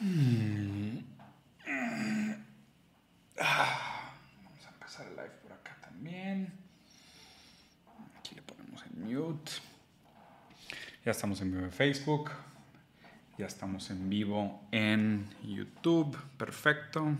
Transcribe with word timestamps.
Mm. 0.00 0.98
Ah, 3.40 4.12
vamos 4.44 4.66
a 4.66 4.68
empezar 4.70 5.06
el 5.08 5.16
live 5.16 5.30
por 5.42 5.52
acá 5.52 5.76
también. 5.80 6.52
Aquí 8.16 8.34
le 8.36 8.42
ponemos 8.42 8.84
en 8.86 9.04
mute. 9.04 9.52
Ya 11.04 11.10
estamos 11.10 11.40
en 11.40 11.50
vivo 11.50 11.64
en 11.64 11.72
Facebook. 11.72 12.30
Ya 13.38 13.46
estamos 13.46 13.90
en 13.90 14.08
vivo 14.08 14.62
en 14.70 15.28
YouTube. 15.42 16.16
Perfecto. 16.36 17.16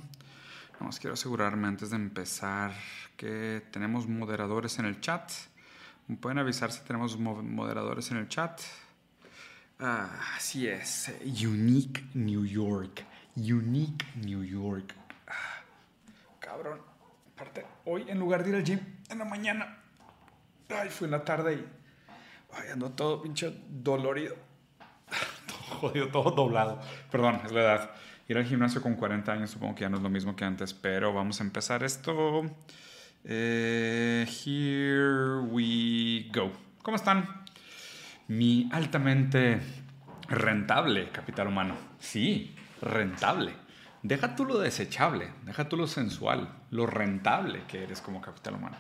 Vamos, 0.79 1.01
quiero 1.01 1.15
asegurarme 1.15 1.67
antes 1.67 1.91
de 1.91 1.97
empezar 1.97 2.73
que 3.17 3.65
tenemos 3.73 4.07
moderadores 4.07 4.79
en 4.79 4.85
el 4.85 5.01
chat. 5.01 5.33
¿Me 6.07 6.17
pueden 6.17 6.39
avisar 6.39 6.71
si 6.71 6.83
tenemos 6.85 7.19
moderadores 7.19 8.11
en 8.13 8.19
el 8.19 8.29
chat? 8.29 8.61
Ah, 9.81 10.35
así 10.37 10.67
es. 10.67 11.13
Unique 11.23 12.03
New 12.15 12.45
York. 12.45 13.05
Unique 13.37 14.05
New 14.17 14.43
York. 14.43 14.93
Ah, 15.29 15.63
cabrón. 16.41 16.81
Aparte, 17.35 17.65
hoy 17.85 18.05
en 18.09 18.19
lugar 18.19 18.43
de 18.43 18.51
ir 18.51 18.57
al 18.57 18.65
gym 18.65 18.81
en 19.09 19.19
la 19.19 19.25
mañana, 19.25 19.79
ay, 20.69 20.89
fui 20.89 21.05
en 21.05 21.13
la 21.13 21.25
tarde 21.25 21.55
y 21.55 21.65
ay, 22.55 22.71
ando 22.73 22.91
todo 22.91 23.23
pinche 23.23 23.55
dolorido. 23.69 24.35
todo 25.47 25.79
jodido, 25.79 26.09
todo 26.09 26.31
doblado. 26.33 26.81
Perdón, 27.13 27.41
es 27.45 27.53
la 27.53 27.61
edad. 27.61 27.91
Ir 28.27 28.37
al 28.37 28.45
gimnasio 28.45 28.83
con 28.83 28.97
40 28.97 29.33
años 29.33 29.51
supongo 29.51 29.77
que 29.77 29.83
ya 29.83 29.89
no 29.89 29.99
es 29.99 30.03
lo 30.03 30.11
mismo 30.11 30.35
que 30.35 30.45
antes, 30.45 30.75
pero 30.75 31.13
vamos 31.13 31.41
a 31.41 31.45
empezar 31.45 31.85
esto. 31.85 32.43
Eh, 33.23 34.27
here 34.45 35.39
we 35.49 36.29
go. 36.35 36.51
¿Cómo 36.83 36.97
están? 36.97 37.47
Mi 38.29 38.69
altamente 38.73 39.61
rentable 40.29 41.11
capital 41.11 41.49
humano. 41.49 41.75
Sí, 41.99 42.55
rentable. 42.83 43.55
Deja 44.03 44.37
tú 44.37 44.45
lo 44.45 44.59
desechable, 44.59 45.33
deja 45.45 45.69
tú 45.69 45.77
lo 45.77 45.87
sensual, 45.87 46.49
lo 46.71 46.87
rentable 46.87 47.63
que 47.67 47.83
eres 47.83 48.01
como 48.01 48.21
capital 48.21 48.55
humano. 48.55 48.77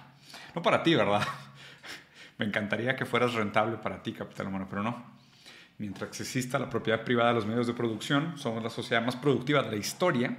No 0.54 0.62
para 0.62 0.82
ti, 0.82 0.94
¿verdad? 0.94 1.22
Me 2.38 2.44
encantaría 2.44 2.94
que 2.94 3.06
fueras 3.06 3.32
rentable 3.32 3.78
para 3.78 4.02
ti, 4.02 4.12
capital 4.12 4.48
humano, 4.48 4.66
pero 4.68 4.82
no. 4.82 5.18
Mientras 5.78 6.20
exista 6.20 6.58
la 6.58 6.68
propiedad 6.68 7.02
privada 7.02 7.30
de 7.30 7.36
los 7.36 7.46
medios 7.46 7.66
de 7.66 7.72
producción, 7.72 8.36
somos 8.36 8.62
la 8.62 8.70
sociedad 8.70 9.02
más 9.02 9.16
productiva 9.16 9.62
de 9.62 9.70
la 9.70 9.76
historia. 9.76 10.36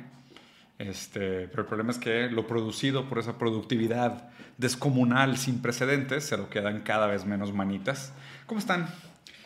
Este, 0.80 1.48
pero 1.50 1.64
el 1.64 1.68
problema 1.68 1.92
es 1.92 2.00
que 2.00 2.30
lo 2.30 2.48
producido 2.48 3.08
por 3.08 3.20
esa 3.20 3.38
productividad 3.38 4.30
descomunal 4.58 5.38
sin 5.38 5.62
precedentes 5.62 6.24
se 6.24 6.38
lo 6.38 6.50
quedan 6.50 6.82
cada 6.82 7.06
vez 7.08 7.26
menos 7.26 7.54
manitas 7.54 8.14
¿Cómo 8.50 8.58
están? 8.58 8.88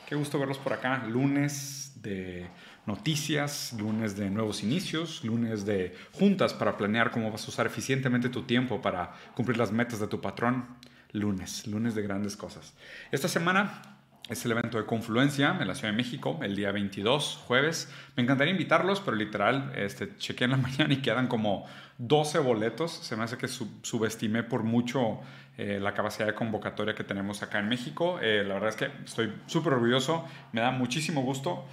Qué 0.07 0.15
gusto 0.15 0.39
verlos 0.39 0.57
por 0.57 0.71
acá. 0.71 1.03
Lunes 1.09 1.91
de 1.95 2.47
noticias, 2.85 3.75
lunes 3.77 4.15
de 4.15 4.29
nuevos 4.29 4.63
inicios, 4.63 5.25
lunes 5.25 5.65
de 5.65 5.93
juntas 6.13 6.53
para 6.53 6.77
planear 6.77 7.11
cómo 7.11 7.29
vas 7.29 7.43
a 7.45 7.49
usar 7.49 7.65
eficientemente 7.65 8.29
tu 8.29 8.43
tiempo 8.43 8.81
para 8.81 9.11
cumplir 9.35 9.57
las 9.57 9.73
metas 9.73 9.99
de 9.99 10.07
tu 10.07 10.21
patrón. 10.21 10.67
Lunes, 11.11 11.67
lunes 11.67 11.95
de 11.95 12.01
grandes 12.01 12.37
cosas. 12.37 12.75
Esta 13.11 13.27
semana 13.27 13.92
es 14.29 14.45
el 14.45 14.51
evento 14.51 14.77
de 14.77 14.85
Confluencia 14.85 15.57
en 15.59 15.67
la 15.67 15.75
Ciudad 15.75 15.91
de 15.91 15.97
México, 15.97 16.39
el 16.41 16.55
día 16.55 16.71
22, 16.71 17.43
jueves. 17.45 17.91
Me 18.15 18.23
encantaría 18.23 18.51
invitarlos, 18.51 19.01
pero 19.01 19.17
literal, 19.17 19.73
este, 19.75 20.15
chequé 20.17 20.45
en 20.45 20.51
la 20.51 20.57
mañana 20.69 20.93
y 20.93 20.97
quedan 20.97 21.27
como 21.27 21.65
12 21.97 22.39
boletos. 22.39 22.91
Se 22.91 23.15
me 23.17 23.23
hace 23.23 23.37
que 23.37 23.47
subestimé 23.47 24.43
por 24.43 24.63
mucho 24.63 25.19
eh, 25.57 25.79
la 25.81 25.93
capacidad 25.93 26.25
de 26.25 26.33
convocatoria 26.33 26.95
que 26.95 27.03
tenemos 27.03 27.43
acá 27.43 27.59
en 27.59 27.67
México. 27.67 28.19
Eh, 28.21 28.43
la 28.47 28.53
verdad 28.55 28.69
es 28.69 28.75
que 28.77 28.89
estoy 29.05 29.33
súper 29.45 29.73
orgulloso, 29.73 30.25
me 30.53 30.61
da 30.61 30.71
muchísimo 30.71 31.21
gusto. 31.21 31.65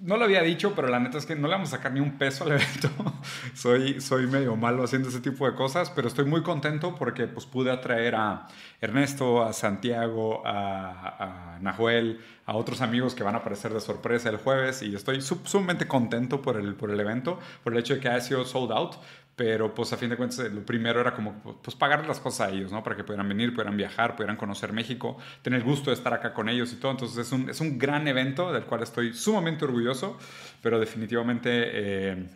No 0.00 0.16
lo 0.16 0.24
había 0.24 0.40
dicho, 0.42 0.74
pero 0.74 0.88
la 0.88 0.98
neta 0.98 1.18
es 1.18 1.26
que 1.26 1.36
no 1.36 1.46
le 1.46 1.54
vamos 1.54 1.68
a 1.74 1.76
sacar 1.76 1.92
ni 1.92 2.00
un 2.00 2.16
peso 2.16 2.44
al 2.44 2.52
evento. 2.52 2.88
soy, 3.54 4.00
soy 4.00 4.26
medio 4.26 4.56
malo 4.56 4.82
haciendo 4.82 5.10
ese 5.10 5.20
tipo 5.20 5.46
de 5.46 5.54
cosas, 5.54 5.90
pero 5.90 6.08
estoy 6.08 6.24
muy 6.24 6.42
contento 6.42 6.94
porque 6.94 7.26
pues, 7.26 7.44
pude 7.44 7.70
atraer 7.70 8.14
a 8.14 8.48
Ernesto, 8.80 9.42
a 9.42 9.52
Santiago, 9.52 10.42
a, 10.46 11.56
a 11.56 11.58
Nahuel, 11.60 12.18
a 12.50 12.56
otros 12.56 12.80
amigos 12.80 13.14
que 13.14 13.22
van 13.22 13.36
a 13.36 13.38
aparecer 13.38 13.72
de 13.72 13.80
sorpresa 13.80 14.28
el 14.28 14.38
jueves 14.38 14.82
y 14.82 14.92
estoy 14.94 15.20
sumamente 15.20 15.86
contento 15.86 16.42
por 16.42 16.56
el, 16.56 16.74
por 16.74 16.90
el 16.90 16.98
evento, 16.98 17.38
por 17.62 17.72
el 17.72 17.78
hecho 17.78 17.94
de 17.94 18.00
que 18.00 18.08
haya 18.08 18.20
sido 18.20 18.44
sold 18.44 18.72
out, 18.72 18.94
pero 19.40 19.74
pues 19.74 19.90
a 19.94 19.96
fin 19.96 20.10
de 20.10 20.18
cuentas 20.18 20.38
lo 20.52 20.60
primero 20.66 21.00
era 21.00 21.14
como 21.14 21.32
pues 21.62 21.74
pagar 21.74 22.06
las 22.06 22.20
cosas 22.20 22.48
a 22.48 22.50
ellos, 22.50 22.70
¿no? 22.70 22.82
Para 22.82 22.94
que 22.94 23.04
pudieran 23.04 23.26
venir, 23.26 23.54
pudieran 23.54 23.74
viajar, 23.74 24.14
pudieran 24.14 24.36
conocer 24.36 24.70
México, 24.74 25.16
tener 25.40 25.60
el 25.60 25.64
gusto 25.64 25.88
de 25.88 25.94
estar 25.94 26.12
acá 26.12 26.34
con 26.34 26.50
ellos 26.50 26.70
y 26.74 26.76
todo. 26.76 26.92
Entonces 26.92 27.26
es 27.26 27.32
un, 27.32 27.48
es 27.48 27.58
un 27.62 27.78
gran 27.78 28.06
evento 28.06 28.52
del 28.52 28.64
cual 28.64 28.82
estoy 28.82 29.14
sumamente 29.14 29.64
orgulloso, 29.64 30.18
pero 30.60 30.78
definitivamente 30.78 31.48
eh, 31.72 32.28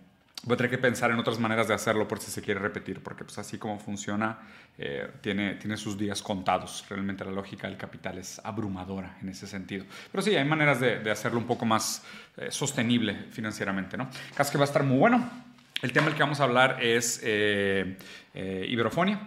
voy 0.44 0.54
a 0.54 0.56
tener 0.56 0.70
que 0.70 0.78
pensar 0.78 1.10
en 1.10 1.18
otras 1.18 1.38
maneras 1.38 1.68
de 1.68 1.74
hacerlo 1.74 2.08
por 2.08 2.20
si 2.20 2.30
se 2.30 2.40
quiere 2.40 2.58
repetir, 2.58 3.02
porque 3.02 3.22
pues 3.22 3.36
así 3.36 3.58
como 3.58 3.78
funciona, 3.78 4.38
eh, 4.78 5.06
tiene, 5.20 5.56
tiene 5.56 5.76
sus 5.76 5.98
días 5.98 6.22
contados. 6.22 6.86
Realmente 6.88 7.22
la 7.22 7.32
lógica 7.32 7.68
del 7.68 7.76
capital 7.76 8.16
es 8.16 8.40
abrumadora 8.42 9.18
en 9.20 9.28
ese 9.28 9.46
sentido. 9.46 9.84
Pero 10.10 10.22
sí, 10.22 10.34
hay 10.34 10.46
maneras 10.46 10.80
de, 10.80 11.00
de 11.00 11.10
hacerlo 11.10 11.38
un 11.38 11.46
poco 11.46 11.66
más 11.66 12.02
eh, 12.38 12.50
sostenible 12.50 13.26
financieramente, 13.30 13.98
¿no? 13.98 14.08
Casi 14.34 14.52
que 14.52 14.56
va 14.56 14.64
a 14.64 14.68
estar 14.68 14.84
muy 14.84 14.96
bueno. 14.96 15.53
El 15.82 15.92
tema 15.92 16.06
del 16.06 16.14
que 16.14 16.22
vamos 16.22 16.40
a 16.40 16.44
hablar 16.44 16.78
es 16.82 17.20
eh, 17.22 17.98
eh, 18.32 18.66
Iberofonia. 18.68 19.20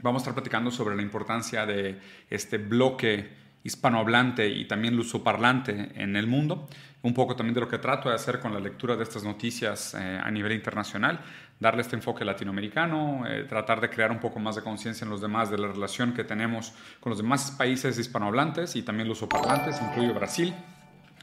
Vamos 0.00 0.20
a 0.20 0.22
estar 0.22 0.34
platicando 0.34 0.70
sobre 0.70 0.96
la 0.96 1.02
importancia 1.02 1.66
de 1.66 1.98
este 2.30 2.58
bloque 2.58 3.28
hispanohablante 3.64 4.48
y 4.48 4.64
también 4.66 4.96
lusoparlante 4.96 5.90
en 5.94 6.16
el 6.16 6.26
mundo. 6.26 6.68
Un 7.02 7.12
poco 7.12 7.36
también 7.36 7.54
de 7.54 7.60
lo 7.60 7.68
que 7.68 7.78
trato 7.78 8.08
de 8.08 8.14
hacer 8.14 8.40
con 8.40 8.54
la 8.54 8.60
lectura 8.60 8.96
de 8.96 9.02
estas 9.02 9.24
noticias 9.24 9.94
eh, 9.94 10.20
a 10.22 10.30
nivel 10.30 10.52
internacional, 10.52 11.20
darle 11.58 11.82
este 11.82 11.96
enfoque 11.96 12.24
latinoamericano, 12.24 13.24
tratar 13.48 13.80
de 13.80 13.90
crear 13.90 14.10
un 14.10 14.20
poco 14.20 14.38
más 14.38 14.56
de 14.56 14.62
conciencia 14.62 15.04
en 15.04 15.10
los 15.10 15.20
demás 15.20 15.50
de 15.50 15.58
la 15.58 15.68
relación 15.68 16.14
que 16.14 16.24
tenemos 16.24 16.72
con 17.00 17.10
los 17.10 17.18
demás 17.18 17.50
países 17.52 17.98
hispanohablantes 17.98 18.76
y 18.76 18.82
también 18.82 19.08
lusoparlantes, 19.08 19.80
incluido 19.82 20.14
Brasil 20.14 20.54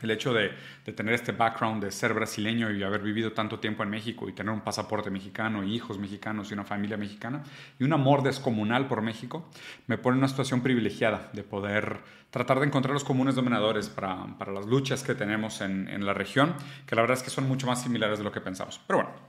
el 0.01 0.11
hecho 0.11 0.33
de, 0.33 0.51
tener 0.95 1.13
este 1.13 1.31
background 1.31 1.83
de 1.83 1.91
ser 1.91 2.13
brasileño 2.13 2.71
y 2.71 2.83
haber 2.83 3.01
vivido 3.01 3.33
tanto 3.33 3.59
tiempo 3.59 3.83
en 3.83 3.89
México 3.89 4.29
y 4.29 4.33
tener 4.33 4.51
un 4.51 4.61
pasaporte 4.61 5.09
mexicano, 5.09 5.63
y 5.63 5.75
hijos 5.75 5.97
mexicanos 5.97 6.49
y 6.49 6.53
una 6.53 6.63
familia 6.63 6.97
mexicana 6.97 7.43
y 7.79 7.83
un 7.83 7.93
amor 7.93 8.23
descomunal 8.23 8.87
por 8.87 9.01
México, 9.01 9.49
me 9.87 9.97
pone 9.97 10.15
en 10.15 10.19
una 10.19 10.27
situación 10.27 10.61
privilegiada 10.61 11.29
de 11.33 11.43
poder 11.43 11.99
tratar 12.29 12.59
de 12.59 12.67
encontrar 12.67 12.93
los 12.93 13.03
comunes 13.03 13.35
dominadores 13.35 13.89
para, 13.89 14.27
las 14.53 14.65
luchas 14.65 15.03
que 15.03 15.15
tenemos 15.15 15.61
en, 15.61 15.87
en 15.87 16.05
la 16.05 16.13
región, 16.13 16.53
que 16.85 16.95
la 16.95 17.01
verdad 17.01 17.17
es 17.17 17.23
que 17.23 17.29
son 17.29 17.47
mucho 17.47 17.67
más 17.67 17.81
similares 17.81 18.17
de 18.19 18.23
lo 18.23 18.31
que 18.31 18.41
pensamos. 18.41 18.79
Pero 18.87 19.03
bueno, 19.03 19.26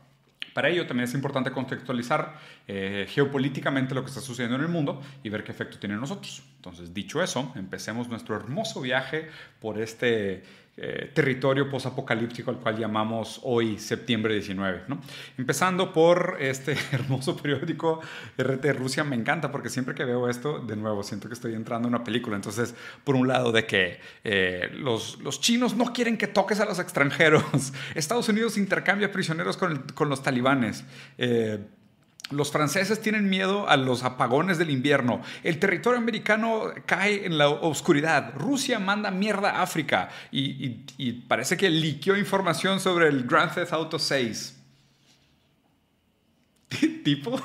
para 0.59 0.71
ello 0.71 0.89
también 0.89 1.05
es 1.09 1.15
importante 1.15 1.53
contextualizar 1.53 2.35
eh, 2.67 3.07
geopolíticamente 3.09 3.95
lo 3.95 4.03
que 4.03 4.09
está 4.09 4.21
sucediendo 4.21 4.57
en 4.57 4.63
el 4.63 4.69
mundo 4.69 5.01
y 5.23 5.29
ver 5.29 5.45
qué 5.45 5.53
efecto 5.53 5.79
tiene 5.79 5.95
en 5.95 6.01
nosotros. 6.01 6.43
Entonces, 6.57 6.93
dicho 6.93 7.23
eso, 7.23 7.53
empecemos 7.55 8.09
nuestro 8.09 8.35
hermoso 8.35 8.81
viaje 8.81 9.29
por 9.61 9.81
este 9.81 10.43
eh, 10.81 11.11
territorio 11.13 11.69
posapocalíptico 11.69 12.53
al 12.53 12.59
cual 12.59 12.79
llamamos 12.79 13.41
hoy 13.43 13.79
septiembre 13.79 14.35
19. 14.35 14.83
¿no? 14.87 15.01
Empezando 15.37 15.93
por 15.93 16.37
este 16.39 16.77
hermoso 16.93 17.37
periódico 17.37 18.01
RT 18.37 18.65
Rusia, 18.75 19.03
me 19.03 19.17
encanta 19.17 19.51
porque 19.51 19.71
siempre 19.71 19.95
que 19.97 20.05
veo 20.05 20.29
esto, 20.29 20.61
de 20.61 20.77
nuevo, 20.77 21.03
siento 21.03 21.27
que 21.27 21.35
estoy 21.35 21.55
entrando 21.55 21.89
en 21.89 21.95
una 21.95 22.05
película. 22.05 22.37
Entonces, 22.37 22.77
por 23.03 23.17
un 23.17 23.27
lado, 23.27 23.51
de 23.51 23.67
que 23.67 24.01
eh, 24.23 24.71
los, 24.73 25.19
los, 25.21 25.41
chinos 25.41 25.75
no 25.75 25.93
quieren 25.93 26.17
que 26.17 26.29
toques 26.29 26.61
a 26.61 26.65
los 26.65 26.79
extranjeros, 26.79 27.43
Estados 27.97 28.29
Unidos 28.29 28.57
intercambia 28.57 29.11
prisioneros 29.11 29.57
con, 29.57 29.79
con 29.95 30.09
los 30.09 30.23
talibanes. 30.23 30.85
Eh, 31.17 31.59
los 32.31 32.53
franceses 32.53 33.01
tienen 33.01 33.29
miedo 33.29 33.69
a 33.69 33.77
los 33.77 34.05
apagones 34.05 34.59
del 34.59 34.71
invierno. 34.71 35.23
El 35.43 35.59
territorio 35.59 35.99
americano 35.99 36.73
cae 36.87 37.25
en 37.27 37.39
la 37.39 37.49
oscuridad. 37.49 38.35
Rusia 38.35 38.79
manda 38.79 39.11
mierda 39.11 39.51
a 39.51 39.63
África. 39.63 40.11
Y, 40.31 40.69
parece 41.29 41.57
que 41.57 41.71
liqueó 41.71 42.17
información 42.17 42.81
sobre 42.81 43.09
el 43.09 43.25
Grand 43.25 43.55
Theft 43.55 43.73
Auto 43.73 43.99
6. 43.99 44.57
¿Tipo? 47.05 47.41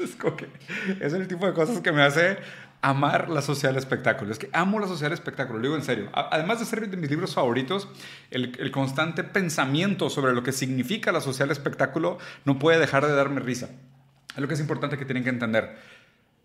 es, 1.00 1.12
el 1.12 1.28
tipo 1.28 1.46
de 1.46 1.52
cosas 1.52 1.80
que 1.80 1.92
me 1.92 2.02
hace 2.02 2.38
amar 2.82 3.28
la 3.28 3.42
social 3.42 3.76
espectáculo. 3.76 4.32
Es 4.32 4.38
que 4.38 4.48
amo 4.52 4.78
la 4.80 4.86
social 4.86 5.12
espectáculo, 5.12 5.58
lo 5.58 5.64
digo 5.64 5.76
en 5.76 5.82
serio. 5.82 6.10
Además 6.14 6.60
de 6.60 6.64
ser 6.64 6.88
de 6.88 6.96
mis 6.96 7.10
libros 7.10 7.34
favoritos, 7.34 7.88
el, 8.30 8.70
constante 8.70 9.24
pensamiento 9.24 10.10
sobre 10.10 10.32
lo 10.32 10.42
que 10.42 10.52
significa 10.52 11.12
la 11.12 11.20
social 11.20 11.50
espectáculo 11.50 12.18
no 12.44 12.58
puede 12.58 12.78
dejar 12.78 13.06
de 13.06 13.14
darme 13.14 13.40
risa. 13.40 13.70
Es 14.34 14.38
lo 14.40 14.48
que 14.48 14.54
es 14.54 14.60
importante 14.60 14.96
que 14.96 15.04
tienen 15.04 15.24
que 15.24 15.30
entender. 15.30 15.76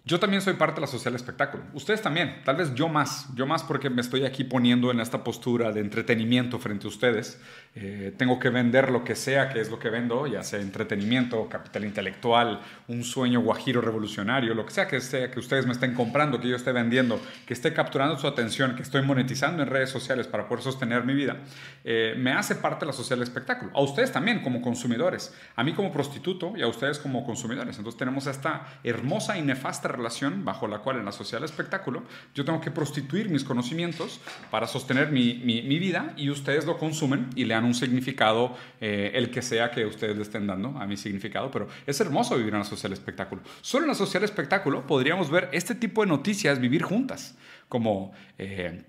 Yo 0.07 0.19
también 0.19 0.43
soy 0.43 0.53
parte 0.53 0.75
de 0.75 0.81
la 0.81 0.87
social 0.87 1.15
espectáculo. 1.15 1.63
Ustedes 1.73 1.99
también. 1.99 2.43
Tal 2.45 2.57
vez 2.57 2.75
yo 2.75 2.87
más. 2.87 3.27
Yo 3.33 3.47
más 3.47 3.63
porque 3.63 3.89
me 3.89 4.01
estoy 4.01 4.23
aquí 4.23 4.43
poniendo 4.43 4.91
en 4.91 4.99
esta 4.99 5.23
postura 5.23 5.71
de 5.71 5.81
entretenimiento 5.81 6.59
frente 6.59 6.85
a 6.85 6.89
ustedes. 6.89 7.41
Eh, 7.73 8.13
tengo 8.15 8.37
que 8.37 8.49
vender 8.49 8.91
lo 8.91 9.03
que 9.03 9.15
sea, 9.15 9.49
que 9.49 9.59
es 9.59 9.71
lo 9.71 9.79
que 9.79 9.89
vendo, 9.89 10.27
ya 10.27 10.43
sea 10.43 10.61
entretenimiento, 10.61 11.49
capital 11.49 11.85
intelectual, 11.85 12.61
un 12.87 13.03
sueño 13.03 13.41
guajiro 13.41 13.81
revolucionario, 13.81 14.53
lo 14.53 14.63
que 14.65 14.71
sea 14.71 14.87
que 14.87 15.01
sea 15.01 15.31
que 15.31 15.39
ustedes 15.39 15.65
me 15.65 15.73
estén 15.73 15.95
comprando, 15.95 16.39
que 16.39 16.47
yo 16.49 16.55
esté 16.55 16.71
vendiendo, 16.71 17.19
que 17.47 17.55
esté 17.55 17.73
capturando 17.73 18.15
su 18.17 18.27
atención, 18.27 18.75
que 18.75 18.83
estoy 18.83 19.01
monetizando 19.01 19.63
en 19.63 19.69
redes 19.69 19.89
sociales 19.89 20.27
para 20.27 20.47
poder 20.47 20.63
sostener 20.63 21.03
mi 21.03 21.15
vida, 21.15 21.37
eh, 21.83 22.13
me 22.17 22.31
hace 22.31 22.55
parte 22.55 22.85
de 22.85 22.91
la 22.91 22.93
social 22.93 23.23
espectáculo. 23.23 23.71
A 23.73 23.81
ustedes 23.81 24.11
también 24.11 24.41
como 24.41 24.61
consumidores. 24.61 25.33
A 25.55 25.63
mí 25.63 25.73
como 25.73 25.91
prostituto 25.91 26.53
y 26.55 26.61
a 26.61 26.67
ustedes 26.67 26.99
como 26.99 27.25
consumidores. 27.25 27.77
Entonces 27.77 27.97
tenemos 27.97 28.27
esta 28.27 28.67
hermosa 28.83 29.37
y 29.37 29.41
nefasta 29.41 29.94
relación 29.95 30.45
bajo 30.45 30.67
la 30.67 30.79
cual 30.79 30.97
en 30.97 31.05
la 31.05 31.11
social 31.11 31.43
espectáculo 31.43 32.03
yo 32.33 32.45
tengo 32.45 32.61
que 32.61 32.71
prostituir 32.71 33.29
mis 33.29 33.43
conocimientos 33.43 34.19
para 34.51 34.67
sostener 34.67 35.11
mi, 35.11 35.35
mi, 35.35 35.79
vida 35.79 36.13
y 36.15 36.29
ustedes 36.29 36.65
lo 36.65 36.77
consumen 36.77 37.29
y 37.35 37.45
le 37.45 37.53
dan 37.53 37.65
un 37.65 37.73
significado, 37.73 38.55
eh, 38.79 39.11
el 39.13 39.29
que 39.29 39.41
sea 39.41 39.71
que 39.71 39.85
ustedes 39.85 40.15
le 40.15 40.23
estén 40.23 40.47
dando 40.47 40.69
a 40.77 40.85
mi 40.85 40.97
significado, 40.97 41.51
pero 41.51 41.67
es 41.85 41.99
hermoso 41.99 42.37
vivir 42.37 42.53
en 42.53 42.59
la 42.59 42.65
social 42.65 42.93
espectáculo. 42.93 43.41
Solo 43.61 43.83
en 43.83 43.89
la 43.89 43.95
social 43.95 44.23
espectáculo 44.23 44.87
podríamos 44.87 45.29
ver 45.29 45.49
este 45.51 45.75
tipo 45.75 46.01
de 46.01 46.07
noticias 46.07 46.59
vivir 46.59 46.83
juntas, 46.83 47.37
como... 47.67 48.13
Eh, 48.37 48.83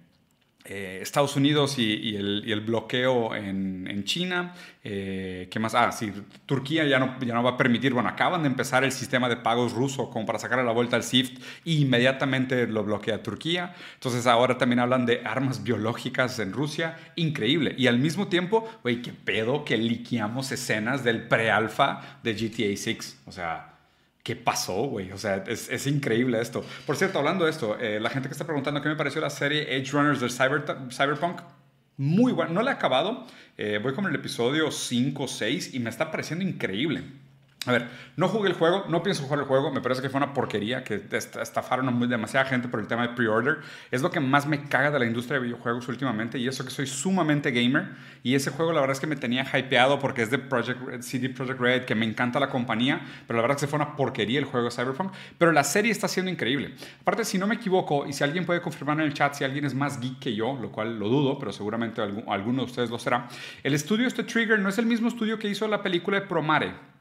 eh, 0.68 0.98
Estados 1.00 1.36
Unidos 1.36 1.78
y, 1.78 2.16
el, 2.16 2.60
bloqueo 2.60 3.34
en, 3.34 4.02
China. 4.04 4.54
Eh, 4.82 5.48
¿Qué 5.50 5.58
más? 5.58 5.74
Ah, 5.74 5.92
sí, 5.92 6.12
Turquía 6.44 6.84
ya 6.84 6.98
no, 6.98 7.18
ya 7.20 7.34
no 7.34 7.42
va 7.42 7.50
a 7.50 7.56
permitir, 7.56 7.92
bueno, 7.92 8.08
acaban 8.08 8.42
de 8.42 8.48
empezar 8.48 8.84
el 8.84 8.92
sistema 8.92 9.28
de 9.28 9.36
pagos 9.36 9.72
ruso 9.72 10.10
como 10.10 10.26
para 10.26 10.38
sacar 10.38 10.58
a 10.58 10.64
la 10.64 10.72
vuelta 10.72 10.96
al 10.96 11.02
SWIFT 11.02 11.38
e 11.64 11.72
inmediatamente 11.72 12.66
lo 12.66 12.84
bloquea 12.84 13.22
Turquía. 13.22 13.74
Entonces 13.94 14.26
ahora 14.26 14.58
también 14.58 14.80
hablan 14.80 15.06
de 15.06 15.22
armas 15.24 15.62
biológicas 15.62 16.38
en 16.40 16.52
Rusia. 16.52 16.96
Increíble. 17.14 17.74
Y 17.78 17.86
al 17.86 17.98
mismo 17.98 18.28
tiempo, 18.28 18.68
güey, 18.82 19.02
qué 19.02 19.12
pedo 19.12 19.64
que 19.64 19.76
liqueamos 19.76 20.50
escenas 20.50 21.04
del 21.04 21.28
pre-alfa 21.28 22.18
de 22.22 22.34
GTA 22.34 22.76
6. 22.76 23.22
O 23.26 23.32
sea... 23.32 23.75
¿qué 24.26 24.34
pasó, 24.34 24.88
güey? 24.88 25.12
O 25.12 25.18
sea, 25.18 25.44
es, 25.46 25.68
es, 25.70 25.86
increíble 25.86 26.40
esto. 26.40 26.64
Por 26.84 26.96
cierto, 26.96 27.20
hablando 27.20 27.44
de 27.44 27.52
esto, 27.52 27.78
eh, 27.78 28.00
la 28.00 28.10
gente 28.10 28.28
que 28.28 28.32
está 28.32 28.44
preguntando 28.44 28.82
qué 28.82 28.88
me 28.88 28.96
pareció 28.96 29.20
la 29.20 29.30
serie 29.30 29.76
Edge 29.76 29.92
Runners 29.92 30.18
del 30.18 30.32
Cyber, 30.32 30.64
Cyberpunk, 30.90 31.42
muy 31.96 32.32
bueno. 32.32 32.52
No 32.52 32.62
la 32.62 32.72
he 32.72 32.74
acabado, 32.74 33.24
eh, 33.56 33.78
voy 33.80 33.94
con 33.94 34.04
el 34.04 34.14
episodio 34.16 34.72
5 34.72 35.22
o 35.22 35.28
6 35.28 35.74
y 35.74 35.78
me 35.78 35.90
está 35.90 36.10
pareciendo 36.10 36.44
increíble. 36.44 37.04
A 37.66 37.72
ver, 37.72 37.88
no 38.16 38.28
jugué 38.28 38.48
el 38.48 38.54
juego, 38.54 38.84
no 38.88 39.02
pienso 39.02 39.24
jugar 39.24 39.40
el 39.40 39.46
juego, 39.46 39.72
me 39.72 39.80
parece 39.80 40.00
que 40.00 40.08
fue 40.08 40.18
una 40.18 40.32
porquería, 40.32 40.84
que 40.84 41.02
estafaron 41.10 41.88
a 41.88 42.06
demasiada 42.06 42.46
gente 42.46 42.68
por 42.68 42.78
el 42.78 42.86
tema 42.86 43.02
de 43.02 43.14
pre-order. 43.14 43.58
Es 43.90 44.02
lo 44.02 44.10
que 44.10 44.20
más 44.20 44.46
me 44.46 44.64
caga 44.64 44.92
de 44.92 44.98
la 45.00 45.04
industria 45.04 45.40
de 45.40 45.46
videojuegos 45.46 45.88
últimamente 45.88 46.38
y 46.38 46.46
eso 46.46 46.64
que 46.64 46.70
soy 46.70 46.86
sumamente 46.86 47.50
gamer 47.50 47.88
y 48.22 48.34
ese 48.34 48.50
juego 48.50 48.72
la 48.72 48.80
verdad 48.80 48.94
es 48.94 49.00
que 49.00 49.06
me 49.06 49.16
tenía 49.16 49.44
hypeado 49.44 49.98
porque 49.98 50.22
es 50.22 50.30
de 50.30 50.38
Project, 50.38 51.02
CD 51.02 51.28
Projekt 51.28 51.60
Red, 51.60 51.84
que 51.84 51.94
me 51.94 52.06
encanta 52.06 52.38
la 52.38 52.48
compañía, 52.48 53.00
pero 53.26 53.36
la 53.36 53.42
verdad 53.42 53.56
es 53.56 53.62
que 53.62 53.66
fue 53.66 53.78
una 53.78 53.96
porquería 53.96 54.38
el 54.38 54.44
juego 54.44 54.70
Cyberpunk, 54.70 55.12
pero 55.36 55.52
la 55.52 55.64
serie 55.64 55.90
está 55.90 56.06
siendo 56.08 56.30
increíble. 56.30 56.74
Aparte, 57.00 57.24
si 57.24 57.38
no 57.38 57.46
me 57.46 57.56
equivoco, 57.56 58.06
y 58.06 58.12
si 58.12 58.22
alguien 58.22 58.46
puede 58.46 58.60
confirmar 58.60 59.00
en 59.00 59.06
el 59.06 59.14
chat 59.14 59.34
si 59.34 59.44
alguien 59.44 59.64
es 59.64 59.74
más 59.74 60.00
geek 60.00 60.18
que 60.20 60.34
yo, 60.34 60.56
lo 60.60 60.70
cual 60.70 60.98
lo 60.98 61.08
dudo, 61.08 61.38
pero 61.38 61.52
seguramente 61.52 62.00
alguno 62.00 62.62
de 62.62 62.66
ustedes 62.66 62.90
lo 62.90 62.98
será, 62.98 63.28
el 63.62 63.74
estudio 63.74 64.06
este 64.06 64.22
Trigger 64.22 64.58
no 64.58 64.68
es 64.68 64.78
el 64.78 64.86
mismo 64.86 65.08
estudio 65.08 65.38
que 65.38 65.48
hizo 65.48 65.66
la 65.66 65.82
película 65.82 66.20
de 66.20 66.26
Promare 66.26 66.95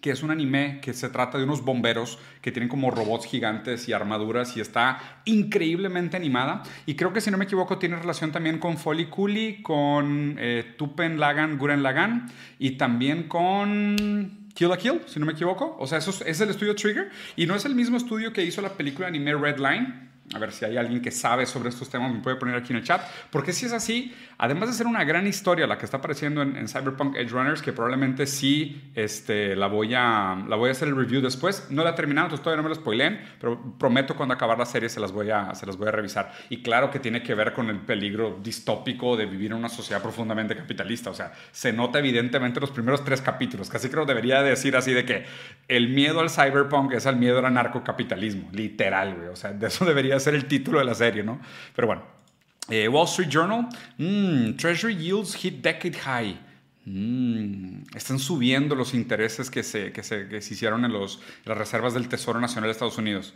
que 0.00 0.10
es 0.10 0.22
un 0.22 0.30
anime 0.30 0.80
que 0.80 0.94
se 0.94 1.08
trata 1.08 1.38
de 1.38 1.44
unos 1.44 1.62
bomberos 1.64 2.18
que 2.40 2.52
tienen 2.52 2.68
como 2.68 2.90
robots 2.90 3.26
gigantes 3.26 3.88
y 3.88 3.92
armaduras 3.92 4.56
y 4.56 4.60
está 4.60 4.98
increíblemente 5.24 6.16
animada. 6.16 6.62
Y 6.86 6.94
creo 6.94 7.12
que 7.12 7.20
si 7.20 7.30
no 7.30 7.38
me 7.38 7.44
equivoco 7.44 7.78
tiene 7.78 7.96
relación 7.96 8.32
también 8.32 8.58
con 8.58 8.78
Folly 8.78 9.06
Cooley, 9.06 9.62
con 9.62 10.36
eh, 10.38 10.74
Tupen 10.76 11.20
Lagan, 11.20 11.58
Guren 11.58 11.82
Lagan 11.82 12.30
y 12.58 12.72
también 12.72 13.24
con 13.24 14.48
Kill 14.54 14.68
la 14.68 14.78
Kill, 14.78 15.00
si 15.06 15.20
no 15.20 15.26
me 15.26 15.32
equivoco. 15.32 15.76
O 15.78 15.86
sea, 15.86 15.98
eso 15.98 16.10
es, 16.10 16.22
es 16.22 16.40
el 16.40 16.50
estudio 16.50 16.74
Trigger 16.74 17.10
y 17.36 17.46
no 17.46 17.54
es 17.54 17.64
el 17.64 17.74
mismo 17.74 17.96
estudio 17.96 18.32
que 18.32 18.44
hizo 18.44 18.62
la 18.62 18.70
película 18.70 19.08
anime 19.08 19.34
Red 19.34 19.58
Line 19.58 20.10
a 20.32 20.38
ver 20.38 20.52
si 20.52 20.64
hay 20.64 20.76
alguien 20.76 21.02
que 21.02 21.10
sabe 21.10 21.44
sobre 21.44 21.70
estos 21.70 21.90
temas, 21.90 22.12
me 22.12 22.20
puede 22.20 22.36
poner 22.36 22.54
aquí 22.54 22.72
en 22.72 22.78
el 22.78 22.84
chat. 22.84 23.02
Porque 23.30 23.52
si 23.52 23.66
es 23.66 23.72
así, 23.72 24.14
además 24.38 24.68
de 24.68 24.74
ser 24.76 24.86
una 24.86 25.02
gran 25.02 25.26
historia 25.26 25.66
la 25.66 25.76
que 25.76 25.84
está 25.84 25.96
apareciendo 25.96 26.42
en, 26.42 26.68
Cyberpunk 26.68 27.16
Edge 27.16 27.30
Runners, 27.30 27.62
que 27.62 27.72
probablemente 27.72 28.26
sí 28.26 28.92
este, 28.94 29.56
la, 29.56 29.66
voy 29.66 29.92
a, 29.94 30.40
la 30.48 30.54
voy 30.54 30.68
a 30.68 30.72
hacer 30.72 30.86
el 30.86 30.96
review 30.96 31.20
después. 31.20 31.66
No 31.70 31.82
la 31.82 31.90
he 31.90 31.92
terminado, 31.94 32.26
entonces 32.26 32.44
todavía 32.44 32.62
no 32.62 32.68
me 32.68 32.68
lo 32.68 32.80
spoileen, 32.80 33.20
pero 33.40 33.76
prometo 33.76 34.14
cuando 34.14 34.34
acabar 34.34 34.56
la 34.56 34.66
serie 34.66 34.88
se 34.88 35.00
las, 35.00 35.10
voy 35.10 35.30
a, 35.30 35.52
se 35.56 35.66
las 35.66 35.76
voy 35.76 35.88
a 35.88 35.90
revisar. 35.90 36.32
Y 36.48 36.62
claro 36.62 36.92
que 36.92 37.00
tiene 37.00 37.24
que 37.24 37.34
ver 37.34 37.52
con 37.52 37.68
el 37.68 37.80
peligro 37.80 38.38
distópico 38.40 39.16
de 39.16 39.26
vivir 39.26 39.50
en 39.50 39.58
una 39.58 39.68
sociedad 39.68 40.00
profundamente 40.00 40.54
capitalista. 40.54 41.10
O 41.10 41.14
sea, 41.14 41.32
se 41.50 41.72
nota 41.72 41.98
evidentemente 41.98 42.60
los 42.60 42.70
primeros 42.70 43.04
tres 43.04 43.20
capítulos. 43.20 43.68
Casi 43.68 43.88
creo 43.88 44.06
debería 44.06 44.42
decir 44.42 44.76
así 44.76 44.92
de 44.92 45.04
que 45.04 45.26
el 45.66 45.88
miedo 45.88 46.20
al 46.20 46.30
cyberpunk 46.30 46.92
es 46.92 47.06
el 47.06 47.16
miedo 47.16 47.40
al 47.40 47.46
anarcocapitalismo. 47.46 48.48
Literal, 48.52 49.16
güey. 49.16 49.28
O 49.28 49.36
sea, 49.36 49.52
de 49.52 49.66
eso 49.66 49.84
debería 49.84 50.19
ser 50.20 50.34
el 50.34 50.46
título 50.46 50.78
de 50.78 50.84
la 50.84 50.94
serie, 50.94 51.22
¿no? 51.22 51.40
Pero 51.74 51.86
bueno. 51.86 52.20
Eh, 52.68 52.86
Wall 52.88 53.06
Street 53.06 53.28
Journal, 53.28 53.68
mm, 53.98 54.56
Treasury 54.56 54.96
yields 54.96 55.34
hit 55.34 55.60
decade 55.60 55.96
high. 55.98 56.38
Mm, 56.84 57.82
están 57.96 58.18
subiendo 58.18 58.74
los 58.74 58.94
intereses 58.94 59.50
que 59.50 59.62
se, 59.62 59.92
que 59.92 60.02
se, 60.02 60.28
que 60.28 60.40
se 60.40 60.54
hicieron 60.54 60.84
en 60.84 60.92
los, 60.92 61.20
las 61.44 61.58
reservas 61.58 61.94
del 61.94 62.08
Tesoro 62.08 62.40
Nacional 62.40 62.68
de 62.68 62.72
Estados 62.72 62.96
Unidos. 62.96 63.34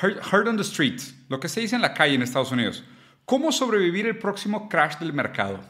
Heard, 0.00 0.48
on 0.48 0.56
the 0.56 0.62
street, 0.62 1.00
lo 1.28 1.38
que 1.38 1.48
se 1.48 1.60
dice 1.60 1.76
en 1.76 1.82
la 1.82 1.92
calle 1.92 2.14
en 2.14 2.22
Estados 2.22 2.50
Unidos. 2.50 2.82
¿Cómo 3.24 3.52
sobrevivir 3.52 4.06
el 4.06 4.18
próximo 4.18 4.68
crash 4.68 4.98
del 4.98 5.12
mercado? 5.12 5.60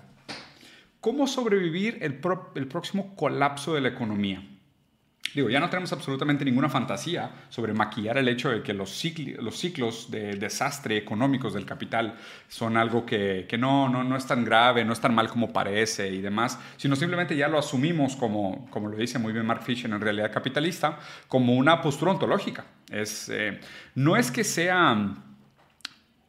¿Cómo 1.01 1.27
sobrevivir 1.27 1.99
el, 2.01 2.21
el 2.55 2.69
próximo 2.69 3.17
colapso 3.17 3.75
de 3.75 3.81
la 3.81 3.89
economía? 3.89 4.47
Digo, 5.35 5.49
ya 5.49 5.61
no 5.61 5.71
tenemos 5.71 5.93
absolutamente 5.93 6.45
ninguna 6.45 6.69
fantasía 6.69 7.31
sobre 7.49 7.73
maquillar 7.73 8.19
el 8.19 8.29
hecho 8.29 8.51
de 8.51 8.63
que 8.63 8.75
los, 8.75 8.91
ciclos 8.91 10.11
de 10.11 10.37
desastre 10.37 10.97
económicos 10.97 11.55
del 11.55 11.65
capital 11.65 12.15
son 12.49 12.77
algo 12.77 13.07
que, 13.07 13.47
no, 13.59 13.89
no, 13.89 14.05
no, 14.05 14.17
es 14.17 14.27
tan 14.27 14.45
grave, 14.45 14.85
no 14.85 14.93
es 14.93 15.01
tan 15.01 15.15
mal 15.15 15.29
como 15.29 15.53
parece 15.53 16.09
y 16.09 16.21
demás, 16.21 16.59
sino 16.77 16.97
simplemente 16.97 17.37
ya 17.37 17.49
lo 17.49 17.59
asumimos 17.59 18.17
como, 18.17 18.69
como 18.71 18.89
lo 18.89 18.97
dice 18.97 19.19
muy 19.19 19.33
bien 19.33 19.47
Mark 19.47 19.63
Fisher 19.63 19.91
en 19.91 20.01
realidad 20.01 20.33
capitalista, 20.33 20.99
como 21.29 21.55
una 21.55 21.81
postura 21.81 22.13
ontológica. 22.13 22.65
Es, 22.91 23.31
eh, 23.31 23.59
no 23.95 24.17
es 24.17 24.31
que 24.31 24.45
sea 24.45 25.17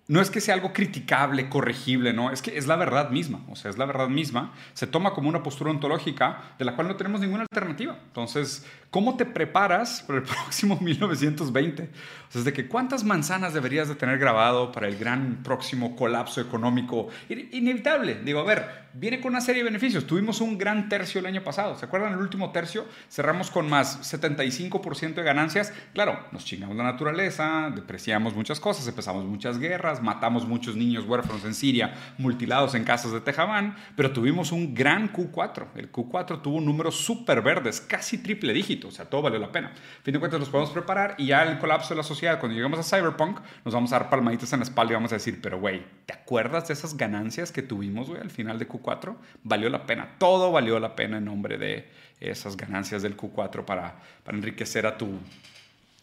no 0.08 0.20
es 0.20 0.30
que 0.30 0.42
sea 0.42 0.54
algo 0.54 0.74
criticable, 0.74 1.50
corregible, 1.50 2.12
no, 2.14 2.32
es 2.32 2.42
que 2.42 2.58
es 2.58 2.68
la 2.68 2.76
verdad 2.76 3.10
misma, 3.10 3.42
o 3.50 3.56
sea, 3.56 3.72
es 3.72 3.78
la 3.78 3.86
verdad 3.86 4.10
misma, 4.10 4.54
se 4.74 4.86
toma 4.86 5.14
como 5.14 5.30
una 5.30 5.44
postura 5.44 5.72
ontológica 5.72 6.56
de 6.60 6.66
la 6.66 6.76
cual 6.76 6.90
no 6.90 6.98
tenemos 6.98 7.22
ninguna 7.22 7.44
alternativa. 7.44 7.98
Entonces, 8.08 8.68
¿cómo 8.94 9.18
te 9.18 9.26
preparas 9.26 10.04
para 10.06 10.20
el 10.20 10.24
próximo 10.24 10.78
1920? 10.80 11.90
O 12.30 12.32
sea, 12.32 12.44
de 12.44 12.54
que 12.54 12.68
cuántas 12.68 13.04
manzanas 13.04 13.54
deberías 13.54 13.88
de 13.88 13.96
tener 13.96 14.20
grabado 14.20 14.72
para 14.72 14.88
el 14.88 14.98
gran 14.98 15.42
próximo 15.42 15.96
colapso 15.96 16.40
económico 16.40 17.08
inevitable. 17.28 18.20
Digo, 18.24 18.40
a 18.40 18.44
ver, 18.44 18.84
viene 18.94 19.20
con 19.20 19.32
una 19.32 19.42
serie 19.42 19.64
de 19.64 19.70
beneficios. 19.70 20.06
Tuvimos 20.06 20.42
un 20.42 20.58
gran 20.58 20.90
tercio 20.90 21.20
el 21.20 21.26
año 21.26 21.44
pasado, 21.44 21.76
¿se 21.78 21.86
acuerdan? 21.86 22.14
El 22.14 22.20
último 22.20 22.52
tercio 22.52 22.86
cerramos 23.10 23.50
con 23.50 23.70
más 23.70 24.14
75% 24.14 25.16
de 25.16 25.24
ganancias. 25.24 25.74
Claro, 25.94 26.20
nos 26.32 26.46
chingamos 26.46 26.76
la 26.76 26.84
naturaleza, 26.84 27.72
depreciamos 27.74 28.36
muchas 28.36 28.60
cosas, 28.60 28.88
empezamos 28.88 29.26
muchas 29.26 29.58
guerras, 29.58 30.02
matamos 30.02 30.48
muchos 30.48 30.76
niños 30.76 31.06
huérfanos 31.06 31.44
en 31.46 31.54
Siria, 31.54 31.94
mutilados 32.18 32.76
en 32.76 32.84
casas 32.84 33.12
de 33.12 33.22
Tejabán, 33.22 33.76
pero 33.96 34.12
tuvimos 34.12 34.52
un 34.52 34.74
gran 34.74 35.12
Q4. 35.12 35.68
El 35.76 35.92
Q4 35.92 36.42
tuvo 36.42 36.58
un 36.58 36.66
número 36.66 36.92
súper 36.92 37.42
verdes, 37.42 37.82
casi 37.82 38.20
triple 38.20 38.54
dígito, 38.54 38.83
o 38.88 38.92
sea, 38.92 39.06
todo 39.06 39.22
valió 39.22 39.40
la 39.40 39.52
pena. 39.52 39.70
A 39.70 40.04
fin 40.04 40.14
de 40.14 40.20
cuentas, 40.20 40.40
nos 40.40 40.50
podemos 40.50 40.72
preparar 40.72 41.16
y 41.18 41.28
ya 41.28 41.44
el 41.44 41.60
colapso 41.60 41.90
de 41.90 41.98
la 41.98 42.04
sociedad, 42.04 42.40
cuando 42.40 42.56
lleguemos 42.56 42.80
a 42.80 42.84
Cyberpunk, 42.84 43.40
nos 43.66 43.74
vamos 43.74 43.92
a 43.94 44.00
dar 44.00 44.10
palmaditas 44.10 44.52
en 44.54 44.60
la 44.60 44.64
espalda 44.64 44.94
y 44.94 44.96
vamos 44.96 45.12
a 45.12 45.16
decir, 45.16 45.40
pero 45.42 45.60
güey, 45.60 45.84
¿te 46.06 46.14
acuerdas 46.14 46.68
de 46.68 46.74
esas 46.74 46.98
ganancias 46.98 47.52
que 47.52 47.62
tuvimos, 47.62 48.10
güey, 48.10 48.22
al 48.22 48.32
final 48.32 48.60
de 48.60 48.68
Q4? 48.68 49.16
Valió 49.44 49.70
la 49.70 49.86
pena, 49.86 50.16
todo 50.18 50.52
valió 50.52 50.80
la 50.80 50.96
pena 50.96 51.18
en 51.18 51.26
nombre 51.26 51.58
de 51.58 51.90
esas 52.20 52.58
ganancias 52.58 53.02
del 53.02 53.18
Q4 53.18 53.66
para, 53.66 53.96
para 54.24 54.38
enriquecer 54.38 54.86
a 54.86 54.98
tu, 54.98 55.20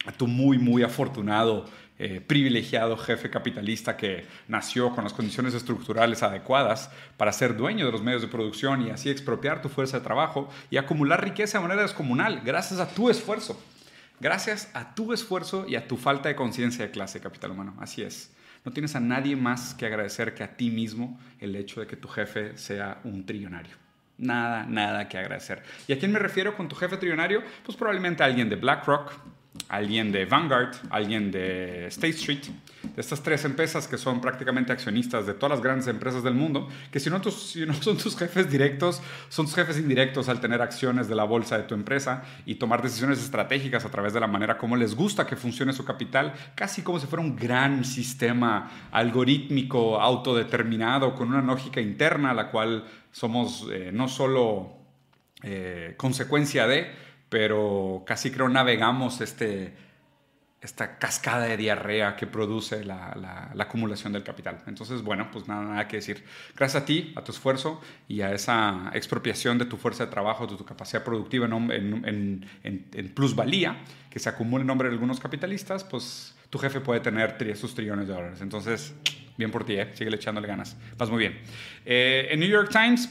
a 0.05 0.11
tu 0.11 0.27
muy, 0.27 0.57
muy 0.57 0.83
afortunado 0.83 1.65
eh, 2.03 2.19
privilegiado 2.19 2.97
jefe 2.97 3.29
capitalista 3.29 3.95
que 3.95 4.25
nació 4.47 4.89
con 4.95 5.03
las 5.03 5.13
condiciones 5.13 5.53
estructurales 5.53 6.23
adecuadas 6.23 6.89
para 7.15 7.31
ser 7.31 7.55
dueño 7.55 7.85
de 7.85 7.91
los 7.91 8.01
medios 8.01 8.23
de 8.23 8.27
producción 8.27 8.81
y 8.81 8.89
así 8.89 9.11
expropiar 9.11 9.61
tu 9.61 9.69
fuerza 9.69 9.99
de 9.99 10.03
trabajo 10.03 10.49
y 10.71 10.77
acumular 10.77 11.23
riqueza 11.23 11.59
de 11.59 11.61
manera 11.61 11.83
descomunal 11.83 12.41
gracias 12.43 12.79
a 12.79 12.87
tu 12.87 13.11
esfuerzo. 13.11 13.61
Gracias 14.19 14.71
a 14.73 14.95
tu 14.95 15.13
esfuerzo 15.13 15.65
y 15.67 15.75
a 15.75 15.87
tu 15.87 15.95
falta 15.95 16.29
de 16.29 16.35
conciencia 16.35 16.85
de 16.85 16.91
clase 16.91 17.19
capital 17.19 17.51
humano. 17.51 17.75
Así 17.79 18.01
es. 18.01 18.31
No 18.65 18.71
tienes 18.71 18.95
a 18.95 18.99
nadie 18.99 19.35
más 19.35 19.75
que 19.75 19.85
agradecer 19.85 20.33
que 20.33 20.43
a 20.43 20.57
ti 20.57 20.71
mismo 20.71 21.19
el 21.39 21.55
hecho 21.55 21.81
de 21.81 21.87
que 21.87 21.97
tu 21.97 22.07
jefe 22.07 22.57
sea 22.57 22.99
un 23.03 23.27
trillonario. 23.27 23.75
Nada, 24.17 24.65
nada 24.67 25.07
que 25.07 25.19
agradecer. 25.19 25.61
¿Y 25.87 25.93
a 25.93 25.99
quién 25.99 26.11
me 26.11 26.17
refiero 26.19 26.55
con 26.57 26.67
tu 26.67 26.75
jefe 26.75 26.97
trillonario? 26.97 27.43
Pues 27.63 27.77
probablemente 27.77 28.23
a 28.23 28.27
alguien 28.27 28.49
de 28.49 28.55
BlackRock, 28.55 29.11
alguien 29.69 30.11
de 30.11 30.25
Vanguard, 30.25 30.75
alguien 30.89 31.31
de 31.31 31.87
State 31.87 32.15
Street, 32.15 32.43
de 32.83 33.01
estas 33.01 33.23
tres 33.23 33.45
empresas 33.45 33.87
que 33.87 33.97
son 33.97 34.19
prácticamente 34.19 34.71
accionistas 34.71 35.25
de 35.25 35.33
todas 35.33 35.51
las 35.51 35.61
grandes 35.61 35.87
empresas 35.87 36.23
del 36.23 36.33
mundo, 36.33 36.67
que 36.91 36.99
si 36.99 37.09
no, 37.09 37.23
si 37.31 37.65
no 37.65 37.73
son 37.73 37.97
tus 37.97 38.17
jefes 38.17 38.49
directos, 38.49 39.01
son 39.29 39.45
tus 39.45 39.55
jefes 39.55 39.77
indirectos 39.77 40.29
al 40.29 40.41
tener 40.41 40.61
acciones 40.61 41.07
de 41.07 41.15
la 41.15 41.23
bolsa 41.23 41.57
de 41.57 41.63
tu 41.63 41.73
empresa 41.73 42.23
y 42.45 42.55
tomar 42.55 42.81
decisiones 42.81 43.19
estratégicas 43.19 43.85
a 43.85 43.89
través 43.89 44.13
de 44.13 44.19
la 44.19 44.27
manera 44.27 44.57
como 44.57 44.75
les 44.75 44.95
gusta 44.95 45.25
que 45.25 45.35
funcione 45.35 45.73
su 45.73 45.85
capital, 45.85 46.33
casi 46.55 46.81
como 46.81 46.99
si 46.99 47.07
fuera 47.07 47.23
un 47.23 47.35
gran 47.35 47.85
sistema 47.85 48.89
algorítmico, 48.91 49.99
autodeterminado, 50.01 51.15
con 51.15 51.29
una 51.29 51.41
lógica 51.41 51.81
interna, 51.81 52.33
la 52.33 52.49
cual 52.49 52.85
somos 53.11 53.67
eh, 53.71 53.91
no 53.93 54.07
solo 54.07 54.81
eh, 55.43 55.95
consecuencia 55.97 56.67
de, 56.67 56.91
pero 57.31 58.03
casi 58.05 58.29
creo 58.29 58.49
navegamos 58.49 59.21
este, 59.21 59.73
esta 60.59 60.97
cascada 60.97 61.45
de 61.45 61.55
diarrea 61.55 62.17
que 62.17 62.27
produce 62.27 62.83
la, 62.83 63.53
acumulación 63.57 64.11
del 64.11 64.23
capital. 64.23 64.61
Entonces, 64.67 65.01
bueno, 65.01 65.29
pues 65.31 65.47
nada, 65.47 65.63
nada 65.63 65.87
que 65.87 65.95
decir. 65.95 66.25
Gracias 66.57 66.83
a 66.83 66.85
ti, 66.85 67.13
a 67.15 67.23
tu 67.23 67.31
esfuerzo 67.31 67.79
y 68.09 68.19
a 68.19 68.33
esa 68.33 68.91
expropiación 68.93 69.57
de 69.57 69.63
tu 69.63 69.77
fuerza 69.77 70.07
de 70.07 70.11
trabajo, 70.11 70.45
de 70.45 70.57
tu 70.57 70.65
capacidad 70.65 71.05
productiva 71.05 71.45
en, 71.45 72.45
en, 72.63 73.13
plusvalía, 73.15 73.77
que 74.09 74.19
se 74.19 74.27
acumula 74.27 74.63
en 74.63 74.67
nombre 74.67 74.89
de 74.89 74.93
algunos 74.93 75.21
capitalistas, 75.21 75.85
pues 75.85 76.35
tu 76.49 76.59
jefe 76.59 76.81
puede 76.81 76.99
tener 76.99 77.55
sus 77.55 77.73
trillones 77.73 78.09
de 78.09 78.13
dólares. 78.13 78.41
Entonces, 78.41 78.93
bien 79.37 79.51
por 79.51 79.63
ti, 79.63 79.75
¿eh? 79.75 79.89
sigue 79.93 80.13
echándole 80.13 80.49
ganas. 80.49 80.75
Vas 80.97 81.09
muy 81.09 81.19
bien. 81.19 81.39
Eh, 81.85 82.27
en 82.29 82.41
New 82.41 82.49
York 82.49 82.71
Times 82.73 83.09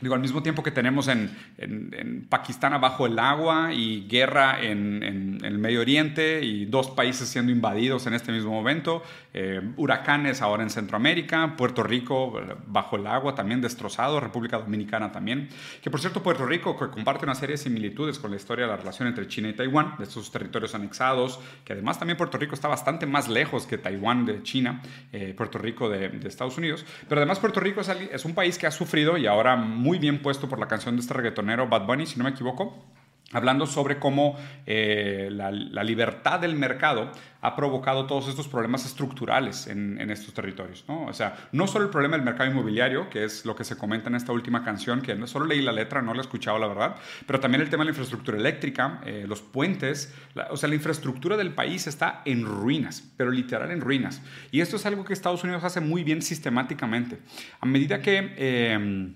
Digo, 0.00 0.14
al 0.14 0.20
mismo 0.20 0.42
tiempo 0.42 0.62
que 0.62 0.70
tenemos 0.70 1.08
en, 1.08 1.30
en, 1.58 2.26
Pakistán 2.28 2.72
abajo 2.72 3.06
el 3.06 3.18
agua 3.18 3.74
y 3.74 4.06
guerra 4.08 4.62
en, 4.62 5.02
en, 5.02 5.44
el 5.44 5.58
Medio 5.58 5.80
Oriente 5.80 6.42
y 6.42 6.64
dos 6.64 6.90
países 6.90 7.28
siendo 7.28 7.52
invadidos 7.52 8.06
en 8.06 8.14
este 8.14 8.32
mismo 8.32 8.50
momento, 8.50 9.02
eh, 9.34 9.60
huracanes 9.76 10.42
ahora 10.42 10.62
en 10.62 10.70
Centroamérica, 10.70 11.54
Puerto 11.56 11.82
Rico 11.82 12.40
eh, 12.40 12.54
bajo 12.66 12.96
el 12.96 13.06
agua 13.06 13.34
también 13.34 13.60
destrozado, 13.60 14.20
República 14.20 14.58
Dominicana 14.58 15.12
también, 15.12 15.48
que 15.82 15.90
por 15.90 16.00
cierto 16.00 16.22
Puerto 16.22 16.46
Rico 16.46 16.78
que 16.78 16.88
comparte 16.88 17.24
una 17.24 17.34
serie 17.34 17.54
de 17.54 17.62
similitudes 17.62 18.18
con 18.18 18.30
la 18.30 18.36
historia 18.36 18.64
de 18.64 18.70
la 18.70 18.76
relación 18.76 19.06
entre 19.08 19.28
China 19.28 19.48
y 19.48 19.52
Taiwán, 19.52 19.96
de 19.98 20.04
estos 20.04 20.30
territorios 20.32 20.74
anexados, 20.74 21.40
que 21.64 21.74
además 21.74 21.98
también 21.98 22.16
Puerto 22.16 22.38
Rico 22.38 22.54
está 22.54 22.68
bastante 22.68 23.06
más 23.06 23.28
lejos 23.28 23.66
que 23.66 23.76
Taiwán 23.76 24.24
de 24.24 24.42
China, 24.42 24.82
eh, 25.12 25.34
Puerto 25.36 25.58
Rico 25.58 25.88
de, 25.88 26.08
de, 26.08 26.28
Estados 26.28 26.56
Unidos, 26.56 26.84
pero 27.08 27.20
además 27.20 27.38
Puerto 27.38 27.60
Rico 27.60 27.80
es, 27.80 27.88
es 27.88 28.24
un 28.24 28.34
país 28.34 28.56
que 28.56 28.66
ha 28.66 28.70
sufrido 28.70 29.18
y 29.18 29.26
ahora 29.26 29.56
muy 29.56 29.89
bien 29.98 30.22
puesto 30.22 30.48
por 30.48 30.58
la 30.58 30.68
canción 30.68 30.96
de 30.96 31.02
este 31.02 31.14
reggaetonero 31.14 31.68
Bad 31.68 31.86
Bunny, 31.86 32.06
si 32.06 32.18
no 32.18 32.24
me 32.24 32.30
equivoco, 32.30 32.84
hablando 33.32 33.66
sobre 33.66 33.98
cómo 33.98 34.36
eh, 34.66 35.28
la, 35.30 35.50
libertad 35.84 36.40
del 36.40 36.56
mercado 36.56 37.12
ha 37.42 37.56
provocado 37.56 38.06
todos 38.06 38.28
estos 38.28 38.48
problemas 38.48 38.84
estructurales 38.84 39.66
en, 39.66 40.10
estos 40.10 40.34
territorios. 40.34 40.84
¿no? 40.88 41.06
O 41.06 41.12
sea, 41.12 41.48
no 41.52 41.66
solo 41.66 41.86
el 41.86 41.90
problema 41.90 42.16
del 42.16 42.24
mercado 42.24 42.50
inmobiliario, 42.50 43.08
que 43.08 43.24
es 43.24 43.46
lo 43.46 43.56
que 43.56 43.64
se 43.64 43.76
comenta 43.78 44.08
en 44.08 44.16
esta 44.16 44.32
última 44.32 44.62
canción, 44.62 45.00
que 45.00 45.26
solo 45.26 45.46
leí 45.46 45.62
la 45.62 45.72
letra, 45.72 46.02
no 46.02 46.12
la 46.12 46.20
he 46.20 46.22
escuchado 46.22 46.58
la 46.58 46.66
verdad, 46.66 46.96
pero 47.26 47.40
también 47.40 47.62
el 47.62 47.70
tema 47.70 47.82
de 47.82 47.86
la 47.86 47.90
infraestructura 47.92 48.36
eléctrica, 48.36 49.00
eh, 49.06 49.24
los 49.26 49.40
puentes, 49.40 50.14
o 50.50 50.56
sea, 50.56 50.68
la 50.68 50.74
infraestructura 50.74 51.36
del 51.36 51.54
país 51.54 51.86
está 51.86 52.22
en 52.24 52.44
ruinas, 52.44 53.10
pero 53.16 53.30
literal 53.30 53.70
en 53.70 53.80
ruinas. 53.80 54.20
Y 54.50 54.60
esto 54.60 54.76
es 54.76 54.84
algo 54.86 55.04
que 55.04 55.12
Estados 55.12 55.42
Unidos 55.44 55.64
hace 55.64 55.80
muy 55.80 56.04
bien 56.04 56.20
sistemáticamente. 56.20 57.20
A 57.60 57.66
medida 57.66 58.02
que... 58.02 58.34
Eh, 58.36 59.12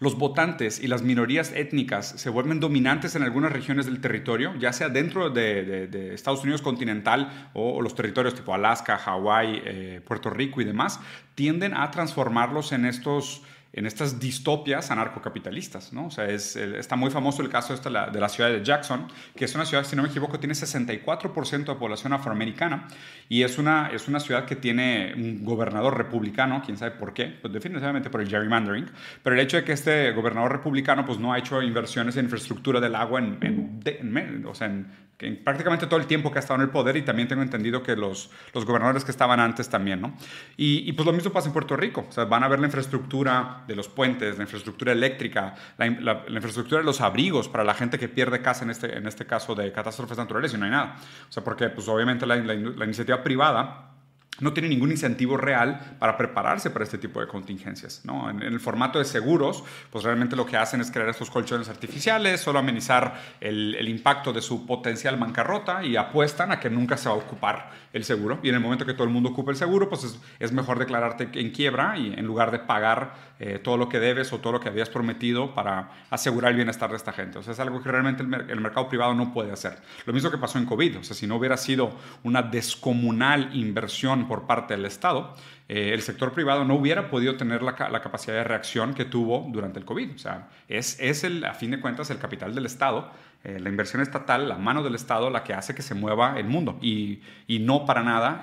los 0.00 0.16
votantes 0.16 0.80
y 0.80 0.86
las 0.86 1.02
minorías 1.02 1.52
étnicas 1.54 2.06
se 2.06 2.30
vuelven 2.30 2.60
dominantes 2.60 3.16
en 3.16 3.22
algunas 3.22 3.52
regiones 3.52 3.86
del 3.86 4.00
territorio, 4.00 4.54
ya 4.56 4.72
sea 4.72 4.88
dentro 4.88 5.30
de, 5.30 6.14
Estados 6.14 6.42
Unidos 6.42 6.62
continental 6.62 7.50
o, 7.52 7.82
los 7.82 7.94
territorios 7.94 8.34
tipo 8.34 8.54
Alaska, 8.54 8.96
Hawái, 8.96 9.62
eh, 9.64 10.00
Puerto 10.06 10.30
Rico 10.30 10.60
y 10.60 10.64
demás, 10.64 11.00
tienden 11.34 11.74
a 11.74 11.90
transformarlos 11.90 12.72
en 12.72 12.84
estos 12.84 13.42
en 13.72 13.86
estas 13.86 14.18
distopias 14.18 14.90
anarcocapitalistas. 14.90 15.92
¿no? 15.92 16.06
O 16.06 16.10
sea, 16.10 16.26
es, 16.28 16.56
está 16.56 16.96
muy 16.96 17.10
famoso 17.10 17.42
el 17.42 17.48
caso 17.48 17.74
este 17.74 17.90
de 17.90 18.20
la 18.20 18.28
ciudad 18.28 18.50
de 18.50 18.64
Jackson, 18.64 19.08
que 19.36 19.44
es 19.44 19.54
una 19.54 19.64
ciudad, 19.64 19.84
si 19.84 19.96
no 19.96 20.02
me 20.02 20.08
equivoco, 20.08 20.38
tiene 20.38 20.54
64% 20.54 21.64
de 21.64 21.74
población 21.74 22.12
afroamericana 22.12 22.88
y 23.28 23.42
es 23.42 23.58
una, 23.58 23.88
es 23.92 24.08
una 24.08 24.20
ciudad 24.20 24.46
que 24.46 24.56
tiene 24.56 25.12
un 25.16 25.44
gobernador 25.44 25.96
republicano, 25.96 26.62
quién 26.64 26.76
sabe 26.76 26.92
por 26.92 27.12
qué, 27.12 27.26
pues 27.40 27.52
definitivamente 27.52 28.10
por 28.10 28.20
el 28.20 28.28
gerrymandering, 28.28 28.86
pero 29.22 29.36
el 29.36 29.40
hecho 29.40 29.58
de 29.58 29.64
que 29.64 29.72
este 29.72 30.12
gobernador 30.12 30.52
republicano 30.52 31.04
pues, 31.04 31.18
no 31.18 31.32
ha 31.32 31.38
hecho 31.38 31.62
inversiones 31.62 32.16
en 32.16 32.24
infraestructura 32.26 32.80
del 32.80 32.94
agua 32.94 33.20
en, 33.20 34.44
o 34.46 34.54
sea, 34.54 34.68
en 34.68 35.07
prácticamente 35.42 35.86
todo 35.86 35.98
el 35.98 36.06
tiempo 36.06 36.30
que 36.30 36.38
ha 36.38 36.40
estado 36.40 36.60
en 36.60 36.66
el 36.66 36.70
poder 36.70 36.96
y 36.96 37.02
también 37.02 37.26
tengo 37.26 37.42
entendido 37.42 37.82
que 37.82 37.96
los, 37.96 38.30
los 38.54 38.64
gobernadores 38.64 39.04
que 39.04 39.10
estaban 39.10 39.40
antes 39.40 39.68
también, 39.68 40.00
¿no? 40.00 40.16
Y, 40.56 40.92
pues 40.92 41.04
lo 41.04 41.12
mismo 41.12 41.32
pasa 41.32 41.48
en 41.48 41.52
Puerto 41.52 41.76
Rico, 41.76 42.06
o 42.08 42.12
sea, 42.12 42.24
van 42.24 42.44
a 42.44 42.48
ver 42.48 42.60
la 42.60 42.66
infraestructura 42.66 43.64
de 43.66 43.74
los 43.74 43.88
puentes, 43.88 44.36
la 44.36 44.44
infraestructura 44.44 44.92
eléctrica, 44.92 45.54
la, 45.76 45.86
infraestructura 45.86 46.80
de 46.80 46.84
los 46.84 47.00
abrigos 47.00 47.48
para 47.48 47.64
la 47.64 47.74
gente 47.74 47.98
que 47.98 48.08
pierde 48.08 48.40
casa 48.42 48.64
en 48.64 48.70
este, 48.70 48.96
en 48.96 49.06
este 49.06 49.26
caso 49.26 49.54
de 49.54 49.72
catástrofes 49.72 50.16
naturales 50.16 50.54
y 50.54 50.58
no 50.58 50.66
hay 50.66 50.70
nada. 50.70 50.96
O 51.28 51.32
sea, 51.32 51.42
porque 51.42 51.68
pues 51.68 51.88
obviamente 51.88 52.24
la, 52.24 52.36
la 52.36 52.84
iniciativa 52.84 53.22
privada 53.22 53.97
no 54.40 54.52
tiene 54.52 54.68
ningún 54.68 54.90
incentivo 54.90 55.36
real 55.36 55.96
para 55.98 56.16
prepararse 56.16 56.70
para 56.70 56.84
este 56.84 56.98
tipo 56.98 57.20
de 57.20 57.26
contingencias. 57.26 58.02
¿no? 58.04 58.30
En, 58.30 58.42
el 58.42 58.60
formato 58.60 58.98
de 58.98 59.04
seguros, 59.04 59.64
pues 59.90 60.04
realmente 60.04 60.36
lo 60.36 60.46
que 60.46 60.56
hacen 60.56 60.80
es 60.80 60.90
crear 60.90 61.08
estos 61.08 61.30
colchones 61.30 61.68
artificiales, 61.68 62.40
solo 62.40 62.58
amenizar 62.58 63.20
el, 63.40 63.88
impacto 63.88 64.32
de 64.32 64.42
su 64.42 64.66
potencial 64.66 65.16
bancarrota 65.16 65.84
y 65.84 65.96
apuestan 65.96 66.52
a 66.52 66.60
que 66.60 66.70
nunca 66.70 66.96
se 66.96 67.08
va 67.08 67.14
a 67.14 67.18
ocupar 67.18 67.70
el 67.92 68.04
seguro. 68.04 68.38
Y 68.42 68.50
en 68.50 68.54
el 68.54 68.60
momento 68.60 68.84
que 68.84 68.92
todo 68.92 69.04
el 69.04 69.10
mundo 69.10 69.30
ocupe 69.30 69.50
el 69.50 69.56
seguro, 69.56 69.88
pues 69.88 70.04
es, 70.04 70.20
es 70.38 70.52
mejor 70.52 70.78
declararte 70.78 71.28
en 71.32 71.50
quiebra 71.50 71.96
y 71.96 72.12
en 72.12 72.26
lugar 72.26 72.50
de 72.50 72.58
pagar 72.58 73.14
eh, 73.40 73.60
todo 73.60 73.76
lo 73.76 73.88
que 73.88 74.00
debes 74.00 74.32
o 74.32 74.38
todo 74.38 74.54
lo 74.54 74.60
que 74.60 74.68
habías 74.68 74.90
prometido 74.90 75.54
para 75.54 75.90
asegurar 76.10 76.50
el 76.50 76.56
bienestar 76.56 76.90
de 76.90 76.96
esta 76.96 77.12
gente. 77.12 77.38
O 77.38 77.42
sea, 77.42 77.52
es 77.52 77.60
algo 77.60 77.80
que 77.80 77.88
realmente 77.88 78.22
el, 78.22 78.60
mercado 78.60 78.88
privado 78.88 79.14
no 79.14 79.32
puede 79.32 79.52
hacer. 79.52 79.78
Lo 80.06 80.12
mismo 80.12 80.30
que 80.30 80.38
pasó 80.38 80.58
en 80.58 80.66
COVID. 80.66 80.98
O 80.98 81.04
sea, 81.04 81.14
si 81.14 81.28
no 81.28 81.36
hubiera 81.36 81.56
sido 81.56 81.96
una 82.24 82.42
descomunal 82.42 83.54
inversión 83.54 84.26
por 84.26 84.46
parte 84.46 84.74
del 84.74 84.86
Estado, 84.86 85.36
eh, 85.68 85.92
el 85.94 86.02
sector 86.02 86.32
privado 86.32 86.64
no 86.64 86.74
hubiera 86.74 87.10
podido 87.10 87.36
tener 87.36 87.62
la, 87.62 87.76
la, 87.90 88.00
capacidad 88.00 88.34
de 88.34 88.44
reacción 88.44 88.92
que 88.92 89.04
tuvo 89.04 89.46
durante 89.52 89.78
el 89.78 89.84
COVID. 89.84 90.16
O 90.16 90.18
sea, 90.18 90.48
es, 90.66 90.98
es 90.98 91.22
el, 91.22 91.44
a 91.44 91.54
fin 91.54 91.70
de 91.70 91.80
cuentas 91.80 92.10
el 92.10 92.18
capital 92.18 92.56
del 92.56 92.66
Estado, 92.66 93.12
eh, 93.44 93.60
la 93.60 93.68
inversión 93.68 94.02
estatal, 94.02 94.48
la 94.48 94.58
mano 94.58 94.82
del 94.82 94.96
Estado, 94.96 95.30
la 95.30 95.44
que 95.44 95.54
hace 95.54 95.76
que 95.76 95.82
se 95.82 95.94
mueva 95.94 96.40
el 96.40 96.46
mundo 96.46 96.76
y, 96.82 97.20
y 97.46 97.60
no 97.60 97.86
para 97.86 98.02
nada. 98.02 98.40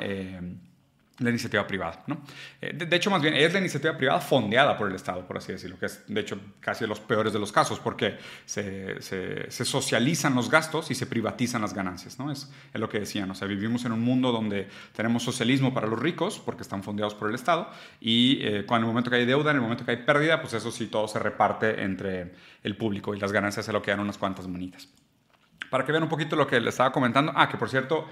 La 1.19 1.29
iniciativa 1.29 1.65
privada. 1.65 2.03
¿no? 2.07 2.21
Eh, 2.61 2.73
de, 2.73 2.95
hecho, 2.95 3.09
más 3.09 3.21
bien 3.21 3.33
es 3.35 3.53
la 3.53 3.59
iniciativa 3.59 3.95
privada 3.97 4.19
fondeada 4.19 4.77
por 4.77 4.89
el 4.89 4.95
Estado, 4.95 5.25
por 5.25 5.37
así 5.37 5.51
decirlo, 5.51 5.79
que 5.79 5.85
es 5.85 6.03
de 6.07 6.21
hecho 6.21 6.39
casi 6.59 6.83
de 6.83 6.87
los 6.87 6.99
peores 6.99 7.31
de 7.31 7.39
los 7.39 7.51
casos, 7.51 7.79
porque 7.79 8.17
se, 8.45 8.99
socializan 9.49 10.35
los 10.35 10.49
gastos 10.49 10.91
y 10.91 10.95
se 10.95 11.05
privatizan 11.05 11.61
las 11.61 11.73
ganancias. 11.73 12.19
¿no? 12.19 12.31
Es, 12.31 12.51
es, 12.73 12.79
lo 12.79 12.89
que 12.89 12.99
decían, 12.99 13.31
o 13.31 13.35
sea, 13.35 13.47
vivimos 13.47 13.85
en 13.85 13.93
un 13.93 14.01
mundo 14.01 14.31
donde 14.31 14.67
tenemos 14.93 15.23
socialismo 15.23 15.73
para 15.73 15.87
los 15.87 15.99
ricos, 15.99 16.39
porque 16.39 16.63
están 16.63 16.83
fondeados 16.83 17.15
por 17.15 17.29
el 17.29 17.35
Estado, 17.35 17.69
y 18.01 18.39
eh, 18.41 18.65
cuando 18.65 18.85
en 18.85 18.89
el 18.89 18.93
momento 18.93 19.09
que 19.09 19.17
hay 19.17 19.25
deuda, 19.25 19.51
en 19.51 19.57
el 19.57 19.61
momento 19.61 19.85
que 19.85 19.91
hay 19.91 19.97
pérdida, 19.97 20.41
pues 20.41 20.53
eso 20.53 20.71
sí, 20.71 20.87
todo 20.87 21.07
se 21.07 21.19
reparte 21.19 21.81
entre 21.81 22.33
el 22.63 22.75
público 22.75 23.15
y 23.15 23.19
las 23.19 23.31
ganancias 23.31 23.65
se 23.65 23.71
lo 23.71 23.81
quedan 23.81 24.01
unas 24.01 24.17
cuantas 24.17 24.47
monitas. 24.47 24.89
Para 25.69 25.85
que 25.85 25.91
vean 25.91 26.03
un 26.03 26.09
poquito 26.09 26.35
lo 26.35 26.47
que 26.47 26.59
les 26.59 26.73
estaba 26.73 26.91
comentando, 26.91 27.31
ah, 27.35 27.47
que 27.47 27.57
por 27.57 27.69
cierto, 27.69 28.05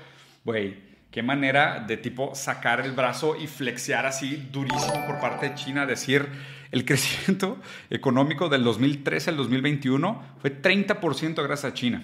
güey, 0.43 0.92
Qué 1.13 1.21
manera 1.21 1.85
de 1.87 1.97
tipo 1.97 2.33
sacar 2.33 2.81
el 2.81 2.91
brazo 2.93 3.35
y 3.35 3.45
flexear 3.45 4.07
así 4.07 4.47
durísimo 4.51 5.05
por 5.05 5.19
parte 5.19 5.49
de 5.49 5.53
China, 5.53 5.85
decir 5.85 6.27
el 6.71 6.85
crecimiento 6.85 7.59
económico 7.91 8.49
del 8.49 8.63
2013 8.63 9.29
al 9.29 9.37
2021 9.37 10.23
fue 10.41 10.59
30% 10.59 11.43
gracias 11.43 11.71
a 11.71 11.75
China. 11.75 12.03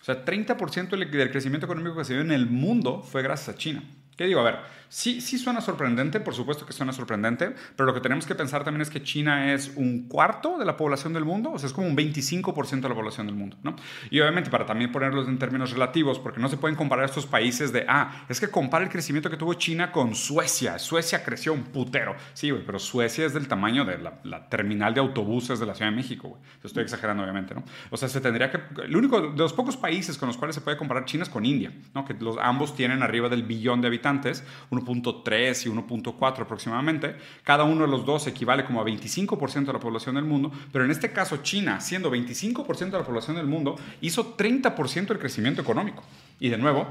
O 0.00 0.04
sea, 0.04 0.24
30% 0.24 0.88
del 0.88 1.30
crecimiento 1.30 1.66
económico 1.66 1.98
que 1.98 2.06
se 2.06 2.14
dio 2.14 2.22
en 2.22 2.32
el 2.32 2.46
mundo 2.46 3.02
fue 3.02 3.22
gracias 3.22 3.54
a 3.54 3.58
China. 3.58 3.82
¿Qué 4.16 4.24
digo? 4.24 4.40
A 4.40 4.44
ver, 4.44 4.56
sí, 4.88 5.20
sí 5.20 5.38
suena 5.38 5.60
sorprendente, 5.60 6.20
por 6.20 6.34
supuesto 6.34 6.66
que 6.66 6.72
suena 6.72 6.92
sorprendente, 6.92 7.54
pero 7.76 7.86
lo 7.86 7.94
que 7.94 8.00
tenemos 8.00 8.26
que 8.26 8.34
pensar 8.34 8.64
también 8.64 8.82
es 8.82 8.90
que 8.90 9.02
China 9.02 9.52
es 9.52 9.72
un 9.76 10.08
cuarto 10.08 10.58
de 10.58 10.64
la 10.64 10.76
población 10.76 11.12
del 11.12 11.24
mundo, 11.24 11.52
o 11.52 11.58
sea, 11.58 11.66
es 11.66 11.72
como 11.72 11.86
un 11.86 11.96
25% 11.96 12.80
de 12.80 12.88
la 12.88 12.94
población 12.94 13.26
del 13.26 13.36
mundo, 13.36 13.56
¿no? 13.62 13.76
Y 14.10 14.20
obviamente 14.20 14.50
para 14.50 14.66
también 14.66 14.92
ponerlos 14.92 15.28
en 15.28 15.38
términos 15.38 15.72
relativos, 15.72 16.18
porque 16.18 16.40
no 16.40 16.48
se 16.48 16.56
pueden 16.56 16.76
comparar 16.76 17.04
estos 17.04 17.26
países 17.26 17.72
de, 17.72 17.84
ah, 17.88 18.26
es 18.28 18.40
que 18.40 18.48
compara 18.48 18.84
el 18.84 18.90
crecimiento 18.90 19.30
que 19.30 19.36
tuvo 19.36 19.54
China 19.54 19.92
con 19.92 20.14
Suecia, 20.14 20.78
Suecia 20.78 21.24
creció 21.24 21.52
un 21.52 21.64
putero, 21.64 22.16
sí, 22.34 22.50
güey, 22.50 22.64
pero 22.64 22.78
Suecia 22.78 23.26
es 23.26 23.34
del 23.34 23.48
tamaño 23.48 23.84
de 23.84 23.98
la, 23.98 24.48
terminal 24.48 24.94
de 24.94 25.00
autobuses 25.00 25.58
de 25.58 25.66
la 25.66 25.74
Ciudad 25.74 25.90
de 25.90 25.96
México, 25.96 26.28
güey. 26.28 26.42
Estoy 26.62 26.82
exagerando, 26.82 27.22
obviamente, 27.22 27.54
¿no? 27.54 27.62
O 27.90 27.96
sea, 27.96 28.08
se 28.08 28.20
tendría 28.20 28.50
que, 28.50 28.60
el 28.82 28.96
único 28.96 29.20
de 29.20 29.38
los 29.38 29.52
pocos 29.52 29.76
países 29.76 30.18
con 30.18 30.28
los 30.28 30.36
cuales 30.36 30.54
se 30.54 30.60
puede 30.60 30.76
comparar 30.76 31.04
China 31.04 31.22
es 31.22 31.28
con 31.28 31.44
India, 31.44 31.72
¿no? 31.94 32.04
Que 32.04 32.14
los, 32.14 32.36
ambos 32.38 32.74
tienen 32.74 33.02
arriba 33.02 33.28
del 33.28 33.42
billón 33.42 33.80
de 33.80 33.88
habitantes, 33.88 34.44
1.3 34.80 35.66
y 35.66 35.70
1.4 35.70 36.42
aproximadamente. 36.42 37.16
Cada 37.42 37.64
uno 37.64 37.82
de 37.82 37.88
los 37.88 38.04
dos 38.04 38.26
equivale 38.26 38.64
como 38.64 38.80
a 38.80 38.84
25% 38.84 39.66
de 39.66 39.72
la 39.72 39.80
población 39.80 40.14
del 40.14 40.24
mundo, 40.24 40.50
pero 40.72 40.84
en 40.84 40.90
este 40.90 41.12
caso 41.12 41.38
China, 41.38 41.80
siendo 41.80 42.10
25% 42.10 42.90
de 42.90 42.98
la 42.98 43.04
población 43.04 43.36
del 43.36 43.46
mundo, 43.46 43.76
hizo 44.00 44.36
30% 44.36 45.06
del 45.06 45.18
crecimiento 45.18 45.62
económico. 45.62 46.02
Y 46.40 46.48
de 46.48 46.58
nuevo, 46.58 46.86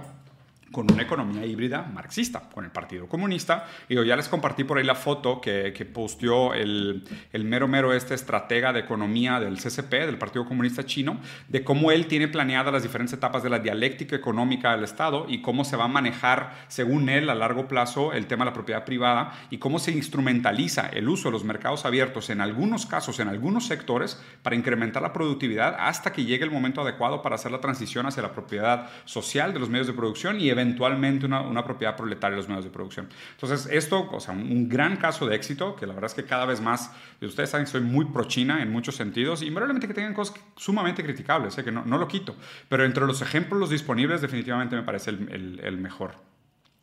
con 0.72 0.92
una 0.92 1.04
economía 1.04 1.46
híbrida 1.46 1.84
marxista, 1.84 2.50
con 2.54 2.66
el 2.66 2.72
Partido 2.72 3.08
Comunista. 3.08 3.68
Y 3.88 3.96
yo 3.96 4.04
ya 4.04 4.16
les 4.16 4.28
compartí 4.28 4.64
por 4.64 4.78
ahí 4.78 4.84
la 4.84 4.96
foto 4.96 5.40
que, 5.40 5.74
que 5.74 5.86
posteó 5.86 6.54
el, 6.54 7.04
el, 7.32 7.44
mero 7.46 7.68
mero 7.68 7.94
este 7.94 8.14
estratega 8.14 8.74
de 8.74 8.82
economía 8.82 9.40
del 9.40 9.58
CCP, 9.58 9.92
del 9.92 10.18
Partido 10.18 10.46
Comunista 10.46 10.86
Chino, 10.86 11.20
de 11.48 11.64
cómo 11.64 11.92
él 11.92 12.08
tiene 12.08 12.28
planeadas 12.28 12.74
las 12.74 12.84
diferentes 12.84 13.14
etapas 13.14 13.44
de 13.44 13.50
la 13.50 13.60
dialéctica 13.60 14.16
económica 14.16 14.72
del 14.72 14.84
Estado 14.84 15.26
y 15.28 15.42
cómo 15.42 15.64
se 15.64 15.78
va 15.78 15.86
a 15.86 15.90
manejar, 15.90 16.54
según 16.68 17.10
él, 17.10 17.30
a 17.30 17.36
largo 17.36 17.68
plazo 17.68 18.14
el 18.14 18.28
tema 18.28 18.44
de 18.44 18.52
la 18.52 18.54
propiedad 18.54 18.86
privada 18.86 19.34
y 19.50 19.58
cómo 19.58 19.80
se 19.80 19.92
instrumentaliza 19.92 20.88
el 20.90 21.08
uso 21.08 21.30
de 21.30 21.34
los 21.34 21.44
mercados 21.44 21.86
abiertos 21.86 22.30
en 22.30 22.42
algunos 22.42 22.86
casos, 22.86 23.20
en 23.20 23.30
algunos 23.30 23.68
sectores, 23.68 24.22
para 24.44 24.56
incrementar 24.56 25.02
la 25.02 25.14
productividad 25.14 25.76
hasta 25.80 26.12
que 26.12 26.26
llegue 26.26 26.44
el 26.44 26.52
momento 26.52 26.82
adecuado 26.82 27.22
para 27.22 27.36
hacer 27.36 27.52
la 27.52 27.62
transición 27.62 28.06
hacia 28.06 28.24
la 28.24 28.32
propiedad 28.32 28.90
social 29.06 29.54
de 29.54 29.60
los 29.60 29.70
medios 29.70 29.88
de 29.88 29.94
producción 29.94 30.40
y 30.42 30.50
eventualmente 30.58 31.26
una, 31.26 31.42
una, 31.42 31.64
propiedad 31.64 31.96
proletaria 31.96 32.32
de 32.32 32.38
los 32.38 32.48
medios 32.48 32.66
de 32.66 32.72
producción. 32.72 33.08
Entonces, 33.32 33.68
esto, 33.72 34.10
o 34.12 34.20
sea, 34.20 34.34
un, 34.34 34.68
gran 34.68 34.98
caso 34.98 35.28
de 35.28 35.36
éxito, 35.36 35.76
que 35.76 35.86
la 35.86 35.94
verdad 35.94 36.10
es 36.10 36.16
que 36.16 36.24
cada 36.24 36.46
vez 36.46 36.62
más, 36.62 36.92
ustedes 37.22 37.50
saben 37.50 37.66
que 37.66 37.72
soy 37.72 37.82
muy 37.82 38.06
pro-China 38.06 38.62
en 38.62 38.72
muchos 38.72 38.96
sentidos, 38.96 39.42
y 39.42 39.52
probablemente 39.52 39.88
que 39.88 39.94
tengan 39.94 40.14
cosas 40.14 40.40
sumamente 40.56 41.04
criticables, 41.04 41.58
¿eh? 41.58 41.64
que 41.64 41.72
no, 41.72 41.86
no, 41.86 41.98
lo 41.98 42.08
quito, 42.08 42.36
pero 42.70 42.86
entre 42.86 43.06
los 43.06 43.22
ejemplos 43.22 43.70
disponibles 43.70 44.22
definitivamente 44.22 44.76
me 44.76 44.84
parece 44.84 45.12
el, 45.12 45.32
el, 45.32 45.60
el 45.64 45.78
mejor. 45.78 46.16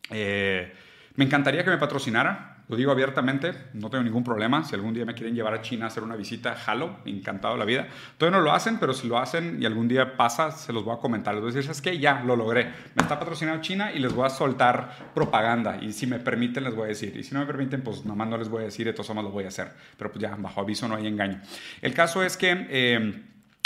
Eh, 0.09 0.73
me 1.15 1.25
encantaría 1.25 1.63
que 1.63 1.69
me 1.69 1.77
patrocinara, 1.77 2.55
lo 2.67 2.75
digo 2.75 2.91
abiertamente, 2.91 3.53
no 3.73 3.89
tengo 3.89 4.03
ningún 4.03 4.23
problema. 4.23 4.63
Si 4.63 4.73
algún 4.73 4.93
día 4.93 5.05
me 5.05 5.13
quieren 5.13 5.35
llevar 5.35 5.53
a 5.53 5.61
China 5.61 5.85
a 5.85 5.87
hacer 5.89 6.01
una 6.01 6.15
visita, 6.15 6.55
jalo, 6.55 6.97
encantado 7.05 7.55
la 7.57 7.65
vida. 7.65 7.87
Todavía 8.17 8.39
no 8.39 8.43
lo 8.43 8.51
hacen, 8.51 8.79
pero 8.79 8.93
si 8.93 9.07
lo 9.07 9.19
hacen 9.19 9.61
y 9.61 9.65
algún 9.65 9.87
día 9.87 10.17
pasa, 10.17 10.51
se 10.51 10.73
los 10.73 10.83
voy 10.83 10.95
a 10.95 10.99
comentar. 10.99 11.35
Les 11.35 11.41
voy 11.43 11.51
a 11.51 11.55
decir, 11.55 11.69
es 11.69 11.81
que 11.81 11.99
ya 11.99 12.21
lo 12.21 12.35
logré. 12.35 12.65
Me 12.95 13.03
está 13.03 13.19
patrocinando 13.19 13.61
China 13.61 13.91
y 13.93 13.99
les 13.99 14.13
voy 14.13 14.25
a 14.25 14.29
soltar 14.29 15.11
propaganda. 15.13 15.77
Y 15.81 15.93
si 15.93 16.07
me 16.07 16.19
permiten, 16.19 16.63
les 16.63 16.73
voy 16.73 16.85
a 16.85 16.87
decir. 16.87 17.15
Y 17.15 17.23
si 17.23 17.33
no 17.33 17.39
me 17.39 17.45
permiten, 17.45 17.81
pues 17.81 18.03
nada 18.03 18.15
más 18.15 18.27
no 18.27 18.37
les 18.37 18.49
voy 18.49 18.63
a 18.63 18.65
decir, 18.65 18.85
de 18.85 19.13
modos 19.13 19.23
lo 19.23 19.29
voy 19.31 19.45
a 19.45 19.49
hacer. 19.49 19.71
Pero 19.97 20.11
pues 20.11 20.21
ya, 20.21 20.35
bajo 20.35 20.61
aviso 20.61 20.87
no 20.87 20.95
hay 20.95 21.07
engaño. 21.07 21.39
El 21.81 21.93
caso 21.93 22.23
es 22.23 22.35
que... 22.35 22.67
Eh, 22.69 23.23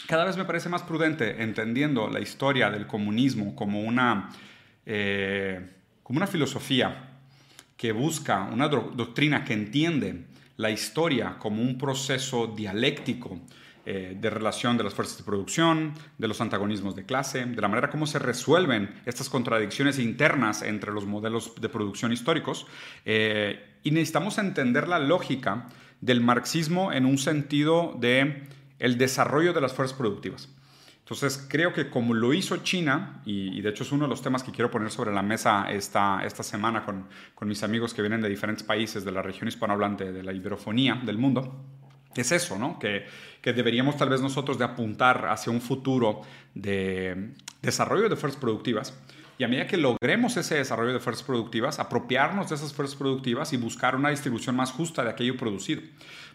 cada 0.08 0.26
vez 0.26 0.38
me 0.38 0.46
parece 0.46 0.70
más 0.70 0.82
prudente, 0.82 1.44
entendiendo 1.44 2.08
la 2.10 2.20
historia 2.20 2.72
del 2.72 2.88
comunismo 2.88 3.56
como 3.56 3.82
una, 3.82 4.30
eh, 4.84 5.70
como 6.02 6.18
una 6.18 6.26
filosofía 6.26 7.09
que 7.80 7.94
busca 7.94 8.44
una 8.44 8.68
doctrina 8.68 9.46
que 9.46 9.54
entiende 9.54 10.26
la 10.58 10.70
historia 10.70 11.38
como 11.40 11.62
un 11.62 11.78
proceso 11.78 12.48
dialéctico 12.48 13.40
eh, 13.86 14.18
de 14.20 14.30
relación 14.30 14.78
de 14.78 14.84
las 14.84 14.94
fuerzas 14.94 15.18
de 15.20 15.24
producción, 15.24 15.94
de 16.18 16.28
los 16.28 16.42
antagonismos 16.42 16.94
de 16.98 17.06
clase, 17.06 17.46
de 17.46 17.62
la 17.62 17.70
manera 17.70 17.90
como 17.90 18.06
se 18.06 18.20
resuelven 18.20 18.94
estas 19.06 19.30
contradicciones 19.30 19.98
internas 19.98 20.62
entre 20.62 20.92
los 20.92 21.06
modelos 21.06 21.54
de 21.62 21.70
producción 21.70 22.12
históricos. 22.12 22.68
Eh, 23.06 23.78
y 23.82 23.92
necesitamos 23.92 24.40
entender 24.40 24.90
la 24.90 25.00
lógica 25.00 25.68
del 26.02 26.20
marxismo 26.20 26.92
en 26.92 27.06
un 27.06 27.18
sentido 27.18 27.96
de 27.98 28.44
el 28.80 28.98
desarrollo 28.98 29.54
de 29.54 29.62
las 29.62 29.72
fuerzas 29.72 29.98
productivas. 29.98 30.50
Entonces, 31.10 31.44
creo 31.50 31.74
que 31.74 31.90
como 31.90 32.14
lo 32.14 32.36
hizo 32.36 32.58
China, 32.58 33.24
y, 33.26 33.62
de 33.62 33.70
hecho 33.70 33.82
es 33.82 33.92
uno 33.92 34.04
de 34.04 34.10
los 34.10 34.22
temas 34.22 34.44
que 34.44 34.52
quiero 34.52 34.70
poner 34.70 34.92
sobre 34.92 35.12
la 35.12 35.24
mesa 35.24 35.66
esta, 35.72 36.24
esta 36.24 36.44
semana 36.44 36.86
con, 36.86 37.08
con 37.34 37.48
mis 37.48 37.64
amigos 37.64 37.96
que 37.96 38.04
vienen 38.04 38.22
de 38.22 38.30
diferentes 38.30 38.64
países 38.64 39.04
de 39.04 39.12
la 39.12 39.24
región 39.24 39.48
hispanohablante, 39.48 40.12
de 40.12 40.22
la 40.22 40.34
iberofonía 40.34 41.02
del 41.04 41.18
mundo, 41.18 41.66
es 42.14 42.32
eso, 42.32 42.60
¿no? 42.60 42.78
Que, 42.78 43.08
que, 43.42 43.54
deberíamos 43.54 43.98
tal 43.98 44.10
vez 44.10 44.22
nosotros 44.22 44.60
de 44.60 44.66
apuntar 44.66 45.26
hacia 45.30 45.52
un 45.52 45.62
futuro 45.62 46.22
de 46.54 47.32
desarrollo 47.64 48.08
de 48.08 48.16
fuerzas 48.16 48.40
productivas. 48.40 48.96
Y 49.40 49.44
a 49.44 49.48
medida 49.48 49.66
que 49.66 49.78
logremos 49.78 50.38
ese 50.38 50.58
desarrollo 50.58 50.94
de 50.94 51.00
fuerzas 51.00 51.24
productivas, 51.24 51.80
apropiarnos 51.80 52.50
de 52.50 52.56
esas 52.56 52.72
fuerzas 52.72 52.96
productivas 52.96 53.52
y 53.52 53.58
buscar 53.58 53.96
una 53.96 54.10
distribución 54.12 54.56
más 54.56 54.72
justa 54.72 55.04
de 55.04 55.10
aquello 55.10 55.38
producido 55.38 55.82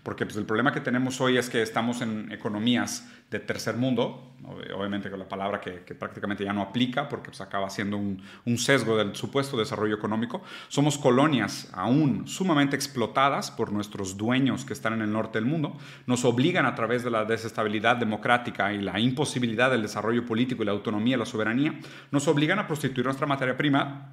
porque 0.04 0.26
pues, 0.26 0.36
el 0.36 0.44
problema 0.44 0.72
que 0.72 0.80
tenemos 0.80 1.20
hoy 1.22 1.38
es 1.38 1.48
que 1.48 1.62
estamos 1.62 2.02
en 2.02 2.30
economías 2.30 3.10
de 3.30 3.40
tercer 3.40 3.76
mundo, 3.76 4.34
obviamente 4.76 5.10
con 5.10 5.18
la 5.18 5.26
palabra 5.26 5.60
que, 5.60 5.94
prácticamente 5.94 6.44
ya 6.44 6.52
no 6.52 6.60
aplica 6.60 7.08
porque 7.08 7.30
pues, 7.30 7.40
acaba 7.40 7.70
siendo 7.70 7.96
un, 7.96 8.22
un, 8.44 8.58
sesgo 8.58 8.98
del 8.98 9.16
supuesto 9.16 9.56
desarrollo 9.56 9.96
económico. 9.96 10.42
Somos 10.68 10.98
colonias 10.98 11.70
aún 11.72 12.28
sumamente 12.28 12.76
explotadas 12.76 13.50
por 13.50 13.72
nuestros 13.72 14.18
dueños 14.18 14.66
que 14.66 14.74
están 14.74 14.92
en 14.92 15.00
el 15.00 15.10
norte 15.10 15.38
del 15.38 15.48
mundo. 15.48 15.74
Nos 16.06 16.26
obligan 16.26 16.66
a 16.66 16.74
través 16.74 17.02
de 17.02 17.10
la 17.10 17.24
desestabilidad 17.24 17.96
democrática 17.96 18.74
y 18.74 18.82
la 18.82 19.00
imposibilidad 19.00 19.70
del 19.70 19.82
desarrollo 19.82 20.26
político 20.26 20.62
y 20.62 20.66
la 20.66 20.72
autonomía, 20.72 21.16
la 21.16 21.24
soberanía, 21.24 21.80
nos 22.10 22.28
obligan 22.28 22.58
a 22.58 22.66
prostituir 22.66 23.06
nuestra 23.06 23.26
materia 23.26 23.56
prima 23.56 24.12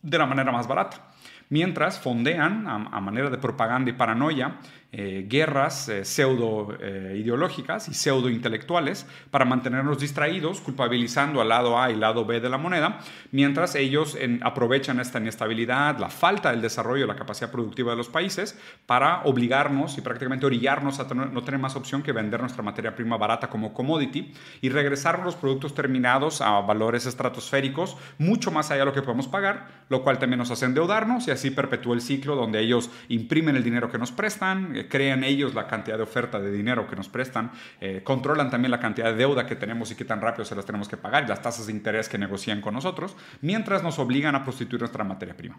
de 0.00 0.16
la 0.16 0.26
manera 0.26 0.52
más 0.52 0.68
barata 0.68 1.08
mientras 1.50 1.98
fondean 1.98 2.66
a, 2.66 3.00
manera 3.00 3.30
de 3.30 3.38
propaganda 3.38 3.90
y 3.90 3.94
paranoia 3.94 4.58
eh, 4.90 5.26
guerras 5.28 5.86
eh, 5.90 6.02
pseudo 6.06 6.74
eh, 6.80 7.18
ideológicas 7.20 7.90
y 7.90 7.94
pseudo 7.94 8.30
intelectuales 8.30 9.06
para 9.30 9.44
mantenernos 9.44 9.98
distraídos, 9.98 10.62
culpabilizando 10.62 11.42
al 11.42 11.50
lado 11.50 11.78
A 11.78 11.90
y 11.90 11.94
lado 11.96 12.24
B 12.24 12.40
de 12.40 12.48
la 12.48 12.56
moneda, 12.56 12.98
mientras 13.30 13.74
ellos 13.74 14.16
aprovechan 14.40 14.98
esta 14.98 15.18
inestabilidad, 15.18 15.98
la 15.98 16.08
falta 16.08 16.52
del 16.52 16.62
desarrollo 16.62 17.02
de 17.02 17.08
la 17.08 17.16
capacidad 17.16 17.50
productiva 17.50 17.90
de 17.90 17.98
los 17.98 18.08
países 18.08 18.58
para 18.86 19.24
obligarnos 19.24 19.98
y 19.98 20.00
prácticamente 20.00 20.46
orillarnos 20.46 20.98
a 21.00 21.04
no 21.12 21.42
tener 21.42 21.60
más 21.60 21.76
opción 21.76 22.02
que 22.02 22.12
vender 22.12 22.40
nuestra 22.40 22.62
materia 22.62 22.96
prima 22.96 23.18
barata 23.18 23.50
como 23.50 23.74
commodity 23.74 24.32
y 24.62 24.70
regresar 24.70 25.22
los 25.22 25.36
productos 25.36 25.74
terminados 25.74 26.40
a 26.40 26.62
valores 26.62 27.04
estratosféricos 27.04 27.98
mucho 28.16 28.50
más 28.50 28.70
allá 28.70 28.80
de 28.80 28.86
lo 28.86 28.94
que 28.94 29.02
podemos 29.02 29.28
pagar, 29.28 29.68
lo 29.90 30.02
cual 30.02 30.18
también 30.18 30.38
nos 30.38 30.50
hace 30.50 30.64
endeudarnos 30.64 31.28
y 31.28 31.30
así 31.30 31.50
perpetúa 31.50 31.94
el 31.94 32.00
ciclo 32.00 32.36
donde 32.36 32.60
ellos 32.60 32.90
imprimen 33.08 33.54
el 33.54 33.64
dinero 33.64 33.90
que 33.90 33.98
nos 33.98 34.12
prestan, 34.12 34.77
crean 34.86 35.24
ellos 35.24 35.54
la 35.54 35.66
cantidad 35.66 35.96
de 35.96 36.02
oferta 36.02 36.38
de 36.38 36.52
dinero 36.52 36.86
que 36.86 36.94
nos 36.94 37.08
prestan, 37.08 37.50
eh, 37.80 38.02
controlan 38.04 38.50
también 38.50 38.70
la 38.70 38.78
cantidad 38.78 39.06
de 39.06 39.16
deuda 39.16 39.46
que 39.46 39.56
tenemos 39.56 39.90
y 39.90 39.96
qué 39.96 40.04
tan 40.04 40.20
rápido 40.20 40.44
se 40.44 40.54
las 40.54 40.66
tenemos 40.66 40.88
que 40.88 40.98
pagar 40.98 41.24
y 41.24 41.26
las 41.26 41.40
tasas 41.42 41.66
de 41.66 41.72
interés 41.72 42.08
que 42.08 42.18
negocian 42.18 42.60
con 42.60 42.74
nosotros, 42.74 43.16
mientras 43.40 43.82
nos 43.82 43.98
obligan 43.98 44.34
a 44.34 44.44
prostituir 44.44 44.82
nuestra 44.82 45.02
materia 45.02 45.36
prima. 45.36 45.58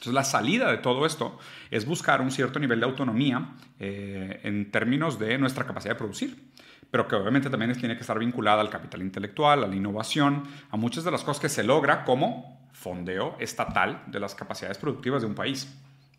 Entonces 0.00 0.14
la 0.14 0.24
salida 0.24 0.70
de 0.70 0.78
todo 0.78 1.04
esto 1.04 1.38
es 1.70 1.84
buscar 1.84 2.20
un 2.20 2.30
cierto 2.30 2.58
nivel 2.58 2.80
de 2.80 2.86
autonomía 2.86 3.50
eh, 3.78 4.40
en 4.44 4.70
términos 4.70 5.18
de 5.18 5.36
nuestra 5.36 5.66
capacidad 5.66 5.94
de 5.94 5.98
producir, 5.98 6.42
pero 6.90 7.06
que 7.06 7.16
obviamente 7.16 7.50
también 7.50 7.72
tiene 7.78 7.96
que 7.96 8.00
estar 8.00 8.18
vinculada 8.18 8.62
al 8.62 8.70
capital 8.70 9.02
intelectual, 9.02 9.62
a 9.62 9.66
la 9.66 9.76
innovación, 9.76 10.44
a 10.70 10.76
muchas 10.76 11.04
de 11.04 11.10
las 11.10 11.22
cosas 11.22 11.40
que 11.40 11.48
se 11.48 11.64
logra 11.64 12.04
como 12.04 12.60
fondeo 12.72 13.36
estatal 13.40 14.02
de 14.06 14.20
las 14.20 14.34
capacidades 14.34 14.78
productivas 14.78 15.20
de 15.20 15.28
un 15.28 15.34
país. 15.34 15.70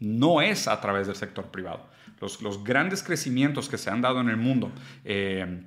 No 0.01 0.41
es 0.41 0.67
a 0.67 0.81
través 0.81 1.07
del 1.07 1.15
sector 1.15 1.45
privado. 1.45 1.87
Los, 2.19 2.63
grandes 2.63 3.01
crecimientos 3.01 3.69
que 3.69 3.77
se 3.77 3.89
han 3.89 4.01
dado 4.01 4.19
en 4.21 4.29
el 4.29 4.37
mundo 4.37 4.71
eh, 5.05 5.63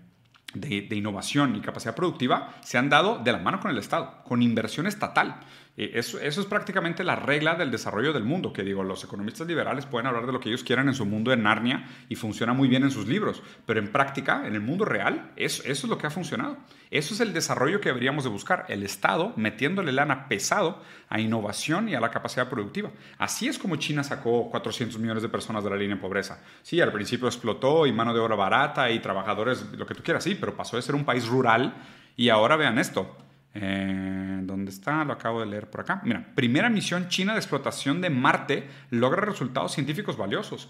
de, 0.54 0.94
innovación 0.94 1.56
y 1.56 1.60
capacidad 1.60 1.96
productiva 1.96 2.54
se 2.62 2.78
han 2.78 2.88
dado 2.88 3.18
de 3.18 3.32
la 3.32 3.38
mano 3.38 3.58
con 3.58 3.70
el 3.70 3.78
Estado, 3.78 4.22
con 4.24 4.42
inversión 4.42 4.86
estatal. 4.86 5.40
Eso, 5.76 6.20
es 6.20 6.36
prácticamente 6.46 7.02
la 7.02 7.16
regla 7.16 7.56
del 7.56 7.72
desarrollo 7.72 8.12
del 8.12 8.22
mundo, 8.22 8.52
que 8.52 8.62
digo, 8.62 8.84
los 8.84 9.02
economistas 9.02 9.48
liberales 9.48 9.86
pueden 9.86 10.06
hablar 10.06 10.24
de 10.24 10.32
lo 10.32 10.38
que 10.38 10.48
ellos 10.48 10.62
quieran 10.62 10.86
en 10.86 10.94
su 10.94 11.04
mundo 11.04 11.32
de 11.32 11.36
Narnia 11.36 11.88
y 12.08 12.14
funciona 12.14 12.52
muy 12.52 12.68
bien 12.68 12.84
en 12.84 12.92
sus 12.92 13.08
libros, 13.08 13.42
pero 13.66 13.80
en 13.80 13.90
práctica, 13.90 14.46
en 14.46 14.54
el 14.54 14.60
mundo 14.60 14.84
real, 14.84 15.32
eso, 15.34 15.64
eso 15.64 15.86
es 15.86 15.90
lo 15.90 15.98
que 15.98 16.06
ha 16.06 16.10
funcionado. 16.10 16.58
Eso 16.92 17.12
es 17.12 17.18
el 17.18 17.32
desarrollo 17.32 17.80
que 17.80 17.88
deberíamos 17.88 18.22
de 18.22 18.30
buscar, 18.30 18.66
el 18.68 18.84
Estado 18.84 19.32
metiéndole 19.34 19.90
lana 19.90 20.28
pesado 20.28 20.80
a 21.08 21.18
innovación 21.18 21.88
y 21.88 21.96
a 21.96 22.00
la 22.00 22.12
capacidad 22.12 22.48
productiva. 22.48 22.92
Así 23.18 23.48
es 23.48 23.58
como 23.58 23.74
China 23.74 24.04
sacó 24.04 24.48
400 24.50 25.00
millones 25.00 25.24
de 25.24 25.28
personas 25.28 25.64
de 25.64 25.70
la 25.70 25.76
línea 25.76 25.96
de 25.96 26.02
pobreza. 26.02 26.40
Sí, 26.62 26.80
al 26.80 26.92
principio 26.92 27.26
explotó 27.26 27.84
y 27.84 27.92
mano 27.92 28.14
de 28.14 28.20
obra 28.20 28.36
barata 28.36 28.92
y 28.92 29.00
trabajadores, 29.00 29.66
lo 29.72 29.86
que 29.86 29.96
tú 29.96 30.04
quieras, 30.04 30.22
sí, 30.22 30.36
pero 30.36 30.54
pasó 30.56 30.76
de 30.76 30.82
ser 30.82 30.94
un 30.94 31.04
país 31.04 31.26
rural 31.26 31.74
y 32.16 32.28
ahora 32.28 32.54
vean 32.54 32.78
esto, 32.78 33.16
eh, 33.54 34.40
¿Dónde 34.42 34.70
está? 34.70 35.04
Lo 35.04 35.12
acabo 35.12 35.40
de 35.40 35.46
leer 35.46 35.70
por 35.70 35.82
acá. 35.82 36.00
Mira, 36.04 36.26
primera 36.34 36.68
misión 36.68 37.08
china 37.08 37.32
de 37.32 37.38
explotación 37.38 38.00
de 38.00 38.10
Marte 38.10 38.68
logra 38.90 39.24
resultados 39.24 39.72
científicos 39.72 40.16
valiosos. 40.16 40.68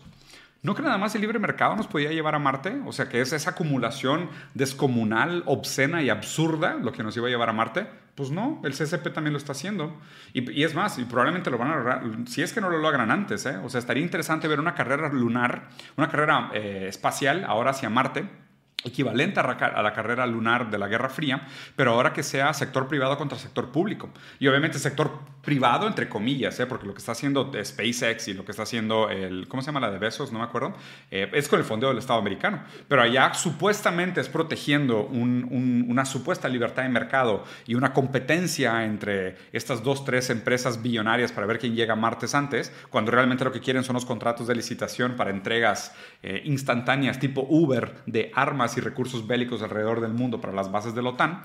¿No 0.63 0.75
que 0.75 0.83
nada 0.83 0.97
más 0.97 1.15
el 1.15 1.21
libre 1.21 1.39
mercado 1.39 1.77
nos 1.77 1.87
podía 1.87 2.11
llevar 2.11 2.35
a 2.35 2.39
Marte? 2.39 2.81
O 2.87 2.93
sea, 2.93 3.09
que 3.09 3.21
es 3.21 3.33
esa 3.35 3.51
acumulación 3.51 4.31
descomunal, 4.55 5.43
obscena 5.47 6.03
y 6.03 6.09
absurda 6.09 6.75
lo 6.75 6.93
que 6.93 7.03
nos 7.03 7.15
iba 7.17 7.27
a 7.27 7.31
llevar 7.31 7.51
a 7.51 7.53
Marte. 7.53 7.87
Pues 8.15 8.31
no, 8.31 8.63
el 8.65 8.73
CCP 8.73 9.13
también 9.13 9.33
lo 9.33 9.39
está 9.39 9.53
haciendo. 9.53 10.01
Y, 10.33 10.63
es 10.63 10.75
más, 10.75 10.99
y 10.99 11.05
probablemente 11.05 11.51
lo 11.51 11.59
van 11.59 11.71
a 11.71 11.77
lograr, 11.77 12.03
si 12.27 12.43
es 12.43 12.55
que 12.55 12.63
no 12.63 12.71
lo 12.71 12.79
logran 12.79 13.11
antes. 13.11 13.45
¿eh? 13.45 13.59
O 13.63 13.69
sea, 13.69 13.79
estaría 13.79 14.03
interesante 14.03 14.49
ver 14.49 14.59
una 14.59 14.75
carrera 14.75 15.11
lunar, 15.11 15.69
una 15.97 16.09
carrera 16.09 16.51
eh, 16.55 16.87
espacial 16.89 17.45
ahora 17.45 17.73
hacia 17.73 17.91
Marte 17.91 18.44
equivalente 18.85 19.41
a 19.41 19.83
la 19.83 19.93
carrera 19.93 20.27
lunar 20.27 20.71
de 20.71 20.79
la 20.79 20.89
Guerra 20.89 21.09
Fría, 21.09 21.47
pero 21.75 21.93
ahora 21.93 22.13
que 22.13 22.23
sea 22.23 22.53
sector 22.55 22.87
privado 22.87 23.17
contra 23.17 23.39
sector 23.39 23.73
público. 23.73 24.11
Y 24.39 24.49
obviamente 24.49 24.79
sector 24.79 25.19
privado, 25.45 25.87
entre 25.87 26.09
comillas, 26.09 26.59
¿eh? 26.59 26.67
porque 26.67 26.87
lo 26.87 26.95
que 26.95 26.99
está 26.99 27.13
haciendo 27.13 27.53
SpaceX 27.63 28.29
y 28.29 28.35
lo 28.35 28.45
que 28.45 28.51
está 28.51 28.65
haciendo 28.65 29.11
el, 29.11 29.47
¿cómo 29.49 29.63
se 29.63 29.67
llama 29.67 29.81
la 29.81 29.91
de 29.91 29.99
Besos? 29.99 30.33
No 30.33 30.39
me 30.39 30.45
acuerdo, 30.45 30.75
eh, 31.11 31.31
es 31.33 31.49
con 31.49 31.59
el 31.59 31.65
fondeo 31.65 31.91
del 31.91 31.99
Estado 31.99 32.19
americano. 32.19 32.65
Pero 32.89 33.03
allá 33.03 33.35
supuestamente 33.35 34.21
es 34.21 34.29
protegiendo 34.29 35.03
una 35.05 36.05
supuesta 36.05 36.49
libertad 36.49 36.83
de 36.83 36.89
mercado 36.89 37.45
y 37.67 37.75
una 37.75 37.93
competencia 37.93 38.85
entre 38.85 39.37
estas 39.53 39.83
dos, 39.83 40.05
tres 40.05 40.31
empresas 40.31 40.83
billonarias 40.83 41.33
para 41.33 41.47
ver 41.47 41.59
quién 41.59 41.75
llega 41.75 41.95
martes 41.95 42.35
antes, 42.35 42.73
cuando 42.91 43.11
realmente 43.11 43.45
lo 43.45 43.53
que 43.53 43.61
quieren 43.61 43.85
son 43.85 43.95
los 43.95 44.05
contratos 44.05 44.47
de 44.47 44.55
licitación 44.55 45.15
para 45.17 45.31
entregas 45.31 45.95
eh, 46.23 46.43
instantáneas 46.45 47.19
tipo 47.19 47.47
Uber 47.49 47.95
de 48.07 48.33
armas 48.35 48.77
y 48.77 48.81
recursos 48.81 49.27
bélicos 49.27 49.63
alrededor 49.63 50.01
del 50.01 50.13
mundo 50.13 50.41
para 50.41 50.53
las 50.53 50.71
bases 50.73 50.95
de 50.95 51.03
la 51.03 51.11
OTAN. 51.11 51.43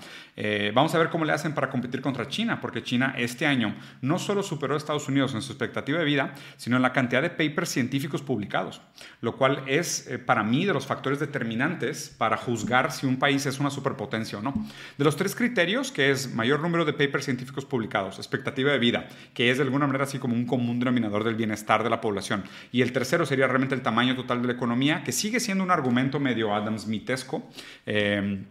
vamos 0.74 0.94
a 0.94 0.98
ver 0.98 1.10
cómo 1.10 1.24
le 1.24 1.32
hacen 1.32 1.54
para 1.54 1.68
competir 1.68 2.00
contra 2.00 2.26
China, 2.28 2.60
porque 2.60 2.82
China 2.82 3.14
este 3.16 3.46
año 3.46 3.74
no 4.00 4.18
solo 4.18 4.42
superó 4.42 4.74
a 4.74 4.76
Estados 4.76 5.08
Unidos 5.08 5.34
en 5.34 5.42
su 5.42 5.52
expectativa 5.52 5.98
de 5.98 6.04
vida, 6.04 6.34
sino 6.56 6.76
en 6.76 6.82
la 6.82 6.92
cantidad 6.92 7.22
de 7.22 7.30
papers 7.30 7.70
científicos 7.70 8.22
publicados, 8.22 8.80
lo 9.20 9.36
cual 9.36 9.64
es 9.66 10.06
eh, 10.06 10.18
para 10.18 10.42
mí 10.42 10.64
de 10.64 10.72
los 10.72 10.86
factores 10.86 11.20
determinantes 11.20 12.14
para 12.16 12.36
juzgar 12.36 12.92
si 12.92 13.06
un 13.06 13.18
país 13.18 13.46
es 13.46 13.60
una 13.60 13.70
superpotencia 13.70 14.38
o 14.38 14.42
no. 14.42 14.54
De 14.98 15.04
los 15.04 15.16
tres 15.16 15.34
criterios, 15.34 15.92
que 15.92 16.10
es 16.10 16.34
mayor 16.34 16.60
número 16.60 16.84
de 16.84 16.92
papers 16.92 17.24
científicos 17.24 17.64
publicados, 17.64 18.18
expectativa 18.18 18.72
de 18.72 18.78
vida, 18.78 19.08
que 19.34 19.50
es 19.50 19.58
de 19.58 19.64
alguna 19.64 19.86
manera 19.86 20.04
así 20.04 20.18
como 20.18 20.34
un 20.34 20.46
común 20.46 20.78
denominador 20.78 21.24
del 21.24 21.34
bienestar 21.34 21.82
de 21.82 21.90
la 21.90 22.00
población, 22.00 22.44
y 22.72 22.82
el 22.82 22.92
tercero 22.92 23.26
sería 23.26 23.46
realmente 23.46 23.74
el 23.74 23.82
tamaño 23.82 24.16
total 24.16 24.42
de 24.42 24.48
la 24.48 24.54
economía, 24.54 25.02
que 25.04 25.12
sigue 25.12 25.40
siendo 25.40 25.64
un 25.64 25.70
argumento 25.70 26.20
medio 26.20 26.54
Adam 26.54 26.78
Smithesco, 26.78 27.48
eh, 27.86 28.44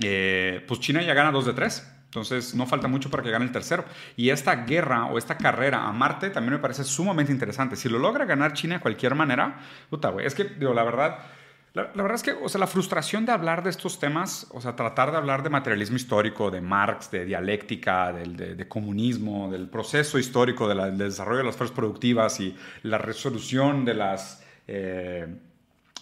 eh, 0.00 0.64
pues 0.66 0.80
China 0.80 1.02
ya 1.02 1.14
gana 1.14 1.30
dos 1.30 1.46
de 1.46 1.52
tres. 1.52 1.86
Entonces 2.10 2.56
no 2.56 2.66
falta 2.66 2.88
mucho 2.88 3.08
para 3.08 3.22
que 3.22 3.30
gane 3.30 3.44
el 3.44 3.52
tercero. 3.52 3.84
Y 4.16 4.30
esta 4.30 4.56
guerra 4.64 5.06
o 5.06 5.16
esta 5.16 5.38
carrera 5.38 5.86
a 5.86 5.92
Marte 5.92 6.30
también 6.30 6.54
me 6.54 6.58
parece 6.58 6.82
sumamente 6.82 7.30
interesante. 7.30 7.76
Si 7.76 7.88
lo 7.88 8.00
logra 8.00 8.24
ganar 8.24 8.52
China 8.52 8.74
de 8.74 8.80
cualquier 8.80 9.14
manera, 9.14 9.60
puta, 9.88 10.08
güey, 10.08 10.26
es 10.26 10.34
que, 10.34 10.44
digo, 10.44 10.74
la 10.74 10.82
verdad... 10.82 11.18
La, 11.72 11.84
verdad 11.84 12.14
es 12.14 12.24
que, 12.24 12.32
o 12.32 12.48
sea, 12.48 12.58
la 12.58 12.66
frustración 12.66 13.24
de 13.24 13.30
hablar 13.30 13.62
de 13.62 13.70
estos 13.70 14.00
temas, 14.00 14.48
o 14.50 14.60
sea, 14.60 14.74
tratar 14.74 15.12
de 15.12 15.18
hablar 15.18 15.44
de 15.44 15.50
materialismo 15.50 15.94
histórico, 15.94 16.50
de 16.50 16.60
Marx, 16.60 17.12
de 17.12 17.24
dialéctica, 17.24 18.12
de, 18.12 18.66
comunismo, 18.66 19.48
del 19.52 19.68
proceso 19.68 20.18
histórico 20.18 20.66
del 20.66 20.98
desarrollo 20.98 21.38
de 21.38 21.44
las 21.44 21.54
fuerzas 21.54 21.76
productivas 21.76 22.40
y 22.40 22.56
la 22.82 22.98
resolución 22.98 23.84
de 23.84 23.94
las... 23.94 24.44
Eh, 24.66 25.28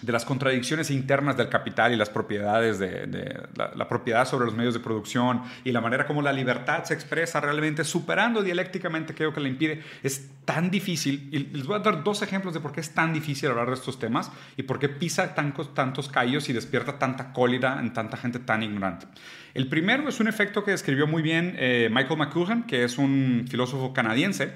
de 0.00 0.12
las 0.12 0.24
contradicciones 0.24 0.90
internas 0.90 1.36
del 1.36 1.48
capital 1.48 1.92
y 1.92 1.96
las 1.96 2.08
propiedades 2.08 2.78
de, 2.78 3.42
la, 3.56 3.88
propiedad 3.88 4.26
sobre 4.26 4.46
los 4.46 4.54
medios 4.54 4.74
de 4.74 4.80
producción 4.80 5.42
y 5.64 5.72
la 5.72 5.80
manera 5.80 6.06
como 6.06 6.22
la 6.22 6.32
libertad 6.32 6.84
se 6.84 6.94
expresa 6.94 7.40
realmente 7.40 7.82
superando 7.84 8.42
dialécticamente 8.42 9.12
aquello 9.12 9.32
que 9.32 9.40
le 9.40 9.48
impide 9.48 9.82
es 10.02 10.30
tan 10.44 10.70
difícil 10.70 11.28
y 11.32 11.38
les 11.56 11.66
voy 11.66 11.76
a 11.76 11.80
dar 11.80 12.04
dos 12.04 12.22
ejemplos 12.22 12.54
de 12.54 12.60
por 12.60 12.72
qué 12.72 12.80
es 12.80 12.94
tan 12.94 13.12
difícil 13.12 13.50
hablar 13.50 13.68
de 13.68 13.74
estos 13.74 13.98
temas 13.98 14.30
y 14.56 14.62
por 14.62 14.78
qué 14.78 14.88
pisa 14.88 15.34
tantos, 15.34 15.74
tantos 15.74 16.08
callos 16.08 16.48
y 16.48 16.52
despierta 16.52 16.98
tanta 16.98 17.32
cólera 17.32 17.80
en 17.80 17.92
tanta 17.92 18.16
gente 18.16 18.38
tan 18.38 18.62
ignorante. 18.62 19.06
El 19.54 19.68
primero 19.68 20.08
es 20.08 20.20
un 20.20 20.28
efecto 20.28 20.64
que 20.64 20.70
describió 20.70 21.06
muy 21.06 21.22
bien 21.22 21.56
eh, 21.58 21.88
Michael 21.90 22.18
McCuhan, 22.18 22.66
que 22.66 22.84
es 22.84 22.98
un 22.98 23.46
filósofo 23.48 23.92
canadiense, 23.92 24.52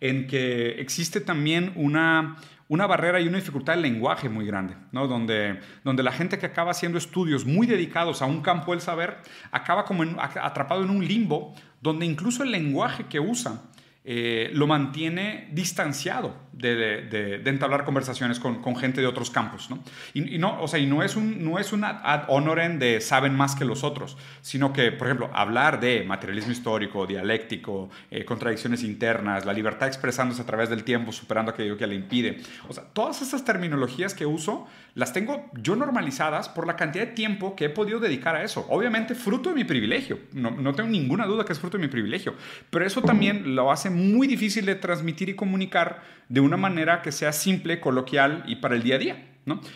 en 0.00 0.26
que 0.26 0.80
existe 0.80 1.20
también 1.20 1.72
una 1.74 2.36
una 2.68 2.86
barrera 2.86 3.20
y 3.20 3.28
una 3.28 3.38
dificultad 3.38 3.74
del 3.74 3.82
lenguaje 3.82 4.28
muy 4.28 4.44
grande, 4.44 4.74
¿no? 4.92 5.06
donde, 5.06 5.60
donde 5.84 6.02
la 6.02 6.12
gente 6.12 6.38
que 6.38 6.46
acaba 6.46 6.72
haciendo 6.72 6.98
estudios 6.98 7.44
muy 7.44 7.66
dedicados 7.66 8.22
a 8.22 8.26
un 8.26 8.42
campo 8.42 8.72
del 8.72 8.80
saber 8.80 9.18
acaba 9.52 9.84
como 9.84 10.04
atrapado 10.20 10.82
en 10.82 10.90
un 10.90 11.06
limbo 11.06 11.54
donde 11.80 12.06
incluso 12.06 12.42
el 12.42 12.50
lenguaje 12.50 13.06
que 13.06 13.20
usa 13.20 13.62
eh, 14.04 14.50
lo 14.52 14.66
mantiene 14.66 15.48
distanciado 15.52 16.45
de, 16.56 17.42
entablar 17.44 17.84
conversaciones 17.84 18.40
con, 18.40 18.76
gente 18.76 19.00
de 19.00 19.06
otros 19.06 19.30
campos. 19.30 19.70
¿no? 19.70 19.82
Y, 20.14 20.38
no, 20.38 20.60
o 20.60 20.68
sea, 20.68 20.78
y 20.78 20.86
no 20.86 21.02
es 21.02 21.16
un, 21.16 21.44
no 21.44 21.58
es 21.58 21.72
una 21.72 22.00
ad 22.02 22.24
honorem 22.28 22.78
de 22.78 23.00
saben 23.00 23.34
más 23.34 23.54
que 23.54 23.64
los 23.64 23.84
otros, 23.84 24.16
sino 24.40 24.72
que, 24.72 24.92
por 24.92 25.06
ejemplo, 25.06 25.30
hablar 25.32 25.80
de 25.80 26.04
materialismo 26.04 26.52
histórico, 26.52 27.06
dialéctico, 27.06 27.90
eh, 28.10 28.24
contradicciones 28.24 28.82
internas, 28.82 29.44
la 29.44 29.52
libertad 29.52 29.88
expresándose 29.88 30.42
a 30.42 30.46
través 30.46 30.68
del 30.68 30.84
tiempo, 30.84 31.12
superando 31.12 31.52
aquello 31.52 31.76
que 31.76 31.86
le 31.86 31.94
impide. 31.94 32.40
O 32.68 32.72
sea, 32.72 32.84
todas 32.84 33.22
esas 33.22 33.44
terminologías 33.44 34.14
que 34.14 34.26
uso 34.26 34.66
las 34.94 35.12
tengo 35.12 35.50
yo 35.54 35.76
normalizadas 35.76 36.48
por 36.48 36.66
la 36.66 36.76
cantidad 36.76 37.06
de 37.06 37.12
tiempo 37.12 37.54
que 37.54 37.66
he 37.66 37.70
podido 37.70 38.00
dedicar 38.00 38.34
a 38.34 38.42
eso. 38.42 38.66
Obviamente, 38.70 39.14
fruto 39.14 39.50
de 39.50 39.54
mi 39.54 39.64
privilegio. 39.64 40.18
No, 40.32 40.50
no 40.50 40.74
tengo 40.74 40.88
ninguna 40.88 41.26
duda 41.26 41.44
que 41.44 41.52
es 41.52 41.58
fruto 41.58 41.76
de 41.76 41.82
mi 41.82 41.88
privilegio. 41.88 42.34
Pero 42.70 42.86
eso 42.86 43.02
también 43.02 43.54
lo 43.54 43.70
hace 43.70 43.90
muy 43.90 44.26
difícil 44.26 44.64
de 44.64 44.74
transmitir 44.74 45.28
y 45.28 45.34
comunicar 45.34 46.02
de 46.28 46.40
una 46.40 46.45
manera 46.56 47.02
que 47.02 47.10
sea 47.10 47.32
simple, 47.32 47.80
coloquial 47.80 48.44
y 48.46 48.56
para 48.56 48.76
el 48.76 48.82
día 48.82 48.94
a 48.94 48.98
día. 48.98 49.16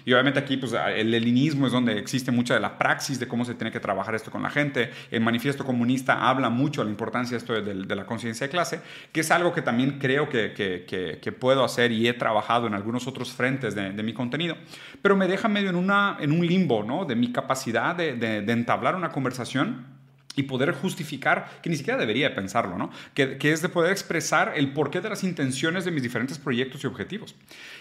Y 0.04 0.12
obviamente 0.12 0.40
aquí 0.40 0.56
pues, 0.56 0.72
el 0.72 1.12
leninismo 1.12 1.66
es 1.66 1.72
donde 1.72 1.96
existe 1.96 2.32
mucha 2.32 2.54
de 2.54 2.60
la 2.60 2.76
praxis 2.76 3.20
de 3.20 3.28
cómo 3.28 3.44
se 3.44 3.54
tiene 3.54 3.70
que 3.70 3.78
trabajar 3.78 4.16
esto 4.16 4.30
con 4.30 4.42
la 4.42 4.50
gente. 4.50 4.90
El 5.12 5.20
manifiesto 5.20 5.64
comunista 5.64 6.28
habla 6.28 6.50
mucho 6.50 6.80
de 6.80 6.86
la 6.86 6.90
importancia 6.90 7.36
de 7.36 7.38
esto 7.38 7.52
de, 7.62 7.94
la 7.94 8.04
conciencia 8.04 8.48
de 8.48 8.50
clase, 8.50 8.80
que 9.12 9.20
es 9.20 9.30
algo 9.30 9.52
que 9.52 9.62
también 9.62 10.00
creo 10.00 10.28
que, 10.28 10.52
que, 10.54 11.32
puedo 11.32 11.64
hacer 11.64 11.92
y 11.92 12.08
he 12.08 12.12
trabajado 12.12 12.66
en 12.66 12.74
algunos 12.74 13.06
otros 13.06 13.32
frentes 13.32 13.76
de, 13.76 14.02
mi 14.02 14.12
contenido, 14.12 14.56
pero 15.02 15.16
me 15.16 15.28
deja 15.28 15.46
medio 15.46 15.70
en, 15.70 15.76
una, 15.76 16.16
en 16.18 16.32
un 16.32 16.44
limbo 16.44 16.82
¿no? 16.82 17.04
de 17.04 17.14
mi 17.14 17.30
capacidad 17.30 17.94
de 17.94 18.52
entablar 18.52 18.96
una 18.96 19.10
conversación 19.10 19.99
y 20.40 20.42
poder 20.44 20.72
justificar, 20.72 21.48
que 21.62 21.70
ni 21.70 21.76
siquiera 21.76 21.98
debería 21.98 22.34
pensarlo, 22.34 22.76
¿no? 22.76 22.90
Que, 23.14 23.38
que, 23.38 23.52
es 23.52 23.62
de 23.62 23.68
poder 23.68 23.92
expresar 23.92 24.54
el 24.56 24.72
porqué 24.72 25.00
de 25.00 25.08
las 25.08 25.22
intenciones 25.22 25.84
de 25.84 25.90
mis 25.90 26.02
diferentes 26.02 26.38
proyectos 26.38 26.82
y 26.82 26.86
objetivos. 26.86 27.34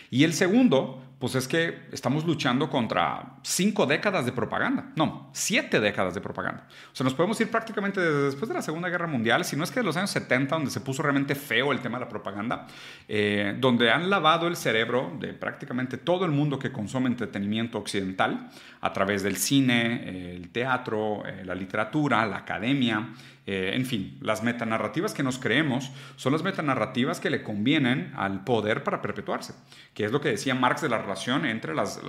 Y 0.09 0.23
el 0.23 0.33
segundo, 0.33 1.01
pues 1.19 1.35
es 1.35 1.49
que 1.49 1.87
estamos 1.91 2.25
luchando 2.25 2.69
contra 2.69 3.35
cinco 3.43 3.85
décadas 3.85 4.25
de 4.25 4.31
propaganda, 4.31 4.91
no, 4.95 5.29
siete 5.33 5.81
décadas 5.81 6.13
de 6.13 6.21
propaganda. 6.21 6.65
O 6.91 6.95
sea, 6.95 7.03
nos 7.03 7.13
podemos 7.13 7.39
ir 7.41 7.51
prácticamente 7.51 7.99
desde 7.99 8.23
después 8.23 8.47
de 8.47 8.55
la 8.55 8.61
Segunda 8.61 8.87
Guerra 8.87 9.05
Mundial, 9.05 9.43
si 9.43 9.57
no 9.57 9.65
es 9.65 9.71
que 9.71 9.81
de 9.81 9.85
los 9.85 9.97
años 9.97 10.11
70, 10.11 10.55
donde 10.55 10.71
se 10.71 10.79
puso 10.79 11.03
realmente 11.03 11.35
feo 11.35 11.73
el 11.73 11.81
tema 11.81 11.99
de 11.99 12.05
la 12.05 12.09
propaganda, 12.09 12.67
eh, 13.07 13.53
donde 13.59 13.91
han 13.91 14.09
lavado 14.09 14.47
el 14.47 14.55
cerebro 14.55 15.11
de 15.19 15.33
prácticamente 15.33 15.97
todo 15.97 16.23
el 16.23 16.31
mundo 16.31 16.57
que 16.57 16.71
consume 16.71 17.07
entretenimiento 17.07 17.77
occidental 17.77 18.49
a 18.79 18.93
través 18.93 19.21
del 19.21 19.35
cine, 19.35 20.35
el 20.35 20.49
teatro, 20.51 21.25
eh, 21.25 21.43
la 21.43 21.53
literatura, 21.53 22.25
la 22.25 22.37
academia, 22.37 23.09
eh, 23.51 23.75
en 23.75 23.83
fin, 23.83 24.15
las 24.21 24.43
metanarrativas 24.43 25.15
que 25.15 25.23
nos 25.23 25.39
creemos 25.39 25.89
son 26.17 26.33
las 26.33 26.43
metanarrativas 26.43 27.19
que 27.19 27.31
le 27.31 27.41
convienen 27.41 28.13
al 28.15 28.43
poder 28.43 28.83
para 28.83 29.01
perpetuarse, 29.01 29.55
que 29.95 30.05
es 30.05 30.11
lo 30.11 30.21
que 30.21 30.29
decía 30.29 30.53
Marx 30.53 30.83
de 30.83 30.89
la 30.89 30.99
relación 30.99 31.47
entre 31.47 31.73
las, 31.73 31.99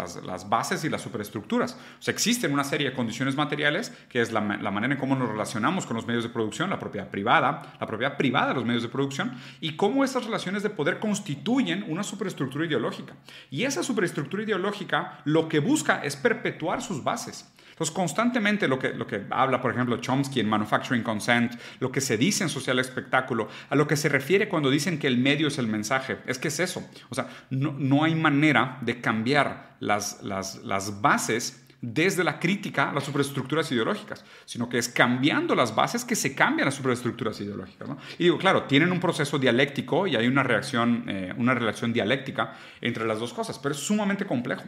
bases 0.51 0.85
y 0.85 0.91
las 0.91 1.01
superestructuras. 1.01 1.79
O 1.99 2.03
sea, 2.03 2.13
existen 2.13 2.53
una 2.53 2.63
serie 2.63 2.91
de 2.91 2.95
condiciones 2.95 3.37
materiales, 3.37 3.91
que 4.11 4.21
es 4.21 4.33
la, 4.33 4.43
manera 4.43 4.93
en 4.93 5.01
cómo 5.01 5.17
nos 5.17 5.31
relacionamos 5.31 5.87
con 5.87 5.97
los 5.97 6.07
medios 6.07 6.25
de 6.25 6.29
producción, 6.29 6.69
la 6.69 6.79
propiedad 6.79 7.09
privada, 7.09 7.75
la 7.81 7.87
propiedad 7.87 8.19
privada 8.19 8.49
de 8.49 8.55
los 8.57 8.67
medios 8.67 8.83
de 8.83 8.91
producción, 8.91 9.33
y 9.63 9.77
cómo 9.77 10.05
esas 10.05 10.27
relaciones 10.27 10.63
de 10.63 10.69
poder 10.69 10.99
constituyen 10.99 11.87
una 11.89 12.03
superestructura 12.03 12.67
ideológica. 12.67 13.15
Y 13.51 13.65
esa 13.65 13.83
superestructura 13.83 14.43
ideológica 14.43 15.23
lo 15.25 15.49
que 15.49 15.61
busca 15.61 16.05
es 16.05 16.17
perpetuar 16.17 16.83
sus 16.83 17.03
bases. 17.03 17.51
Entonces, 17.81 17.97
constantemente 17.97 18.69
lo 18.69 18.79
que, 18.79 18.91
lo 18.91 19.07
que 19.07 19.23
habla, 19.31 19.63
por 19.63 19.71
ejemplo, 19.71 19.97
Chomsky 19.97 20.41
en 20.41 20.51
Manufacturing 20.51 21.03
Consent, 21.03 21.55
lo 21.79 21.91
que 21.91 22.03
se 22.03 22.19
dice 22.19 22.45
en 22.45 22.51
Social 22.51 22.79
Espectáculo, 22.79 23.49
a 23.71 23.75
lo 23.75 23.87
que 23.87 23.97
se 23.97 24.11
refiere 24.11 24.51
cuando 24.51 24.69
dicen 24.69 24.99
que 24.99 25.07
el 25.07 25.17
medio 25.17 25.49
es 25.49 25.57
el 25.57 25.67
mensaje, 25.67 26.19
es 26.27 26.39
que 26.39 26.49
es 26.49 26.61
eso. 26.61 26.87
O 27.09 27.15
sea, 27.15 27.31
no, 27.49 27.73
no 27.73 28.05
hay 28.05 28.15
manera 28.15 28.77
de 28.83 29.01
cambiar 29.01 29.77
las, 29.81 30.23
las, 30.23 30.57
las 30.57 31.01
bases 31.01 31.65
desde 31.81 32.23
la 32.23 32.39
crítica 32.39 32.91
a 32.91 32.93
las 32.93 33.05
superestructuras 33.05 33.73
ideológicas, 33.73 34.27
sino 34.45 34.69
que 34.69 34.77
es 34.77 34.91
cambiando 34.91 35.55
las 35.55 35.75
bases 35.75 36.05
que 36.05 36.17
se 36.17 36.35
cambian 36.35 36.67
las 36.67 36.75
superestructuras 36.75 37.41
ideológicas. 37.41 37.89
Y 38.19 38.25
digo, 38.25 38.37
claro, 38.37 38.65
tienen 38.65 38.93
un 38.93 39.01
proceso 39.01 39.39
dialéctico 39.39 40.07
y 40.07 40.17
hay 40.17 40.27
una 40.27 40.43
reacción, 40.43 41.05
eh, 41.09 41.33
una 41.35 41.55
relación 41.55 41.95
dialéctica 41.95 42.59
entre 42.83 43.07
las 43.07 43.21
dos 43.21 43.33
cosas, 43.33 43.59
pero 43.59 43.75
es 43.75 43.81
sumamente 43.81 44.27
complejo. 44.27 44.65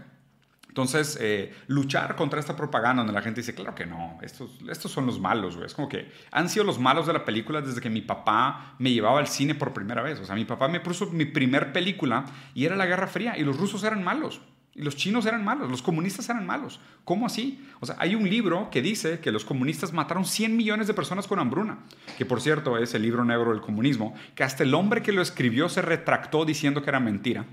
Entonces, 0.72 1.18
eh, 1.20 1.54
luchar 1.66 2.16
contra 2.16 2.40
esta 2.40 2.56
propaganda 2.56 3.02
donde 3.02 3.12
la 3.12 3.20
gente 3.20 3.42
dice, 3.42 3.54
claro 3.54 3.74
que 3.74 3.84
no, 3.84 4.18
estos, 4.22 4.58
estos 4.70 4.90
son 4.90 5.04
los 5.04 5.20
malos, 5.20 5.56
güey. 5.56 5.66
Es 5.66 5.74
como 5.74 5.86
que 5.86 6.10
han 6.30 6.48
sido 6.48 6.64
los 6.64 6.78
malos 6.78 7.06
de 7.06 7.12
la 7.12 7.26
película 7.26 7.60
desde 7.60 7.78
que 7.82 7.90
mi 7.90 8.00
papá 8.00 8.74
me 8.78 8.90
llevaba 8.90 9.18
al 9.18 9.28
cine 9.28 9.54
por 9.54 9.74
primera 9.74 10.00
vez. 10.00 10.18
O 10.20 10.24
sea, 10.24 10.34
mi 10.34 10.46
papá 10.46 10.68
me 10.68 10.80
puso 10.80 11.10
mi 11.10 11.26
primer 11.26 11.74
película 11.74 12.24
y 12.54 12.64
era 12.64 12.74
la 12.74 12.86
Guerra 12.86 13.06
Fría 13.06 13.36
y 13.36 13.44
los 13.44 13.58
rusos 13.58 13.84
eran 13.84 14.02
malos. 14.02 14.40
Y 14.74 14.80
los 14.80 14.96
chinos 14.96 15.26
eran 15.26 15.44
malos, 15.44 15.70
los 15.70 15.82
comunistas 15.82 16.30
eran 16.30 16.46
malos. 16.46 16.80
¿Cómo 17.04 17.26
así? 17.26 17.62
O 17.80 17.84
sea, 17.84 17.96
hay 17.98 18.14
un 18.14 18.30
libro 18.30 18.70
que 18.70 18.80
dice 18.80 19.20
que 19.20 19.30
los 19.30 19.44
comunistas 19.44 19.92
mataron 19.92 20.24
100 20.24 20.56
millones 20.56 20.86
de 20.86 20.94
personas 20.94 21.26
con 21.26 21.38
hambruna, 21.38 21.80
que 22.16 22.24
por 22.24 22.40
cierto 22.40 22.78
es 22.78 22.94
el 22.94 23.02
libro 23.02 23.26
negro 23.26 23.50
del 23.50 23.60
comunismo, 23.60 24.14
que 24.34 24.42
hasta 24.42 24.62
el 24.62 24.72
hombre 24.72 25.02
que 25.02 25.12
lo 25.12 25.20
escribió 25.20 25.68
se 25.68 25.82
retractó 25.82 26.46
diciendo 26.46 26.80
que 26.80 26.88
era 26.88 27.00
mentira 27.00 27.44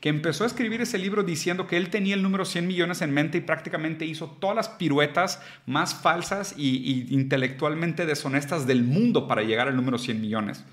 que 0.00 0.08
empezó 0.08 0.44
a 0.44 0.46
escribir 0.46 0.80
ese 0.80 0.98
libro 0.98 1.22
diciendo 1.22 1.66
que 1.66 1.76
él 1.76 1.90
tenía 1.90 2.14
el 2.14 2.22
número 2.22 2.44
100 2.44 2.66
millones 2.66 3.02
en 3.02 3.12
mente 3.12 3.38
y 3.38 3.40
prácticamente 3.40 4.04
hizo 4.04 4.26
todas 4.26 4.56
las 4.56 4.68
piruetas 4.68 5.40
más 5.66 5.94
falsas 5.94 6.54
y, 6.56 7.06
intelectualmente 7.14 8.06
deshonestas 8.06 8.66
del 8.66 8.82
mundo 8.82 9.28
para 9.28 9.42
llegar 9.42 9.68
al 9.68 9.76
número 9.76 9.98
100 9.98 10.20
millones. 10.20 10.64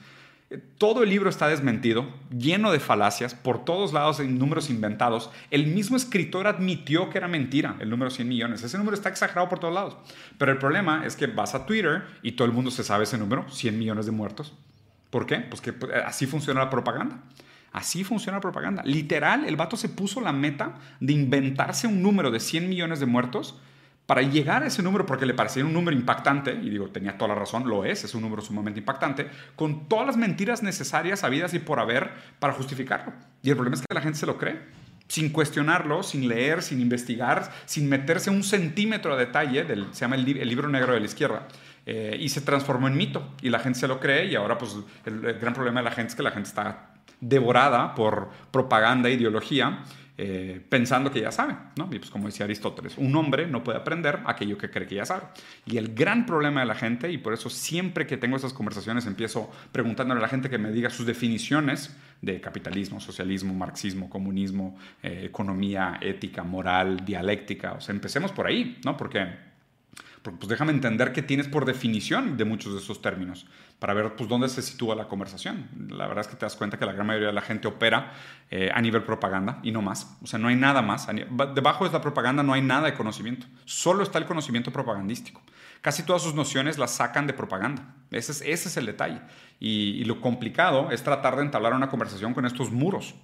todo 0.78 1.02
el 1.02 1.10
libro 1.10 1.32
está 1.32 1.48
desmentido, 1.48 2.06
lleno 2.30 2.72
de 2.72 2.80
falacias, 2.80 3.34
por 3.34 3.66
todos 3.66 3.92
lados 3.92 4.20
hay 4.20 4.28
números 4.28 4.70
inventados. 4.70 5.32
El 5.50 5.66
mismo 5.68 5.98
escritor 5.98 6.46
admitió 6.46 7.10
que 7.10 7.18
era 7.18 7.28
mentira 7.28 7.76
el 7.80 7.90
número 7.90 8.12
100 8.12 8.28
millones. 8.28 8.64
Ese 8.64 8.78
número 8.78 8.96
está 8.96 9.10
exagerado 9.10 9.50
por 9.50 9.60
todos 9.60 9.74
lados. 9.74 9.98
Pero 10.38 10.52
el 10.52 10.60
problema 10.60 11.08
es 11.08 11.16
que 11.16 11.26
vas 11.26 11.56
a 11.56 11.66
Twitter 11.66 12.04
y 12.22 12.34
todo 12.34 12.46
el 12.46 12.54
mundo 12.54 12.70
se 12.70 12.84
sabe 12.84 13.06
ese 13.06 13.18
número, 13.18 13.50
100 13.50 13.80
millones 13.80 14.06
de 14.06 14.12
muertos. 14.12 14.54
¿Por 15.14 15.28
qué? 15.28 15.38
Pues 15.38 15.62
que 15.62 15.74
pues, 15.74 15.92
así 16.06 16.26
funciona 16.26 16.60
la 16.60 16.70
propaganda. 16.72 17.20
Así 17.74 18.04
funciona 18.04 18.38
la 18.38 18.42
propaganda. 18.42 18.84
Literal, 18.86 19.46
el 19.46 19.56
vato 19.56 19.76
se 19.76 19.90
puso 19.90 20.22
la 20.22 20.32
meta 20.32 20.76
de 21.00 21.12
inventarse 21.12 21.88
un 21.88 22.04
número 22.04 22.30
de 22.30 22.40
100 22.40 22.70
millones 22.70 23.00
de 23.00 23.08
muertos 23.08 23.60
para 24.06 24.22
llegar 24.22 24.62
a 24.62 24.68
ese 24.68 24.84
número, 24.84 25.06
porque 25.08 25.26
le 25.26 25.34
parecía 25.34 25.66
un 25.66 25.74
número 25.74 25.98
impactante, 25.98 26.54
y 26.54 26.70
digo, 26.70 26.90
tenía 26.90 27.18
toda 27.18 27.30
la 27.30 27.36
razón, 27.36 27.68
lo 27.68 27.84
es, 27.84 28.04
es 28.04 28.14
un 28.14 28.22
número 28.22 28.42
sumamente 28.42 28.80
impactante, 28.80 29.28
con 29.56 29.88
todas 29.88 30.06
las 30.06 30.18
mentiras 30.18 30.62
necesarias, 30.62 31.24
habidas 31.24 31.54
y 31.56 31.60
por 31.60 31.80
haber, 31.80 32.12
para 32.40 32.54
justificarlo. 32.54 33.14
Y 33.42 33.50
el 33.50 33.56
problema 33.56 33.76
es 33.76 33.82
que 33.82 33.94
la 33.94 34.02
gente 34.02 34.20
se 34.20 34.26
lo 34.26 34.38
cree, 34.38 34.60
sin 35.08 35.30
cuestionarlo, 35.30 36.04
sin 36.04 36.28
leer, 36.28 36.62
sin 36.62 36.80
investigar, 36.80 37.52
sin 37.66 37.90
meterse 37.90 38.30
un 38.30 38.44
centímetro 38.44 39.16
de 39.16 39.26
detalle, 39.26 39.64
del, 39.64 39.88
se 39.94 40.02
llama 40.02 40.16
el, 40.16 40.26
libro 40.26 40.68
negro 40.68 40.94
de 40.94 41.00
la 41.00 41.06
izquierda, 41.06 41.48
eh, 41.86 42.18
y 42.20 42.30
se 42.30 42.42
transformó 42.42 42.90
en 42.90 42.98
mito, 42.98 43.34
y 43.42 43.50
la 43.50 43.60
gente 43.60 43.80
se 43.80 43.88
lo 43.88 44.00
cree, 44.00 44.26
y 44.26 44.36
ahora 44.36 44.58
pues 44.58 44.76
el 45.06 45.40
gran 45.40 45.54
problema 45.54 45.80
de 45.80 45.86
la 45.86 45.92
gente 45.92 46.10
es 46.10 46.16
que 46.16 46.24
la 46.24 46.32
gente 46.32 46.50
está 46.50 46.93
devorada 47.24 47.96
por 47.96 48.30
propaganda 48.52 49.10
e 49.10 49.14
ideología, 49.14 49.84
eh, 50.16 50.62
pensando 50.70 51.10
que 51.10 51.22
ya 51.22 51.32
sabe, 51.32 51.56
¿no? 51.76 51.90
Y 51.92 51.98
pues 51.98 52.12
como 52.12 52.28
decía 52.28 52.46
Aristóteles, 52.46 52.98
un 52.98 53.16
hombre 53.16 53.48
no 53.48 53.64
puede 53.64 53.80
aprender 53.80 54.20
aquello 54.26 54.58
que 54.58 54.70
cree 54.70 54.86
que 54.86 54.96
ya 54.96 55.06
sabe. 55.06 55.24
Y 55.66 55.78
el 55.78 55.96
gran 55.96 56.28
problema 56.28 56.60
de 56.60 56.68
la 56.68 56.76
gente, 56.76 57.12
y 57.12 57.18
por 57.18 57.34
eso 57.34 57.50
siempre 57.50 58.06
que 58.06 58.18
tengo 58.18 58.38
esas 58.38 58.54
conversaciones 58.54 59.08
empiezo 59.08 59.50
preguntándole 59.72 60.20
a 60.20 60.22
la 60.22 60.30
gente 60.30 60.52
que 60.52 60.60
me 60.60 60.72
diga 60.72 60.92
sus 60.92 61.08
definiciones 61.08 61.98
de 62.22 62.40
capitalismo, 62.40 63.00
socialismo, 63.00 63.54
marxismo, 63.56 64.10
comunismo, 64.10 64.78
eh, 65.02 65.24
economía, 65.26 65.98
ética, 66.00 66.44
moral, 66.44 67.04
dialéctica. 67.04 67.74
O 67.74 67.82
sea, 67.82 67.96
empecemos 67.96 68.32
por 68.32 68.46
ahí, 68.46 68.80
¿no? 68.86 68.96
Porque 68.96 69.54
porque 70.24 70.40
pues 70.40 70.50
déjame 70.50 70.72
entender 70.72 71.12
qué 71.12 71.22
tienes 71.22 71.50
por 71.50 71.66
definición 71.66 72.38
de 72.38 72.46
muchos 72.46 72.74
de 72.74 72.80
esos 72.80 73.02
términos, 73.02 73.46
para 73.84 73.94
ver 73.94 74.16
pues 74.16 74.30
dónde 74.30 74.48
se 74.48 74.62
sitúa 74.62 74.96
la 74.96 75.10
conversación. 75.10 75.68
La 75.90 76.08
verdad 76.08 76.22
es 76.22 76.30
que 76.30 76.38
te 76.38 76.46
das 76.46 76.56
cuenta 76.56 76.80
que 76.80 76.86
la 76.86 76.94
gran 76.94 77.06
mayoría 77.06 77.28
de 77.28 77.34
la 77.34 77.42
gente 77.42 77.68
opera 77.68 78.14
eh, 78.50 78.72
a 78.74 78.80
nivel 78.80 79.04
propaganda 79.04 79.60
y 79.62 79.72
no 79.72 79.82
más. 79.82 80.18
O 80.24 80.26
sea, 80.26 80.40
no 80.40 80.48
hay 80.48 80.56
nada 80.56 80.82
más. 80.82 81.10
Debajo 81.54 81.84
de 81.84 81.92
la 81.92 82.00
propaganda 82.00 82.44
no 82.44 82.54
hay 82.54 82.62
nada 82.62 82.86
de 82.86 82.94
conocimiento. 82.94 83.46
Solo 83.66 84.04
está 84.04 84.20
el 84.20 84.26
conocimiento 84.26 84.72
propagandístico. 84.72 85.42
Casi 85.82 86.04
todas 86.04 86.22
sus 86.22 86.34
nociones 86.34 86.78
las 86.78 86.92
sacan 86.92 87.28
de 87.28 87.34
propaganda. 87.34 87.94
Ese 88.10 88.32
es, 88.32 88.42
ese 88.44 88.70
es 88.70 88.78
el 88.78 88.86
detalle. 88.86 89.20
Y, 89.60 90.00
y 90.00 90.06
lo 90.06 90.22
complicado 90.22 90.90
es 90.90 91.04
tratar 91.04 91.36
de 91.36 91.42
entablar 91.42 91.74
una 91.74 91.90
conversación 91.90 92.34
con 92.34 92.46
estos 92.46 92.72
muros 92.72 93.16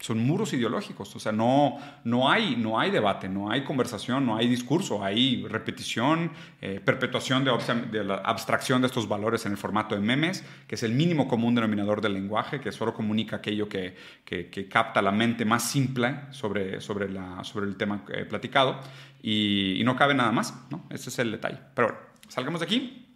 son 0.00 0.18
muros 0.26 0.52
ideológicos, 0.54 1.14
o 1.14 1.20
sea, 1.20 1.30
no, 1.30 1.78
no, 2.04 2.30
hay, 2.30 2.56
no 2.56 2.80
hay 2.80 2.90
debate, 2.90 3.28
no 3.28 3.50
hay 3.50 3.62
conversación, 3.64 4.24
no 4.24 4.36
hay 4.36 4.48
discurso, 4.48 5.04
hay 5.04 5.46
repetición, 5.46 6.32
eh, 6.62 6.80
perpetuación 6.82 7.44
de, 7.44 8.04
la 8.04 8.14
abstracción 8.16 8.80
de 8.80 8.86
estos 8.86 9.06
valores 9.06 9.44
en 9.44 9.52
el 9.52 9.58
formato 9.58 9.94
de 9.94 10.00
memes, 10.00 10.42
que 10.66 10.76
es 10.76 10.82
el 10.82 10.92
mínimo 10.92 11.28
común 11.28 11.54
denominador 11.54 12.00
del 12.00 12.14
lenguaje, 12.14 12.60
que 12.60 12.72
solo 12.72 12.94
comunica 12.94 13.36
aquello 13.36 13.68
que, 13.68 13.94
que, 14.24 14.68
capta 14.68 15.02
la 15.02 15.12
mente 15.12 15.44
más 15.44 15.70
simple 15.70 16.16
sobre, 16.30 16.80
sobre, 16.80 17.10
la, 17.10 17.44
sobre 17.44 17.66
el 17.66 17.76
tema 17.76 18.04
eh, 18.08 18.24
platicado, 18.24 18.80
y, 19.22 19.78
y, 19.78 19.84
no 19.84 19.96
cabe 19.96 20.14
nada 20.14 20.32
más, 20.32 20.54
¿no? 20.70 20.86
Ese 20.88 21.10
es 21.10 21.18
el 21.18 21.30
detalle. 21.30 21.58
Pero 21.74 21.88
bueno, 21.88 22.00
salgamos 22.28 22.60
de 22.60 22.64
aquí. 22.64 23.09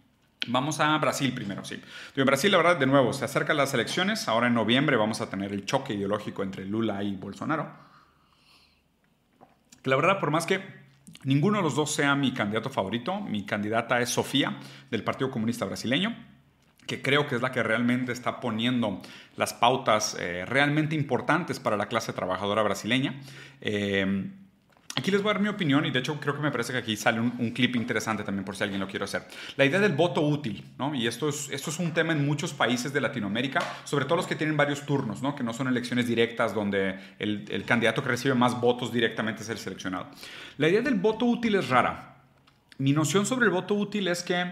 Vamos 0.47 0.79
a 0.79 0.97
Brasil 0.97 1.33
primero, 1.33 1.65
sí. 1.65 1.81
En 2.15 2.25
Brasil, 2.25 2.51
la 2.51 2.57
verdad, 2.57 2.77
de 2.77 2.85
nuevo, 2.85 3.13
se 3.13 3.25
acercan 3.25 3.57
las 3.57 3.73
elecciones. 3.73 4.27
Ahora 4.27 4.47
en 4.47 4.53
noviembre 4.53 4.95
vamos 4.95 5.21
a 5.21 5.29
tener 5.29 5.51
el 5.51 5.65
choque 5.65 5.93
ideológico 5.93 6.43
entre 6.43 6.65
Lula 6.65 7.01
y 7.03 7.15
Bolsonaro. 7.15 7.69
Que 9.81 9.89
la 9.89 9.95
verdad, 9.95 10.19
por 10.19 10.31
más 10.31 10.45
que 10.45 10.61
ninguno 11.23 11.57
de 11.57 11.63
los 11.63 11.75
dos 11.75 11.93
sea 11.93 12.15
mi 12.15 12.33
candidato 12.33 12.69
favorito, 12.69 13.19
mi 13.21 13.45
candidata 13.45 13.99
es 14.01 14.09
Sofía, 14.09 14.57
del 14.91 15.03
Partido 15.03 15.31
Comunista 15.31 15.65
Brasileño, 15.65 16.15
que 16.85 17.01
creo 17.01 17.27
que 17.27 17.35
es 17.35 17.41
la 17.41 17.51
que 17.51 17.63
realmente 17.63 18.11
está 18.11 18.39
poniendo 18.39 19.01
las 19.37 19.53
pautas 19.53 20.15
eh, 20.19 20.45
realmente 20.45 20.95
importantes 20.95 21.59
para 21.59 21.77
la 21.77 21.87
clase 21.87 22.13
trabajadora 22.13 22.61
brasileña. 22.61 23.19
Eh, 23.61 24.29
Aquí 24.97 25.11
les 25.11 25.21
voy 25.21 25.31
a 25.31 25.33
dar 25.33 25.41
mi 25.41 25.49
opinión 25.49 25.85
y 25.85 25.91
de 25.91 25.99
hecho 25.99 26.17
creo 26.21 26.35
que 26.35 26.41
me 26.41 26.51
parece 26.51 26.71
que 26.71 26.79
aquí 26.79 26.95
sale 26.95 27.19
un, 27.19 27.51
clip 27.51 27.75
interesante 27.75 28.23
también 28.23 28.45
por 28.45 28.55
si 28.55 28.63
alguien 28.63 28.79
lo 28.79 28.87
quiere 28.87 29.03
hacer. 29.03 29.27
La 29.57 29.65
idea 29.65 29.79
del 29.81 29.91
voto 29.91 30.21
útil, 30.21 30.63
¿no? 30.79 30.95
Y 30.95 31.05
esto 31.05 31.27
es, 31.27 31.49
esto 31.51 31.69
es 31.69 31.79
un 31.79 31.93
tema 31.93 32.13
en 32.13 32.25
muchos 32.25 32.53
países 32.53 32.93
de 32.93 33.01
Latinoamérica, 33.01 33.61
sobre 33.83 34.05
todo 34.05 34.15
los 34.15 34.25
que 34.25 34.35
tienen 34.35 34.55
varios 34.55 34.85
turnos, 34.85 35.21
¿no? 35.21 35.35
Que 35.35 35.43
no 35.43 35.51
son 35.51 35.67
elecciones 35.67 36.07
directas 36.07 36.55
donde 36.55 36.97
el, 37.19 37.43
el 37.51 37.65
candidato 37.65 38.01
que 38.01 38.07
recibe 38.07 38.35
más 38.35 38.61
votos 38.61 38.93
directamente 38.93 39.43
es 39.43 39.49
el 39.49 39.57
seleccionado. 39.57 40.07
La 40.57 40.69
idea 40.69 40.81
del 40.81 40.95
voto 40.95 41.25
útil 41.25 41.55
es 41.55 41.67
rara. 41.67 42.23
Mi 42.77 42.93
noción 42.93 43.25
sobre 43.25 43.47
el 43.47 43.51
voto 43.51 43.75
útil 43.75 44.07
es 44.07 44.23
que 44.23 44.49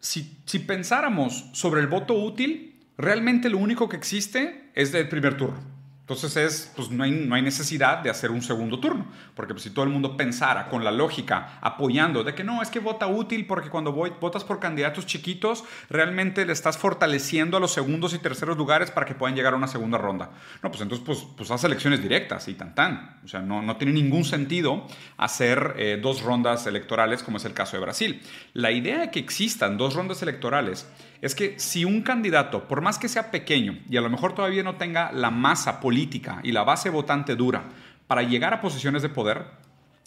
si, 0.00 0.36
si 0.46 0.58
pensáramos 0.58 1.48
sobre 1.52 1.80
el 1.80 1.86
voto 1.86 2.14
útil, 2.14 2.74
realmente 2.98 3.48
lo 3.50 3.58
único 3.58 3.88
que 3.88 3.96
existe 3.96 4.70
es 4.74 4.90
del 4.90 5.08
primer 5.08 5.36
turno. 5.36 5.75
Entonces 6.06 6.36
es, 6.36 6.72
pues 6.76 6.88
no 6.88 7.02
hay, 7.02 7.10
no 7.10 7.34
hay 7.34 7.42
necesidad 7.42 7.98
de 7.98 8.10
hacer 8.10 8.30
un 8.30 8.40
segundo 8.40 8.78
turno, 8.78 9.06
porque 9.34 9.54
pues, 9.54 9.64
si 9.64 9.70
todo 9.70 9.84
el 9.84 9.90
mundo 9.90 10.16
pensara 10.16 10.68
con 10.68 10.84
la 10.84 10.92
lógica 10.92 11.58
apoyando 11.60 12.22
de 12.22 12.32
que 12.32 12.44
no, 12.44 12.62
es 12.62 12.70
que 12.70 12.78
vota 12.78 13.08
útil 13.08 13.44
porque 13.44 13.70
cuando 13.70 13.92
votas 13.92 14.44
por 14.44 14.60
candidatos 14.60 15.04
chiquitos 15.04 15.64
realmente 15.90 16.46
le 16.46 16.52
estás 16.52 16.78
fortaleciendo 16.78 17.56
a 17.56 17.60
los 17.60 17.72
segundos 17.72 18.14
y 18.14 18.20
terceros 18.20 18.56
lugares 18.56 18.92
para 18.92 19.04
que 19.04 19.16
puedan 19.16 19.34
llegar 19.34 19.54
a 19.54 19.56
una 19.56 19.66
segunda 19.66 19.98
ronda. 19.98 20.30
No, 20.62 20.70
pues 20.70 20.80
entonces 20.80 21.04
pues, 21.04 21.26
pues 21.36 21.50
haz 21.50 21.64
elecciones 21.64 22.00
directas 22.00 22.46
y 22.46 22.54
tan 22.54 22.76
tan. 22.76 23.18
O 23.24 23.26
sea, 23.26 23.40
no, 23.40 23.60
no 23.60 23.76
tiene 23.76 23.92
ningún 23.92 24.24
sentido 24.24 24.86
hacer 25.16 25.74
eh, 25.76 25.98
dos 26.00 26.22
rondas 26.22 26.68
electorales 26.68 27.24
como 27.24 27.38
es 27.38 27.44
el 27.46 27.52
caso 27.52 27.78
de 27.78 27.82
Brasil. 27.82 28.22
La 28.52 28.70
idea 28.70 29.00
de 29.00 29.10
que 29.10 29.18
existan 29.18 29.76
dos 29.76 29.94
rondas 29.94 30.22
electorales 30.22 30.86
es 31.26 31.34
que 31.34 31.58
si 31.58 31.84
un 31.84 32.02
candidato, 32.02 32.68
por 32.68 32.80
más 32.80 32.98
que 32.98 33.08
sea 33.08 33.30
pequeño 33.30 33.78
y 33.90 33.96
a 33.96 34.00
lo 34.00 34.08
mejor 34.08 34.34
todavía 34.34 34.62
no 34.62 34.76
tenga 34.76 35.10
la 35.12 35.30
masa 35.30 35.80
política 35.80 36.40
y 36.42 36.52
la 36.52 36.64
base 36.64 36.88
votante 36.88 37.34
dura 37.34 37.64
para 38.06 38.22
llegar 38.22 38.54
a 38.54 38.60
posiciones 38.60 39.02
de 39.02 39.08
poder, 39.08 39.46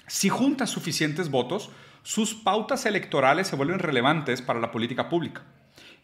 si 0.07 0.29
junta 0.29 0.65
suficientes 0.65 1.29
votos, 1.29 1.71
sus 2.03 2.33
pautas 2.33 2.85
electorales 2.85 3.47
se 3.47 3.55
vuelven 3.55 3.79
relevantes 3.79 4.41
para 4.41 4.59
la 4.59 4.71
política 4.71 5.09
pública. 5.09 5.43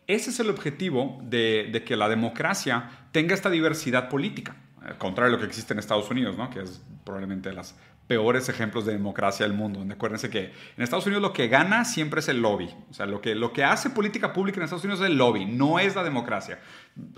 Ese 0.07 0.29
es 0.29 0.39
el 0.39 0.49
objetivo 0.49 1.19
de, 1.23 1.83
que 1.85 1.95
la 1.95 2.09
democracia 2.09 2.89
tenga 3.11 3.33
esta 3.33 3.49
diversidad 3.49 4.09
política, 4.09 4.55
al 4.81 4.97
contrario 4.97 5.31
de 5.31 5.37
lo 5.37 5.41
que 5.41 5.47
existe 5.47 5.73
en 5.73 5.79
Estados 5.79 6.11
Unidos, 6.11 6.37
¿no? 6.37 6.49
que 6.49 6.61
es 6.61 6.81
probablemente 7.03 7.51
las 7.53 7.75
peores 8.07 8.49
ejemplos 8.49 8.85
de 8.85 8.93
democracia 8.93 9.47
del 9.47 9.55
mundo. 9.55 9.85
Acuérdense 9.91 10.29
que 10.29 10.51
en 10.77 10.83
Estados 10.83 11.05
Unidos 11.05 11.21
lo 11.21 11.33
que 11.33 11.47
gana 11.47 11.85
siempre 11.85 12.19
es 12.19 12.27
el 12.27 12.41
lobby. 12.41 12.69
O 12.89 12.93
sea, 12.93 13.05
lo 13.05 13.21
que, 13.21 13.33
lo 13.33 13.51
que 13.51 13.63
hace 13.63 13.89
política 13.89 14.33
pública 14.33 14.57
en 14.57 14.63
Estados 14.63 14.83
Unidos 14.83 15.01
es 15.01 15.07
el 15.07 15.17
lobby, 15.17 15.45
no 15.45 15.79
es 15.79 15.95
la 15.95 16.03
democracia. 16.03 16.59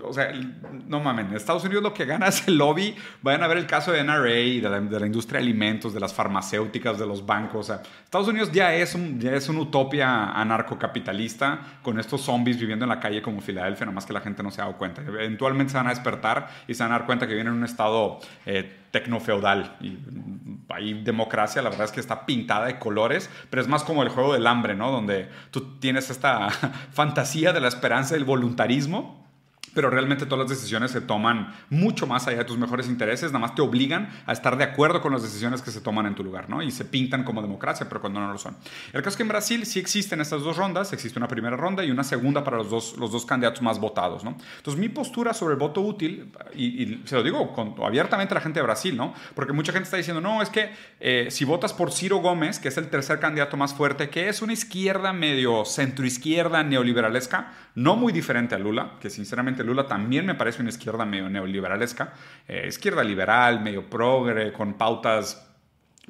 O 0.02 0.12
sea, 0.12 0.32
no 0.88 0.98
mamen, 0.98 1.26
en 1.26 1.36
Estados 1.36 1.64
Unidos 1.64 1.84
lo 1.84 1.94
que 1.94 2.04
gana 2.04 2.26
es 2.26 2.48
el 2.48 2.58
lobby. 2.58 2.96
Vayan 3.22 3.44
a 3.44 3.46
ver 3.46 3.58
el 3.58 3.66
caso 3.66 3.92
de 3.92 4.02
NRA 4.02 4.40
y 4.40 4.60
de 4.60 4.68
la, 4.68 5.06
industria 5.06 5.38
de 5.38 5.46
alimentos, 5.46 5.94
de 5.94 6.00
las 6.00 6.12
farmacéuticas, 6.12 6.98
de 6.98 7.06
los 7.06 7.24
bancos. 7.24 7.70
O 7.70 7.74
sea, 7.74 7.82
Estados 8.02 8.26
Unidos 8.26 8.50
ya 8.50 8.74
es, 8.74 8.96
un, 8.96 9.20
ya 9.20 9.34
es 9.34 9.48
una 9.48 9.60
utopia 9.60 10.32
anarcocapitalista 10.32 11.78
con 11.80 12.00
estos 12.00 12.22
zombies 12.22 12.58
viviendo 12.58 12.86
en 12.86 12.88
la 12.88 12.98
calle 12.98 13.22
como 13.22 13.40
Filadelfia, 13.40 13.86
nomás 13.86 14.04
que 14.04 14.12
la 14.12 14.20
gente 14.20 14.42
no 14.42 14.50
se 14.50 14.60
ha 14.60 14.64
dado 14.64 14.76
cuenta. 14.76 15.00
Eventualmente 15.00 15.70
se 15.70 15.76
van 15.76 15.86
a 15.86 15.90
despertar 15.90 16.48
y 16.66 16.74
se 16.74 16.82
van 16.82 16.90
a 16.90 16.98
dar 16.98 17.06
cuenta 17.06 17.28
que 17.28 17.34
vienen 17.34 17.52
en 17.52 17.60
un 17.60 17.64
estado 17.64 18.18
eh, 18.46 18.78
tecnofeudal. 18.90 19.76
Y 19.80 19.96
hay 20.70 21.04
democracia, 21.04 21.62
la 21.62 21.70
verdad 21.70 21.84
es 21.84 21.92
que 21.92 22.00
está 22.00 22.26
pintada 22.26 22.66
de 22.66 22.80
colores, 22.80 23.30
pero 23.48 23.62
es 23.62 23.68
más 23.68 23.84
como 23.84 24.02
el 24.02 24.08
juego 24.08 24.32
del 24.32 24.48
hambre, 24.48 24.74
¿no? 24.74 24.90
Donde 24.90 25.28
tú 25.52 25.78
tienes 25.78 26.10
esta 26.10 26.50
fantasía 26.90 27.52
de 27.52 27.60
la 27.60 27.68
esperanza 27.68 28.14
del 28.14 28.24
voluntarismo 28.24 29.27
pero 29.74 29.90
realmente 29.90 30.26
todas 30.26 30.48
las 30.48 30.58
decisiones 30.58 30.90
se 30.90 31.00
toman 31.00 31.54
mucho 31.70 32.06
más 32.06 32.26
allá 32.26 32.38
de 32.38 32.44
tus 32.44 32.58
mejores 32.58 32.88
intereses, 32.88 33.32
nada 33.32 33.40
más 33.40 33.54
te 33.54 33.62
obligan 33.62 34.08
a 34.26 34.32
estar 34.32 34.56
de 34.56 34.64
acuerdo 34.64 35.00
con 35.00 35.12
las 35.12 35.22
decisiones 35.22 35.62
que 35.62 35.70
se 35.70 35.80
toman 35.80 36.06
en 36.06 36.14
tu 36.14 36.24
lugar, 36.24 36.48
¿no? 36.48 36.62
Y 36.62 36.70
se 36.70 36.84
pintan 36.84 37.24
como 37.24 37.42
democracia, 37.42 37.88
pero 37.88 38.00
cuando 38.00 38.20
no 38.20 38.32
lo 38.32 38.38
son. 38.38 38.56
El 38.92 39.02
caso 39.02 39.10
es 39.10 39.16
que 39.16 39.22
en 39.22 39.28
Brasil 39.28 39.66
sí 39.66 39.78
existen 39.78 40.20
estas 40.20 40.42
dos 40.42 40.56
rondas, 40.56 40.92
existe 40.92 41.18
una 41.18 41.28
primera 41.28 41.56
ronda 41.56 41.84
y 41.84 41.90
una 41.90 42.04
segunda 42.04 42.44
para 42.44 42.58
los 42.58 42.70
dos, 42.70 42.96
los 42.98 43.12
dos 43.12 43.24
candidatos 43.26 43.62
más 43.62 43.78
votados, 43.78 44.24
¿no? 44.24 44.36
Entonces 44.56 44.80
mi 44.80 44.88
postura 44.88 45.34
sobre 45.34 45.54
el 45.54 45.58
voto 45.58 45.80
útil, 45.80 46.32
y, 46.54 47.02
se 47.04 47.14
lo 47.16 47.22
digo 47.22 47.54
abiertamente 47.84 48.34
a 48.34 48.36
la 48.36 48.40
gente 48.40 48.60
de 48.60 48.64
Brasil, 48.64 48.96
¿no? 48.96 49.14
Porque 49.34 49.52
mucha 49.52 49.72
gente 49.72 49.84
está 49.84 49.96
diciendo, 49.96 50.20
no, 50.20 50.42
es 50.42 50.50
que 50.50 50.70
eh, 51.00 51.28
si 51.30 51.44
votas 51.44 51.72
por 51.72 51.92
Ciro 51.92 52.18
Gómez, 52.18 52.58
que 52.58 52.68
es 52.68 52.76
el 52.76 52.88
tercer 52.88 53.20
candidato 53.20 53.56
más 53.56 53.74
fuerte, 53.74 54.10
que 54.10 54.28
es 54.28 54.42
una 54.42 54.52
izquierda 54.52 55.12
medio 55.12 55.64
centroizquierda 55.64 56.62
neoliberalesca, 56.62 57.52
no 57.74 57.96
muy 57.96 58.12
diferente 58.12 58.54
a 58.54 58.58
Lula, 58.58 58.92
que 59.00 59.10
sinceramente 59.10 59.57
Lula 59.64 59.86
también 59.86 60.26
me 60.26 60.34
parece 60.34 60.60
una 60.60 60.70
izquierda 60.70 61.04
medio 61.04 61.28
neoliberalesca, 61.28 62.12
eh, 62.46 62.66
izquierda 62.68 63.02
liberal, 63.04 63.60
medio 63.60 63.88
progre, 63.88 64.52
con 64.52 64.74
pautas 64.74 65.44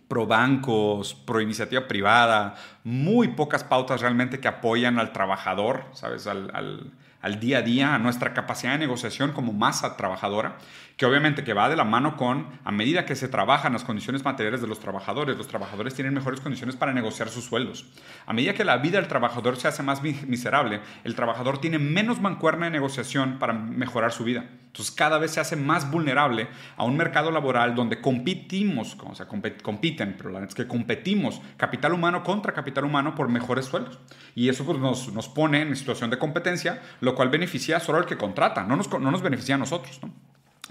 pro 0.08 0.26
bancos, 0.26 1.14
pro 1.14 1.40
iniciativa 1.40 1.86
privada, 1.86 2.54
muy 2.84 3.28
pocas 3.28 3.64
pautas 3.64 4.00
realmente 4.00 4.40
que 4.40 4.48
apoyan 4.48 4.98
al 4.98 5.12
trabajador, 5.12 5.84
¿sabes? 5.92 6.26
Al, 6.26 6.92
al 7.20 7.40
día 7.40 7.58
a 7.58 7.62
día, 7.62 7.94
a 7.94 7.98
nuestra 7.98 8.32
capacidad 8.32 8.72
de 8.72 8.78
negociación 8.78 9.32
como 9.32 9.52
masa 9.52 9.96
trabajadora, 9.96 10.56
que 10.98 11.06
obviamente 11.06 11.44
que 11.44 11.54
va 11.54 11.68
de 11.68 11.76
la 11.76 11.84
mano 11.84 12.16
con, 12.16 12.48
a 12.64 12.72
medida 12.72 13.06
que 13.06 13.14
se 13.14 13.28
trabajan 13.28 13.72
las 13.72 13.84
condiciones 13.84 14.24
materiales 14.24 14.60
de 14.60 14.66
los 14.66 14.80
trabajadores, 14.80 15.36
los 15.36 15.46
trabajadores 15.46 15.94
tienen 15.94 16.12
mejores 16.12 16.40
condiciones 16.40 16.74
para 16.74 16.92
negociar 16.92 17.28
sus 17.28 17.44
sueldos. 17.44 17.86
A 18.26 18.32
medida 18.32 18.52
que 18.52 18.64
la 18.64 18.78
vida 18.78 18.98
del 18.98 19.06
trabajador 19.06 19.56
se 19.56 19.68
hace 19.68 19.84
más 19.84 20.02
miserable, 20.02 20.80
el 21.04 21.14
trabajador 21.14 21.60
tiene 21.60 21.78
menos 21.78 22.20
mancuerna 22.20 22.66
de 22.66 22.72
negociación 22.72 23.38
para 23.38 23.52
mejorar 23.52 24.10
su 24.10 24.24
vida. 24.24 24.46
Entonces 24.66 24.92
cada 24.92 25.18
vez 25.18 25.30
se 25.30 25.38
hace 25.38 25.54
más 25.54 25.88
vulnerable 25.88 26.48
a 26.76 26.82
un 26.82 26.96
mercado 26.96 27.30
laboral 27.30 27.76
donde 27.76 28.00
competimos, 28.00 28.96
o 29.00 29.14
sea, 29.14 29.28
compiten, 29.28 30.16
pero 30.16 30.30
la 30.30 30.40
verdad 30.40 30.48
es 30.48 30.54
que 30.56 30.66
competimos 30.66 31.40
capital 31.56 31.92
humano 31.92 32.24
contra 32.24 32.52
capital 32.52 32.84
humano 32.84 33.14
por 33.14 33.28
mejores 33.28 33.66
sueldos. 33.66 34.00
Y 34.34 34.48
eso 34.48 34.66
pues, 34.66 34.80
nos, 34.80 35.12
nos 35.12 35.28
pone 35.28 35.62
en 35.62 35.76
situación 35.76 36.10
de 36.10 36.18
competencia, 36.18 36.82
lo 37.00 37.14
cual 37.14 37.28
beneficia 37.28 37.78
solo 37.78 37.98
al 37.98 38.06
que 38.06 38.16
contrata, 38.16 38.64
no 38.64 38.74
nos, 38.74 38.90
no 38.90 39.12
nos 39.12 39.22
beneficia 39.22 39.54
a 39.54 39.58
nosotros. 39.58 40.00
¿no? 40.02 40.12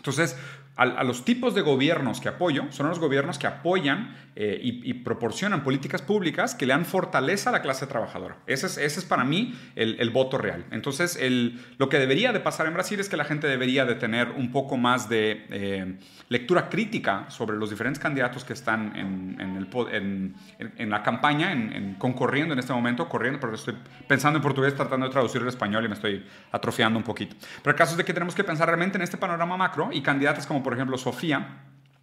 Entonces, 0.08 0.38
a, 0.77 1.03
los 1.03 1.25
tipos 1.25 1.55
de 1.55 1.61
gobiernos 1.61 2.21
que 2.21 2.29
apoyo 2.29 2.65
son 2.69 2.87
los 2.87 2.99
gobiernos 2.99 3.39
que 3.39 3.47
apoyan 3.47 4.15
eh, 4.35 4.59
y, 4.61 4.93
proporcionan 4.93 5.63
políticas 5.63 6.03
públicas 6.03 6.53
que 6.53 6.67
le 6.67 6.73
dan 6.73 6.85
fortaleza 6.85 7.49
a 7.49 7.53
la 7.53 7.61
clase 7.63 7.87
trabajadora. 7.87 8.37
Ese 8.45 8.67
es, 8.67 8.77
ese 8.77 8.99
es 8.99 9.05
para 9.05 9.23
mí 9.23 9.57
el, 9.75 10.09
voto 10.11 10.37
real. 10.37 10.65
Entonces, 10.69 11.15
el, 11.15 11.59
lo 11.79 11.89
que 11.89 11.97
debería 11.97 12.31
de 12.31 12.39
pasar 12.39 12.67
en 12.67 12.73
Brasil 12.75 12.99
es 12.99 13.09
que 13.09 13.17
la 13.17 13.25
gente 13.25 13.47
debería 13.47 13.85
de 13.85 13.95
tener 13.95 14.29
un 14.29 14.51
poco 14.51 14.77
más 14.77 15.09
de 15.09 15.47
eh, 15.49 15.97
lectura 16.29 16.69
crítica 16.69 17.29
sobre 17.29 17.57
los 17.57 17.71
diferentes 17.71 17.99
candidatos 17.99 18.43
que 18.43 18.53
están 18.53 18.95
en, 18.95 19.57
el, 19.57 20.35
en, 20.77 20.89
la 20.89 21.01
campaña, 21.01 21.51
en, 21.51 21.95
concorriendo 21.95 22.53
en 22.53 22.59
este 22.59 22.73
momento, 22.73 23.09
corriendo, 23.09 23.39
pero 23.39 23.55
estoy 23.55 23.75
pensando 24.07 24.37
en 24.37 24.43
portugués, 24.43 24.75
tratando 24.75 25.07
de 25.07 25.11
traducir 25.11 25.41
el 25.41 25.47
español 25.47 25.85
y 25.85 25.87
me 25.87 25.95
estoy 25.95 26.23
atrofiando 26.51 26.99
un 26.99 27.03
poquito. 27.03 27.35
Pero 27.63 27.71
el 27.71 27.77
caso 27.77 27.93
es 27.93 27.97
de 27.97 28.05
que 28.05 28.13
tenemos 28.13 28.35
que 28.35 28.43
pensar 28.43 28.67
realmente 28.67 28.97
en 28.97 29.01
este 29.01 29.17
panorama 29.17 29.57
macro 29.57 29.89
y 29.91 30.01
candidatas 30.01 30.45
como 30.45 30.61
por 30.67 30.73
ejemplo 30.73 30.97
Sofía, 30.97 31.62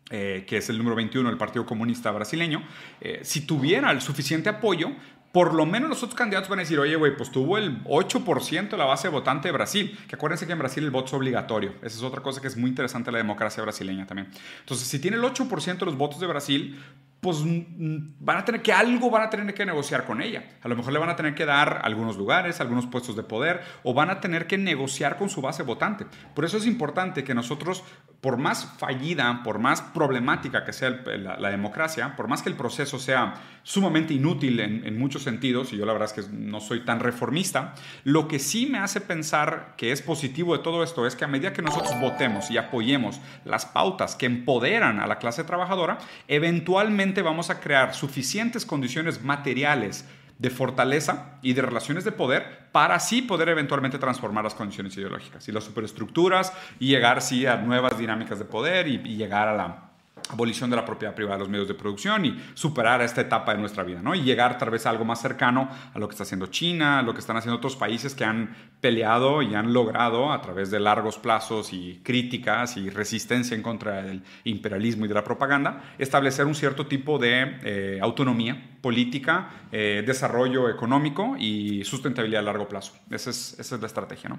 eh, 0.08 0.46
que 0.48 0.56
es 0.56 0.70
el 0.70 0.78
número 0.78 0.96
21 0.96 1.28
del 1.28 1.36
Partido 1.36 1.66
Comunista 1.66 2.10
Brasileño, 2.10 2.66
eh, 2.98 3.20
si 3.22 3.42
tuviera 3.42 3.90
el 3.90 4.00
suficiente 4.00 4.48
apoyo, 4.48 4.88
por 5.32 5.52
lo 5.52 5.66
menos 5.66 5.90
los 5.90 6.02
otros 6.02 6.14
candidatos 6.14 6.48
van 6.48 6.60
a 6.60 6.62
decir, 6.62 6.78
oye, 6.78 6.96
güey, 6.96 7.14
pues 7.14 7.30
tuvo 7.30 7.58
el 7.58 7.84
8% 7.84 8.70
de 8.70 8.76
la 8.78 8.86
base 8.86 9.10
votante 9.10 9.48
de 9.48 9.52
Brasil, 9.52 9.98
que 10.08 10.16
acuérdense 10.16 10.46
que 10.46 10.52
en 10.52 10.60
Brasil 10.60 10.82
el 10.82 10.90
voto 10.90 11.08
es 11.08 11.12
obligatorio. 11.12 11.74
Esa 11.82 11.98
es 11.98 12.02
otra 12.02 12.22
cosa 12.22 12.40
que 12.40 12.46
es 12.46 12.56
muy 12.56 12.70
interesante 12.70 13.08
de 13.08 13.12
la 13.12 13.18
democracia 13.18 13.62
brasileña 13.62 14.06
también. 14.06 14.30
Entonces, 14.60 14.88
si 14.88 14.98
tiene 14.98 15.18
el 15.18 15.22
8% 15.24 15.78
de 15.80 15.84
los 15.84 15.98
votos 15.98 16.18
de 16.20 16.26
Brasil, 16.26 16.82
pues 17.24 17.38
mm, 17.38 18.16
van 18.20 18.36
a 18.36 18.44
tener 18.44 18.60
que 18.60 18.70
algo 18.70 19.10
van 19.10 19.22
a 19.22 19.30
tener 19.30 19.54
que 19.54 19.64
negociar 19.64 20.04
con 20.04 20.20
ella. 20.20 20.44
A 20.62 20.68
lo 20.68 20.76
mejor 20.76 20.92
le 20.92 20.98
van 20.98 21.08
a 21.08 21.16
tener 21.16 21.34
que 21.34 21.46
dar 21.46 21.80
algunos 21.82 22.18
lugares, 22.18 22.60
algunos 22.60 22.84
puestos 22.84 23.16
de 23.16 23.22
poder 23.22 23.62
o 23.82 23.94
van 23.94 24.10
a 24.10 24.20
tener 24.20 24.46
que 24.46 24.58
negociar 24.58 25.16
con 25.16 25.30
su 25.30 25.40
base 25.40 25.62
votante. 25.62 26.04
Por 26.34 26.44
eso 26.44 26.58
es 26.58 26.66
importante 26.66 27.24
que 27.24 27.34
nosotros, 27.34 27.82
por 28.20 28.36
más 28.36 28.74
fallida, 28.76 29.40
por 29.42 29.58
más 29.58 29.80
problemática 29.80 30.66
que 30.66 30.74
sea 30.74 30.90
la, 30.90 31.48
democracia, 31.48 32.14
por 32.14 32.28
más 32.28 32.42
que 32.42 32.50
el 32.50 32.56
proceso 32.56 32.98
sea 32.98 33.36
sumamente 33.62 34.12
inútil 34.12 34.60
en, 34.60 34.86
en 34.86 34.98
muchos 34.98 35.22
sentidos, 35.22 35.72
y 35.72 35.78
yo 35.78 35.86
la 35.86 35.94
verdad 35.94 36.10
es 36.14 36.26
que 36.26 36.30
no 36.30 36.60
soy 36.60 36.84
tan 36.84 37.00
reformista, 37.00 37.74
lo 38.02 38.28
que 38.28 38.38
sí 38.38 38.66
me 38.66 38.80
hace 38.80 39.00
pensar 39.00 39.72
que 39.78 39.92
es 39.92 40.02
positivo 40.02 40.54
de 40.54 40.62
todo 40.62 40.82
esto 40.82 41.06
es 41.06 41.16
que 41.16 41.24
a 41.24 41.28
medida 41.28 41.54
que 41.54 41.62
nosotros 41.62 41.98
votemos 42.02 42.50
y 42.50 42.58
apoyemos 42.58 43.18
las 43.46 43.64
pautas 43.64 44.14
que 44.14 44.26
empoderan 44.26 45.00
a 45.00 45.06
la 45.06 45.18
clase 45.18 45.44
trabajadora, 45.44 45.96
eventualmente 46.28 47.13
vamos 47.22 47.50
a 47.50 47.60
crear 47.60 47.94
suficientes 47.94 48.66
condiciones 48.66 49.22
materiales 49.22 50.04
de 50.38 50.50
fortaleza 50.50 51.38
y 51.42 51.52
de 51.52 51.62
relaciones 51.62 52.04
de 52.04 52.12
poder 52.12 52.70
para 52.72 52.96
así 52.96 53.22
poder 53.22 53.48
eventualmente 53.48 53.98
transformar 53.98 54.44
las 54.44 54.54
condiciones 54.54 54.96
ideológicas 54.96 55.48
y 55.48 55.52
las 55.52 55.64
superestructuras 55.64 56.52
y 56.80 56.88
llegar 56.88 57.22
sí 57.22 57.46
a 57.46 57.56
nuevas 57.56 57.98
dinámicas 57.98 58.38
de 58.38 58.44
poder 58.44 58.88
y 58.88 58.98
llegar 58.98 59.48
a 59.48 59.56
la 59.56 59.93
abolición 60.30 60.70
de 60.70 60.76
la 60.76 60.84
propiedad 60.84 61.14
privada 61.14 61.36
de 61.36 61.40
los 61.40 61.48
medios 61.48 61.68
de 61.68 61.74
producción 61.74 62.24
y 62.24 62.42
superar 62.54 63.02
esta 63.02 63.20
etapa 63.20 63.52
de 63.52 63.60
nuestra 63.60 63.82
vida, 63.84 64.00
¿no? 64.02 64.14
Y 64.14 64.22
llegar 64.22 64.58
tal 64.58 64.70
vez 64.70 64.86
a 64.86 64.90
algo 64.90 65.04
más 65.04 65.20
cercano 65.20 65.68
a 65.92 65.98
lo 65.98 66.08
que 66.08 66.12
está 66.12 66.22
haciendo 66.22 66.46
China, 66.46 66.98
a 66.98 67.02
lo 67.02 67.12
que 67.12 67.20
están 67.20 67.36
haciendo 67.36 67.58
otros 67.58 67.76
países 67.76 68.14
que 68.14 68.24
han 68.24 68.54
peleado 68.80 69.42
y 69.42 69.54
han 69.54 69.72
logrado 69.72 70.32
a 70.32 70.40
través 70.40 70.70
de 70.70 70.80
largos 70.80 71.18
plazos 71.18 71.72
y 71.72 72.00
críticas 72.02 72.76
y 72.76 72.90
resistencia 72.90 73.54
en 73.54 73.62
contra 73.62 74.02
del 74.02 74.22
imperialismo 74.44 75.04
y 75.04 75.08
de 75.08 75.14
la 75.14 75.24
propaganda, 75.24 75.94
establecer 75.98 76.46
un 76.46 76.54
cierto 76.54 76.86
tipo 76.86 77.18
de 77.18 77.58
eh, 77.62 77.98
autonomía 78.00 78.78
política, 78.80 79.66
eh, 79.72 80.02
desarrollo 80.06 80.68
económico 80.68 81.36
y 81.38 81.84
sustentabilidad 81.84 82.40
a 82.40 82.44
largo 82.44 82.68
plazo. 82.68 82.94
Esa 83.10 83.30
es, 83.30 83.56
esa 83.58 83.74
es 83.74 83.80
la 83.80 83.86
estrategia, 83.86 84.30
¿no? 84.30 84.38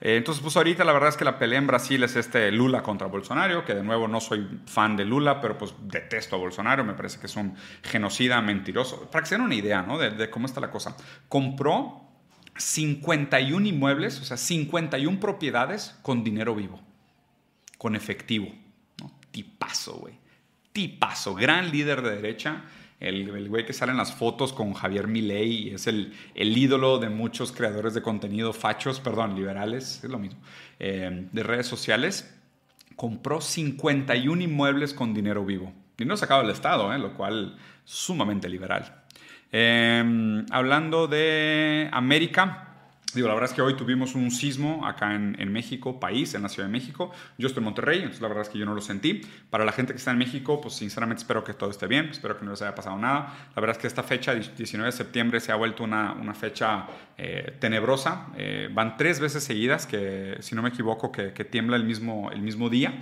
Eh, 0.00 0.16
entonces, 0.16 0.42
pues 0.42 0.56
ahorita 0.56 0.82
la 0.84 0.92
verdad 0.92 1.10
es 1.10 1.16
que 1.16 1.24
la 1.24 1.38
pelea 1.38 1.58
en 1.58 1.66
Brasil 1.66 2.02
es 2.02 2.16
este 2.16 2.50
Lula 2.50 2.82
contra 2.82 3.06
Bolsonaro, 3.06 3.64
que 3.64 3.74
de 3.74 3.82
nuevo 3.82 4.08
no 4.08 4.20
soy 4.20 4.60
fan 4.66 4.96
de 4.96 5.04
Lula, 5.04 5.40
pero 5.40 5.58
pues 5.58 5.74
detesto 5.82 6.36
a 6.36 6.38
Bolsonaro, 6.38 6.84
me 6.84 6.94
parece 6.94 7.20
que 7.20 7.26
es 7.26 7.36
un 7.36 7.54
genocida 7.82 8.40
mentiroso. 8.40 9.10
Para 9.10 9.22
que 9.22 9.28
se 9.28 9.34
den 9.34 9.44
una 9.44 9.54
idea 9.54 9.82
¿no? 9.82 9.98
de, 9.98 10.30
cómo 10.30 10.46
está 10.46 10.60
la 10.60 10.70
cosa, 10.70 10.96
compró 11.28 12.08
51 12.56 13.66
inmuebles, 13.66 14.20
o 14.20 14.24
sea, 14.24 14.38
51 14.38 15.20
propiedades 15.20 15.98
con 16.02 16.24
dinero 16.24 16.54
vivo, 16.54 16.80
con 17.76 17.94
efectivo. 17.94 18.50
¿no? 19.00 19.12
Tipazo, 19.30 19.96
güey. 19.96 20.18
Tipazo, 20.72 21.34
gran 21.34 21.70
líder 21.70 22.00
de 22.00 22.16
derecha 22.16 22.64
el, 23.00 23.48
güey 23.48 23.64
que 23.64 23.72
sale 23.72 23.92
en 23.92 23.98
las 23.98 24.14
fotos 24.14 24.52
con 24.52 24.74
Javier 24.74 25.08
Milei 25.08 25.70
es 25.70 25.86
el, 25.86 26.12
el, 26.34 26.56
ídolo 26.56 26.98
de 26.98 27.08
muchos 27.08 27.50
creadores 27.50 27.94
de 27.94 28.02
contenido 28.02 28.52
fachos, 28.52 29.00
perdón, 29.00 29.34
liberales, 29.34 30.04
es 30.04 30.10
lo 30.10 30.18
mismo, 30.18 30.38
eh, 30.78 31.26
de 31.32 31.42
redes 31.42 31.66
sociales, 31.66 32.38
compró 32.96 33.40
51 33.40 34.42
inmuebles 34.42 34.92
con 34.92 35.14
dinero 35.14 35.44
vivo. 35.44 35.72
Dinero 35.96 36.16
sacado 36.18 36.42
del 36.42 36.50
Estado, 36.50 36.92
eh, 36.92 36.98
lo 36.98 37.14
cual 37.14 37.56
sumamente 37.84 38.48
liberal. 38.48 39.02
Eh, 39.50 40.44
hablando 40.50 41.08
de 41.08 41.88
América, 41.92 42.69
Digo, 43.14 43.28
la 43.28 43.34
verdad 43.34 43.50
es 43.50 43.56
que 43.56 43.62
hoy 43.62 43.74
tuvimos 43.74 44.14
un 44.14 44.30
sismo 44.30 44.86
acá 44.86 45.14
en, 45.14 45.36
en, 45.38 45.52
México, 45.52 45.98
país, 45.98 46.34
en 46.34 46.42
la 46.42 46.48
Ciudad 46.48 46.68
de 46.68 46.72
México. 46.72 47.10
Yo 47.38 47.48
estoy 47.48 47.60
en 47.60 47.64
Monterrey, 47.64 47.98
entonces 47.98 48.20
la 48.20 48.28
verdad 48.28 48.42
es 48.42 48.50
que 48.50 48.58
yo 48.58 48.66
no 48.66 48.74
lo 48.74 48.80
sentí. 48.80 49.22
Para 49.50 49.64
la 49.64 49.72
gente 49.72 49.92
que 49.92 49.98
está 49.98 50.12
en 50.12 50.18
México, 50.18 50.60
pues 50.60 50.74
sinceramente 50.74 51.22
espero 51.22 51.42
que 51.42 51.54
todo 51.54 51.70
esté 51.70 51.86
bien, 51.86 52.08
espero 52.10 52.38
que 52.38 52.44
no 52.44 52.52
les 52.52 52.62
haya 52.62 52.74
pasado 52.74 52.98
nada. 52.98 53.34
La 53.54 53.60
verdad 53.60 53.76
es 53.76 53.80
que 53.80 53.86
esta 53.86 54.02
fecha, 54.02 54.34
19 54.34 54.86
de 54.86 54.92
septiembre, 54.92 55.40
se 55.40 55.52
ha 55.52 55.56
vuelto 55.56 55.82
una, 55.82 56.12
una 56.12 56.34
fecha 56.34 56.86
eh, 57.18 57.56
tenebrosa. 57.58 58.28
Eh, 58.36 58.68
van 58.72 58.96
tres 58.96 59.20
veces 59.20 59.42
seguidas, 59.42 59.86
que 59.86 60.36
si 60.40 60.54
no 60.54 60.62
me 60.62 60.68
equivoco, 60.68 61.10
que, 61.10 61.32
que 61.32 61.44
tiembla 61.44 61.76
el 61.76 61.84
mismo, 61.84 62.30
el 62.30 62.42
mismo 62.42 62.68
día 62.68 62.94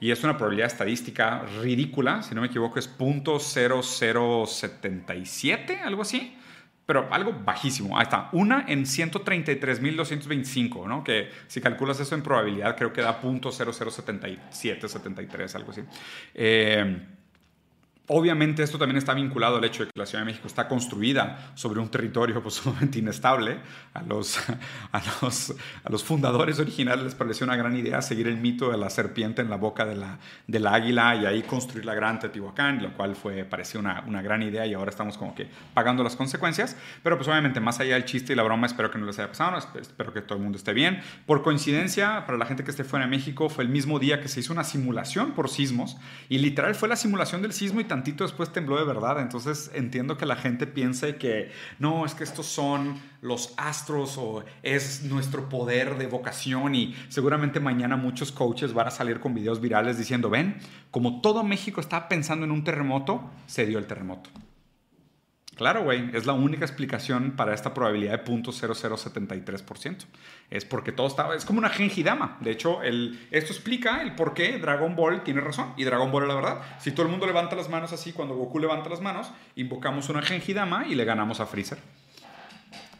y 0.00 0.10
es 0.10 0.24
una 0.24 0.36
probabilidad 0.36 0.66
estadística 0.66 1.44
ridícula, 1.62 2.22
si 2.22 2.34
no 2.34 2.40
me 2.42 2.48
equivoco 2.48 2.78
es 2.78 2.98
.0077, 2.98 5.80
algo 5.82 6.02
así 6.02 6.36
pero 6.86 7.08
algo 7.10 7.32
bajísimo. 7.32 7.98
Ahí 7.98 8.04
está, 8.04 8.28
una 8.32 8.64
en 8.68 8.84
133.225, 8.84 10.86
¿no? 10.86 11.02
Que 11.02 11.30
si 11.46 11.60
calculas 11.60 11.98
eso 12.00 12.14
en 12.14 12.22
probabilidad, 12.22 12.76
creo 12.76 12.92
que 12.92 13.00
da 13.00 13.20
.0077, 13.20 14.88
73, 14.88 15.54
algo 15.54 15.70
así. 15.70 15.82
Eh, 16.34 16.98
Obviamente 18.06 18.62
esto 18.62 18.76
también 18.76 18.98
está 18.98 19.14
vinculado 19.14 19.56
al 19.56 19.64
hecho 19.64 19.82
de 19.82 19.90
que 19.90 19.98
la 19.98 20.04
Ciudad 20.04 20.20
de 20.20 20.26
México 20.26 20.46
está 20.46 20.68
construida 20.68 21.52
sobre 21.54 21.80
un 21.80 21.88
territorio 21.88 22.42
pues, 22.42 22.54
sumamente 22.62 22.98
inestable. 22.98 23.60
A 23.94 24.02
los, 24.02 24.38
a, 24.92 25.02
los, 25.22 25.54
a 25.84 25.90
los 25.90 26.04
fundadores 26.04 26.58
originales 26.58 27.02
les 27.02 27.14
pareció 27.14 27.46
una 27.46 27.56
gran 27.56 27.74
idea 27.74 28.02
seguir 28.02 28.28
el 28.28 28.36
mito 28.36 28.70
de 28.70 28.76
la 28.76 28.90
serpiente 28.90 29.40
en 29.40 29.48
la 29.48 29.56
boca 29.56 29.86
de 29.86 29.94
la, 29.94 30.18
del 30.46 30.66
águila 30.66 31.16
y 31.16 31.24
ahí 31.24 31.42
construir 31.44 31.86
la 31.86 31.94
gran 31.94 32.18
Teotihuacán, 32.18 32.82
lo 32.82 32.92
cual 32.92 33.16
fue, 33.16 33.44
pareció 33.44 33.80
una, 33.80 34.04
una 34.06 34.20
gran 34.20 34.42
idea 34.42 34.66
y 34.66 34.74
ahora 34.74 34.90
estamos 34.90 35.16
como 35.16 35.34
que 35.34 35.48
pagando 35.72 36.02
las 36.04 36.14
consecuencias. 36.14 36.76
Pero 37.02 37.16
pues 37.16 37.26
obviamente 37.28 37.58
más 37.60 37.80
allá 37.80 37.94
del 37.94 38.04
chiste 38.04 38.34
y 38.34 38.36
la 38.36 38.42
broma, 38.42 38.66
espero 38.66 38.90
que 38.90 38.98
no 38.98 39.06
les 39.06 39.18
haya 39.18 39.28
pasado, 39.28 39.56
espero 39.80 40.12
que 40.12 40.20
todo 40.20 40.36
el 40.36 40.44
mundo 40.44 40.58
esté 40.58 40.74
bien. 40.74 41.00
Por 41.24 41.42
coincidencia, 41.42 42.26
para 42.26 42.36
la 42.36 42.44
gente 42.44 42.64
que 42.64 42.70
esté 42.70 42.84
fuera 42.84 43.06
de 43.06 43.10
México, 43.10 43.48
fue 43.48 43.64
el 43.64 43.70
mismo 43.70 43.98
día 43.98 44.20
que 44.20 44.28
se 44.28 44.40
hizo 44.40 44.52
una 44.52 44.64
simulación 44.64 45.32
por 45.32 45.48
sismos 45.48 45.96
y 46.28 46.36
literal 46.36 46.74
fue 46.74 46.90
la 46.90 46.96
simulación 46.96 47.40
del 47.40 47.54
sismo 47.54 47.80
y 47.80 47.84
tantito 47.94 48.24
después 48.24 48.52
tembló 48.52 48.76
de 48.76 48.84
verdad. 48.84 49.20
Entonces 49.20 49.70
entiendo 49.72 50.16
que 50.16 50.26
la 50.26 50.34
gente 50.34 50.66
piense 50.66 51.14
que 51.14 51.52
no, 51.78 52.04
es 52.04 52.14
que 52.14 52.24
estos 52.24 52.46
son 52.46 53.00
los 53.20 53.54
astros 53.56 54.18
o 54.18 54.44
es 54.64 55.04
nuestro 55.04 55.48
poder 55.48 55.96
de 55.96 56.08
vocación 56.08 56.74
y 56.74 56.96
seguramente 57.08 57.60
mañana 57.60 57.96
muchos 57.96 58.32
coaches 58.32 58.74
van 58.74 58.88
a 58.88 58.90
salir 58.90 59.20
con 59.20 59.32
videos 59.32 59.60
virales 59.60 59.96
diciendo, 59.96 60.28
ven, 60.28 60.56
como 60.90 61.20
todo 61.20 61.44
México 61.44 61.80
estaba 61.80 62.08
pensando 62.08 62.44
en 62.44 62.50
un 62.50 62.64
terremoto, 62.64 63.30
se 63.46 63.64
dio 63.64 63.78
el 63.78 63.86
terremoto. 63.86 64.28
Claro, 65.54 65.84
güey, 65.84 66.10
es 66.14 66.26
la 66.26 66.32
única 66.32 66.64
explicación 66.64 67.32
para 67.36 67.54
esta 67.54 67.74
probabilidad 67.74 68.24
de 68.24 68.24
.0073%. 68.24 70.04
Es 70.50 70.64
porque 70.64 70.90
todo 70.90 71.06
estaba, 71.06 71.36
es 71.36 71.44
como 71.44 71.60
una 71.60 71.70
gengidama. 71.70 72.38
De 72.40 72.50
hecho, 72.50 72.82
el, 72.82 73.26
esto 73.30 73.52
explica 73.52 74.02
el 74.02 74.16
por 74.16 74.34
qué 74.34 74.58
Dragon 74.58 74.96
Ball 74.96 75.22
tiene 75.22 75.40
razón. 75.40 75.72
Y 75.76 75.84
Dragon 75.84 76.10
Ball 76.10 76.24
es 76.24 76.28
la 76.28 76.34
verdad. 76.34 76.60
Si 76.80 76.90
todo 76.90 77.06
el 77.06 77.10
mundo 77.10 77.26
levanta 77.26 77.54
las 77.54 77.68
manos 77.68 77.92
así, 77.92 78.12
cuando 78.12 78.34
Goku 78.34 78.58
levanta 78.58 78.90
las 78.90 79.00
manos, 79.00 79.30
invocamos 79.54 80.08
una 80.08 80.22
gengidama 80.22 80.86
y 80.88 80.96
le 80.96 81.04
ganamos 81.04 81.38
a 81.38 81.46
Freezer. 81.46 81.78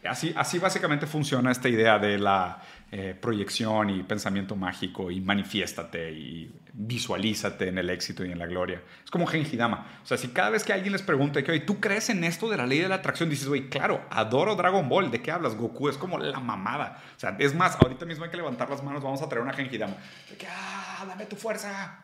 así, 0.07 0.33
así 0.37 0.57
básicamente 0.57 1.07
funciona 1.07 1.51
esta 1.51 1.67
idea 1.67 1.99
de 1.99 2.17
la 2.17 2.61
eh, 2.91 3.15
proyección 3.19 3.89
y 3.89 4.03
pensamiento 4.03 4.55
mágico 4.55 5.09
y 5.09 5.19
manifiéstate 5.19 6.11
y 6.11 6.51
visualízate 6.71 7.67
en 7.67 7.77
el 7.77 7.89
éxito 7.89 8.23
y 8.23 8.31
en 8.31 8.37
la 8.37 8.45
gloria. 8.45 8.81
Es 9.03 9.09
como 9.09 9.25
Genjidama. 9.25 9.87
O 10.03 10.05
sea, 10.05 10.17
si 10.17 10.27
cada 10.29 10.51
vez 10.51 10.63
que 10.63 10.71
alguien 10.71 10.91
les 10.91 11.01
pregunta 11.01 11.43
que, 11.43 11.51
oye, 11.51 11.61
¿tú 11.61 11.79
crees 11.79 12.09
en 12.09 12.23
esto 12.23 12.49
de 12.49 12.57
la 12.57 12.67
ley 12.67 12.79
de 12.79 12.87
la 12.87 12.95
atracción? 12.95 13.29
Dices, 13.29 13.47
güey, 13.47 13.69
claro, 13.69 14.05
adoro 14.11 14.55
Dragon 14.55 14.87
Ball. 14.87 15.09
¿De 15.09 15.21
qué 15.21 15.31
hablas? 15.31 15.55
Goku 15.55 15.89
es 15.89 15.97
como 15.97 16.19
la 16.19 16.39
mamada. 16.39 17.01
O 17.15 17.19
sea, 17.19 17.35
es 17.39 17.55
más, 17.55 17.75
ahorita 17.81 18.05
mismo 18.05 18.25
hay 18.25 18.29
que 18.29 18.37
levantar 18.37 18.69
las 18.69 18.83
manos, 18.83 19.03
vamos 19.03 19.21
a 19.21 19.29
traer 19.29 19.43
una 19.43 19.53
Genjidama. 19.53 19.95
De 20.29 20.37
que, 20.37 20.47
ah, 20.47 21.05
dame 21.07 21.25
tu 21.25 21.35
fuerza. 21.35 22.03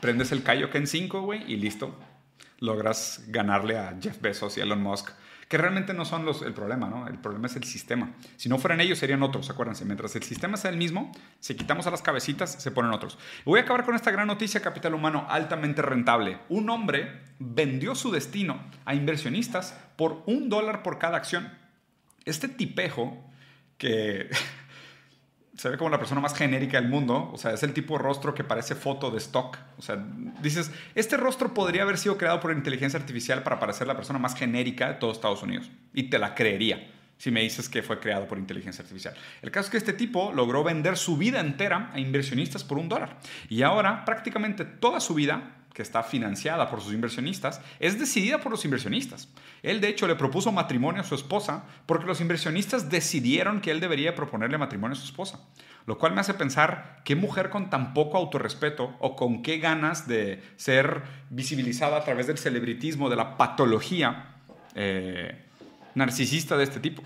Prendes 0.00 0.32
el 0.32 0.42
Kaioken 0.42 0.86
5, 0.86 1.20
güey, 1.20 1.52
y 1.52 1.56
listo. 1.56 1.94
Logras 2.60 3.24
ganarle 3.28 3.78
a 3.78 3.96
Jeff 4.00 4.20
Bezos 4.20 4.56
y 4.56 4.62
Elon 4.62 4.82
Musk 4.82 5.10
que 5.54 5.58
realmente 5.58 5.94
no 5.94 6.04
son 6.04 6.24
los, 6.24 6.42
el 6.42 6.52
problema, 6.52 6.88
¿no? 6.88 7.06
El 7.06 7.16
problema 7.16 7.46
es 7.46 7.54
el 7.54 7.62
sistema. 7.62 8.10
Si 8.36 8.48
no 8.48 8.58
fueran 8.58 8.80
ellos, 8.80 8.98
serían 8.98 9.22
otros, 9.22 9.48
acuérdense. 9.50 9.84
Mientras 9.84 10.16
el 10.16 10.24
sistema 10.24 10.56
sea 10.56 10.72
el 10.72 10.76
mismo, 10.76 11.12
si 11.38 11.54
quitamos 11.54 11.86
a 11.86 11.92
las 11.92 12.02
cabecitas, 12.02 12.50
se 12.60 12.72
ponen 12.72 12.90
otros. 12.90 13.18
Voy 13.44 13.60
a 13.60 13.62
acabar 13.62 13.84
con 13.84 13.94
esta 13.94 14.10
gran 14.10 14.26
noticia, 14.26 14.62
capital 14.62 14.94
humano 14.94 15.28
altamente 15.28 15.80
rentable. 15.80 16.38
Un 16.48 16.70
hombre 16.70 17.20
vendió 17.38 17.94
su 17.94 18.10
destino 18.10 18.64
a 18.84 18.96
inversionistas 18.96 19.78
por 19.94 20.24
un 20.26 20.48
dólar 20.48 20.82
por 20.82 20.98
cada 20.98 21.18
acción. 21.18 21.56
Este 22.24 22.48
tipejo 22.48 23.16
que 23.78 24.30
se 25.56 25.68
ve 25.68 25.76
como 25.76 25.90
la 25.90 25.98
persona 25.98 26.20
más 26.20 26.34
genérica 26.34 26.80
del 26.80 26.90
mundo, 26.90 27.30
o 27.32 27.38
sea, 27.38 27.52
es 27.52 27.62
el 27.62 27.72
tipo 27.72 27.96
de 27.96 28.02
rostro 28.02 28.34
que 28.34 28.42
parece 28.42 28.74
foto 28.74 29.10
de 29.10 29.18
stock. 29.18 29.56
O 29.78 29.82
sea, 29.82 30.04
dices, 30.42 30.70
este 30.94 31.16
rostro 31.16 31.54
podría 31.54 31.82
haber 31.82 31.98
sido 31.98 32.18
creado 32.18 32.40
por 32.40 32.52
inteligencia 32.52 32.98
artificial 32.98 33.42
para 33.42 33.60
parecer 33.60 33.86
la 33.86 33.94
persona 33.94 34.18
más 34.18 34.34
genérica 34.34 34.88
de 34.88 34.94
todos 34.94 35.16
Estados 35.16 35.42
Unidos. 35.42 35.70
Y 35.92 36.04
te 36.04 36.18
la 36.18 36.34
creería 36.34 36.90
si 37.16 37.30
me 37.30 37.40
dices 37.40 37.68
que 37.68 37.82
fue 37.82 38.00
creado 38.00 38.26
por 38.26 38.38
inteligencia 38.38 38.82
artificial. 38.82 39.14
El 39.40 39.50
caso 39.50 39.66
es 39.66 39.70
que 39.70 39.76
este 39.76 39.92
tipo 39.92 40.32
logró 40.32 40.64
vender 40.64 40.96
su 40.96 41.16
vida 41.16 41.40
entera 41.40 41.90
a 41.92 42.00
inversionistas 42.00 42.64
por 42.64 42.78
un 42.78 42.88
dólar. 42.88 43.18
Y 43.48 43.62
ahora 43.62 44.04
prácticamente 44.04 44.64
toda 44.64 45.00
su 45.00 45.14
vida 45.14 45.63
que 45.74 45.82
está 45.82 46.04
financiada 46.04 46.70
por 46.70 46.80
sus 46.80 46.94
inversionistas, 46.94 47.60
es 47.80 47.98
decidida 47.98 48.38
por 48.38 48.52
los 48.52 48.64
inversionistas. 48.64 49.28
Él, 49.62 49.80
de 49.80 49.88
hecho, 49.88 50.06
le 50.06 50.14
propuso 50.14 50.52
matrimonio 50.52 51.02
a 51.02 51.04
su 51.04 51.16
esposa 51.16 51.64
porque 51.84 52.06
los 52.06 52.20
inversionistas 52.20 52.88
decidieron 52.88 53.60
que 53.60 53.72
él 53.72 53.80
debería 53.80 54.14
proponerle 54.14 54.56
matrimonio 54.56 54.96
a 54.96 55.00
su 55.00 55.04
esposa. 55.04 55.40
Lo 55.86 55.98
cual 55.98 56.14
me 56.14 56.20
hace 56.20 56.32
pensar 56.32 57.02
qué 57.04 57.16
mujer 57.16 57.50
con 57.50 57.68
tan 57.68 57.92
poco 57.92 58.16
autorrespeto 58.16 58.94
o 59.00 59.16
con 59.16 59.42
qué 59.42 59.58
ganas 59.58 60.06
de 60.06 60.42
ser 60.56 61.02
visibilizada 61.28 61.98
a 61.98 62.04
través 62.04 62.28
del 62.28 62.38
celebritismo, 62.38 63.10
de 63.10 63.16
la 63.16 63.36
patología 63.36 64.36
eh, 64.76 65.44
narcisista 65.94 66.56
de 66.56 66.64
este 66.64 66.80
tipo 66.80 67.02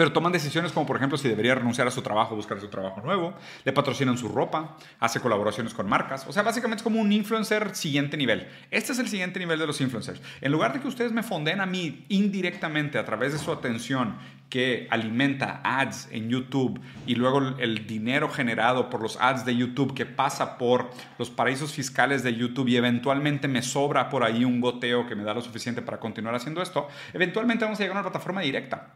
pero 0.00 0.14
toman 0.14 0.32
decisiones 0.32 0.72
como 0.72 0.86
por 0.86 0.96
ejemplo 0.96 1.18
si 1.18 1.28
debería 1.28 1.54
renunciar 1.54 1.86
a 1.86 1.90
su 1.90 2.00
trabajo, 2.00 2.34
buscar 2.34 2.58
su 2.58 2.68
trabajo 2.68 3.02
nuevo, 3.02 3.34
le 3.66 3.72
patrocinan 3.74 4.16
su 4.16 4.28
ropa, 4.28 4.78
hace 4.98 5.20
colaboraciones 5.20 5.74
con 5.74 5.86
marcas, 5.86 6.26
o 6.26 6.32
sea, 6.32 6.42
básicamente 6.42 6.78
es 6.78 6.82
como 6.82 7.02
un 7.02 7.12
influencer 7.12 7.76
siguiente 7.76 8.16
nivel. 8.16 8.48
Este 8.70 8.92
es 8.92 8.98
el 8.98 9.08
siguiente 9.08 9.38
nivel 9.38 9.58
de 9.58 9.66
los 9.66 9.78
influencers. 9.82 10.22
En 10.40 10.52
lugar 10.52 10.72
de 10.72 10.80
que 10.80 10.88
ustedes 10.88 11.12
me 11.12 11.22
fonden 11.22 11.60
a 11.60 11.66
mí 11.66 12.06
indirectamente 12.08 12.96
a 12.96 13.04
través 13.04 13.34
de 13.34 13.38
su 13.38 13.52
atención 13.52 14.14
que 14.48 14.88
alimenta 14.90 15.60
ads 15.62 16.08
en 16.10 16.30
YouTube 16.30 16.80
y 17.06 17.16
luego 17.16 17.56
el 17.58 17.86
dinero 17.86 18.30
generado 18.30 18.88
por 18.88 19.02
los 19.02 19.18
ads 19.20 19.44
de 19.44 19.54
YouTube 19.54 19.92
que 19.92 20.06
pasa 20.06 20.56
por 20.56 20.88
los 21.18 21.28
paraísos 21.28 21.74
fiscales 21.74 22.22
de 22.22 22.34
YouTube 22.34 22.68
y 22.68 22.76
eventualmente 22.76 23.48
me 23.48 23.60
sobra 23.60 24.08
por 24.08 24.24
ahí 24.24 24.46
un 24.46 24.62
goteo 24.62 25.06
que 25.06 25.14
me 25.14 25.24
da 25.24 25.34
lo 25.34 25.42
suficiente 25.42 25.82
para 25.82 26.00
continuar 26.00 26.34
haciendo 26.34 26.62
esto, 26.62 26.88
eventualmente 27.12 27.66
vamos 27.66 27.78
a 27.78 27.82
llegar 27.82 27.98
a 27.98 28.00
una 28.00 28.08
plataforma 28.10 28.40
directa 28.40 28.94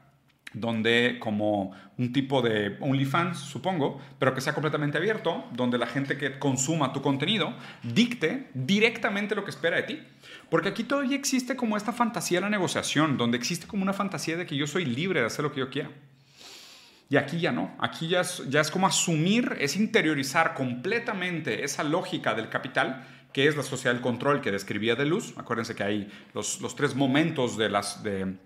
donde 0.55 1.19
como 1.21 1.73
un 1.99 2.13
tipo 2.13 2.41
de 2.41 2.77
OnlyFans, 2.81 3.39
supongo, 3.39 4.01
pero 4.19 4.35
que 4.35 4.41
sea 4.41 4.55
completamente 4.55 4.97
abierto, 4.97 5.45
donde 5.53 5.79
la 5.79 5.87
gente 5.87 6.17
que 6.17 6.39
consuma 6.39 6.93
tu 6.93 7.03
contenido 7.03 7.55
dicte 7.83 8.49
directamente 8.55 9.35
lo 9.35 9.45
que 9.45 9.51
espera 9.51 9.77
de 9.77 9.83
ti. 9.83 9.99
Porque 10.49 10.71
aquí 10.71 10.85
todavía 10.85 11.17
existe 11.17 11.57
como 11.57 11.77
esta 11.77 11.93
fantasía 11.93 12.39
de 12.39 12.43
la 12.43 12.51
negociación, 12.51 13.17
donde 13.17 13.37
existe 13.37 13.67
como 13.67 13.83
una 13.83 13.93
fantasía 13.93 14.37
de 14.37 14.47
que 14.47 14.57
yo 14.57 14.67
soy 14.67 14.85
libre 14.85 15.21
de 15.21 15.27
hacer 15.27 15.45
lo 15.45 15.53
que 15.53 15.61
yo 15.61 15.71
quiera. 15.71 15.91
Y 17.11 17.17
aquí 17.17 17.39
ya 17.39 17.53
no, 17.53 17.75
aquí 17.79 18.09
ya 18.09 18.23
es, 18.23 18.71
como 18.73 18.87
asumir, 18.87 19.57
es 19.61 19.77
interiorizar 19.77 20.55
completamente 20.55 21.65
esa 21.65 21.85
lógica 21.85 22.35
del 22.35 22.49
capital 22.49 23.07
que 23.33 23.49
es 23.49 23.57
la 23.57 23.65
sociedad 23.65 23.93
del 23.93 24.03
control 24.03 24.41
que 24.41 24.53
describía 24.53 24.95
de 24.95 25.05
luz. 25.05 25.35
Acuérdense 25.37 25.75
que 25.75 25.83
hay 25.83 26.11
los, 26.35 26.61
los 26.61 26.77
tres 26.77 26.95
momentos 26.95 27.57
de 27.59 27.69
las... 27.69 28.03
De, 28.03 28.37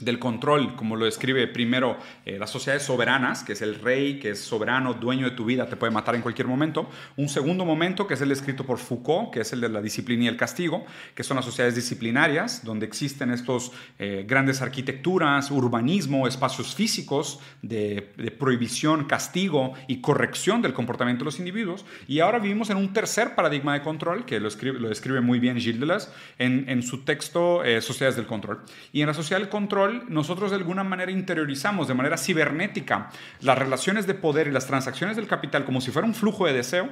del 0.00 0.18
control, 0.18 0.74
como 0.74 0.96
lo 0.96 1.04
describe 1.04 1.46
primero 1.46 1.96
eh, 2.24 2.36
las 2.38 2.50
sociedades 2.50 2.82
soberanas, 2.82 3.44
que 3.44 3.52
es 3.52 3.62
el 3.62 3.76
rey, 3.76 4.18
que 4.18 4.30
es 4.30 4.40
soberano, 4.40 4.94
dueño 4.94 5.30
de 5.30 5.36
tu 5.36 5.44
vida, 5.44 5.66
te 5.66 5.76
puede 5.76 5.92
matar 5.92 6.16
en 6.16 6.22
cualquier 6.22 6.48
momento. 6.48 6.88
Un 7.16 7.28
segundo 7.28 7.64
momento, 7.64 8.06
que 8.06 8.14
es 8.14 8.20
el 8.20 8.32
escrito 8.32 8.64
por 8.64 8.78
Foucault, 8.78 9.30
que 9.32 9.40
es 9.40 9.52
el 9.52 9.60
de 9.60 9.68
la 9.68 9.80
disciplina 9.80 10.24
y 10.24 10.28
el 10.28 10.36
castigo, 10.36 10.84
que 11.14 11.22
son 11.22 11.36
las 11.36 11.44
sociedades 11.44 11.76
disciplinarias, 11.76 12.64
donde 12.64 12.86
existen 12.86 13.30
estos 13.30 13.70
eh, 13.98 14.24
grandes 14.26 14.62
arquitecturas, 14.62 15.50
urbanismo, 15.50 16.26
espacios 16.26 16.74
físicos 16.74 17.38
de, 17.62 18.12
prohibición, 18.38 19.04
castigo 19.04 19.74
y 19.86 20.00
corrección 20.00 20.60
del 20.60 20.74
comportamiento 20.74 21.20
de 21.20 21.26
los 21.26 21.38
individuos. 21.38 21.84
Y 22.08 22.18
ahora 22.18 22.40
vivimos 22.40 22.70
en 22.70 22.78
un 22.78 22.92
tercer 22.92 23.36
paradigma 23.36 23.74
de 23.74 23.82
control, 23.82 24.24
que 24.24 24.40
lo, 24.40 24.48
escribe, 24.48 24.80
lo 24.80 24.88
describe 24.88 25.20
muy 25.20 25.38
bien 25.38 25.58
Gilles 25.58 25.78
Deleuze 25.78 26.08
en, 26.38 26.82
su 26.82 27.04
texto 27.04 27.62
eh, 27.64 27.80
Sociedades 27.80 28.16
del 28.16 28.26
Control. 28.26 28.60
Y 28.92 29.00
en 29.00 29.06
la 29.06 29.14
sociedad 29.14 29.40
del 29.40 29.48
control, 29.48 29.83
nosotros 29.88 30.50
de 30.50 30.56
alguna 30.56 30.84
manera 30.84 31.10
interiorizamos 31.10 31.88
de 31.88 31.94
manera 31.94 32.16
cibernética 32.16 33.10
las 33.40 33.58
relaciones 33.58 34.06
de 34.06 34.14
poder 34.14 34.48
y 34.48 34.52
las 34.52 34.66
transacciones 34.66 35.16
del 35.16 35.26
capital 35.26 35.64
como 35.64 35.80
si 35.80 35.90
fuera 35.90 36.06
un 36.06 36.14
flujo 36.14 36.46
de 36.46 36.52
deseo 36.52 36.90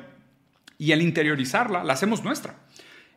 y 0.79 0.93
al 0.93 1.03
interiorizarla 1.03 1.85
la 1.85 1.93
hacemos 1.93 2.25
nuestra. 2.25 2.57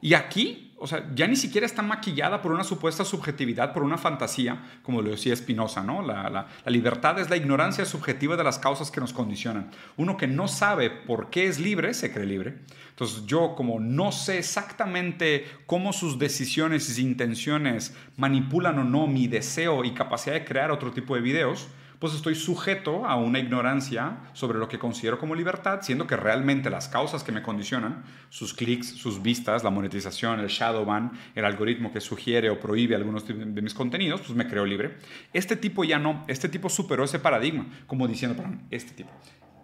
Y 0.01 0.13
aquí, 0.13 0.73
o 0.77 0.87
sea, 0.87 1.09
ya 1.15 1.27
ni 1.27 1.35
siquiera 1.35 1.65
está 1.65 1.81
maquillada 1.81 2.41
por 2.41 2.51
una 2.51 2.63
supuesta 2.63 3.05
subjetividad, 3.05 3.73
por 3.73 3.83
una 3.83 3.97
fantasía, 3.97 4.63
como 4.83 5.01
lo 5.01 5.11
decía 5.11 5.35
Spinoza, 5.35 5.83
¿no? 5.83 6.01
La, 6.01 6.29
la, 6.29 6.47
libertad 6.65 7.17
es 7.19 7.29
la 7.29 7.37
ignorancia 7.37 7.85
subjetiva 7.85 8.35
de 8.35 8.43
las 8.43 8.59
causas 8.59 8.91
que 8.91 8.99
nos 8.99 9.13
condicionan. 9.13 9.71
Uno 9.97 10.17
que 10.17 10.27
no 10.27 10.47
sabe 10.47 10.89
por 10.89 11.29
qué 11.29 11.47
es 11.47 11.59
libre, 11.59 11.93
se 11.93 12.11
cree 12.11 12.25
libre. 12.25 12.59
Entonces 12.89 13.25
yo 13.25 13.55
como 13.55 13.79
no 13.79 14.11
sé 14.11 14.37
exactamente 14.37 15.45
cómo 15.65 15.91
sus 15.91 16.19
decisiones 16.19 16.97
y 16.97 17.01
intenciones 17.01 17.95
manipulan 18.15 18.79
o 18.79 18.83
no 18.83 19.07
mi 19.07 19.27
deseo 19.27 19.83
y 19.83 19.93
capacidad 19.93 20.35
de 20.35 20.45
crear 20.45 20.71
otro 20.71 20.91
tipo 20.91 21.15
de 21.15 21.21
videos, 21.21 21.67
pues 21.99 22.13
estoy 22.13 22.35
sujeto 22.35 23.05
a 23.05 23.15
una 23.15 23.39
ignorancia 23.39 24.17
sobre 24.33 24.59
lo 24.59 24.67
que 24.67 24.79
considero 24.79 25.17
como 25.19 25.35
libertad, 25.35 25.79
siendo 25.81 26.07
que 26.07 26.15
realmente 26.15 26.69
las 26.69 26.87
causas 26.87 27.23
que 27.23 27.31
me 27.31 27.41
condicionan, 27.41 28.03
sus 28.29 28.53
clics, 28.53 28.87
sus 28.87 29.21
vistas, 29.21 29.63
la 29.63 29.69
monetización, 29.69 30.39
el 30.39 30.47
shadow 30.47 30.85
ban, 30.85 31.11
el 31.35 31.45
algoritmo 31.45 31.91
que 31.91 32.01
sugiere 32.01 32.49
o 32.49 32.59
prohíbe 32.59 32.95
algunos 32.95 33.27
de 33.27 33.61
mis 33.61 33.73
contenidos, 33.73 34.21
pues 34.21 34.33
me 34.35 34.47
creo 34.47 34.65
libre. 34.65 34.97
Este 35.33 35.55
tipo 35.55 35.83
ya 35.83 35.99
no, 35.99 36.23
este 36.27 36.49
tipo 36.49 36.69
superó 36.69 37.03
ese 37.03 37.19
paradigma, 37.19 37.67
como 37.87 38.07
diciendo, 38.07 38.35
perdón, 38.35 38.63
este 38.71 38.91
tipo, 38.91 39.11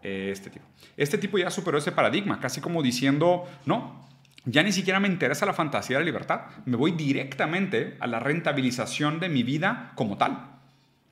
este 0.01 0.49
tipo. 0.49 0.65
Este 0.97 1.17
tipo 1.17 1.37
ya 1.37 1.49
superó 1.49 1.77
ese 1.77 1.91
paradigma, 1.91 2.39
casi 2.39 2.61
como 2.61 2.81
diciendo, 2.81 3.45
no, 3.65 4.09
ya 4.45 4.63
ni 4.63 4.71
siquiera 4.71 4.99
me 4.99 5.07
interesa 5.07 5.45
la 5.45 5.53
fantasía 5.53 5.97
de 5.97 6.03
la 6.03 6.05
libertad, 6.05 6.41
me 6.65 6.75
voy 6.75 6.91
directamente 6.91 7.97
a 7.99 8.07
la 8.07 8.19
rentabilización 8.19 9.19
de 9.19 9.29
mi 9.29 9.43
vida 9.43 9.91
como 9.95 10.17
tal. 10.17 10.60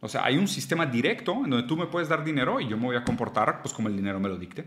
O 0.02 0.08
sea, 0.08 0.24
hay 0.24 0.38
un 0.38 0.48
sistema 0.48 0.86
directo 0.86 1.34
en 1.44 1.50
donde 1.50 1.68
tú 1.68 1.76
me 1.76 1.88
puedes 1.88 2.08
dar 2.08 2.24
dinero 2.24 2.62
y 2.62 2.68
yo 2.68 2.78
me 2.78 2.86
voy 2.86 2.96
a 2.96 3.04
comportar 3.04 3.62
pues 3.62 3.74
como 3.74 3.90
el 3.90 3.96
dinero 3.96 4.20
me 4.20 4.30
lo 4.30 4.38
dicte. 4.38 4.66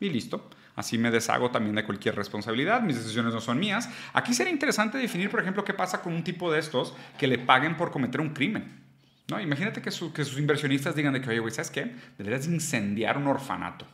Y 0.00 0.10
listo. 0.10 0.50
Así 0.74 0.96
me 0.98 1.10
deshago 1.10 1.50
también 1.50 1.76
de 1.76 1.84
cualquier 1.84 2.16
responsabilidad, 2.16 2.80
mis 2.80 2.96
decisiones 2.96 3.34
no 3.34 3.40
son 3.40 3.58
mías. 3.58 3.90
Aquí 4.14 4.32
sería 4.32 4.52
interesante 4.52 4.96
definir, 4.98 5.30
por 5.30 5.40
ejemplo, 5.40 5.64
qué 5.64 5.74
pasa 5.74 6.00
con 6.00 6.14
un 6.14 6.24
tipo 6.24 6.50
de 6.50 6.58
estos 6.58 6.94
que 7.18 7.26
le 7.26 7.38
paguen 7.38 7.76
por 7.76 7.90
cometer 7.90 8.20
un 8.20 8.30
crimen. 8.30 8.80
¿No? 9.28 9.38
Imagínate 9.38 9.80
que, 9.80 9.90
sus 9.90 10.38
inversionistas 10.38 10.96
digan 10.96 11.12
de 11.12 11.20
que, 11.20 11.30
oye, 11.30 11.38
güey, 11.38 11.52
¿sabes 11.52 11.70
qué? 11.70 11.94
Deberías 12.18 12.46
incendiar 12.46 13.18
un 13.18 13.26
orfanato. 13.28 13.86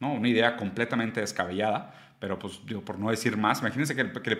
¿No? 0.00 0.12
Una 0.14 0.28
idea 0.28 0.56
completamente 0.56 1.20
descabellada 1.20 1.94
pero 2.18 2.38
pues 2.38 2.60
por 2.84 2.98
no 2.98 3.10
decir 3.10 3.36
más, 3.36 3.60
imagínense 3.60 3.94
que, 3.94 4.30
le, 4.30 4.36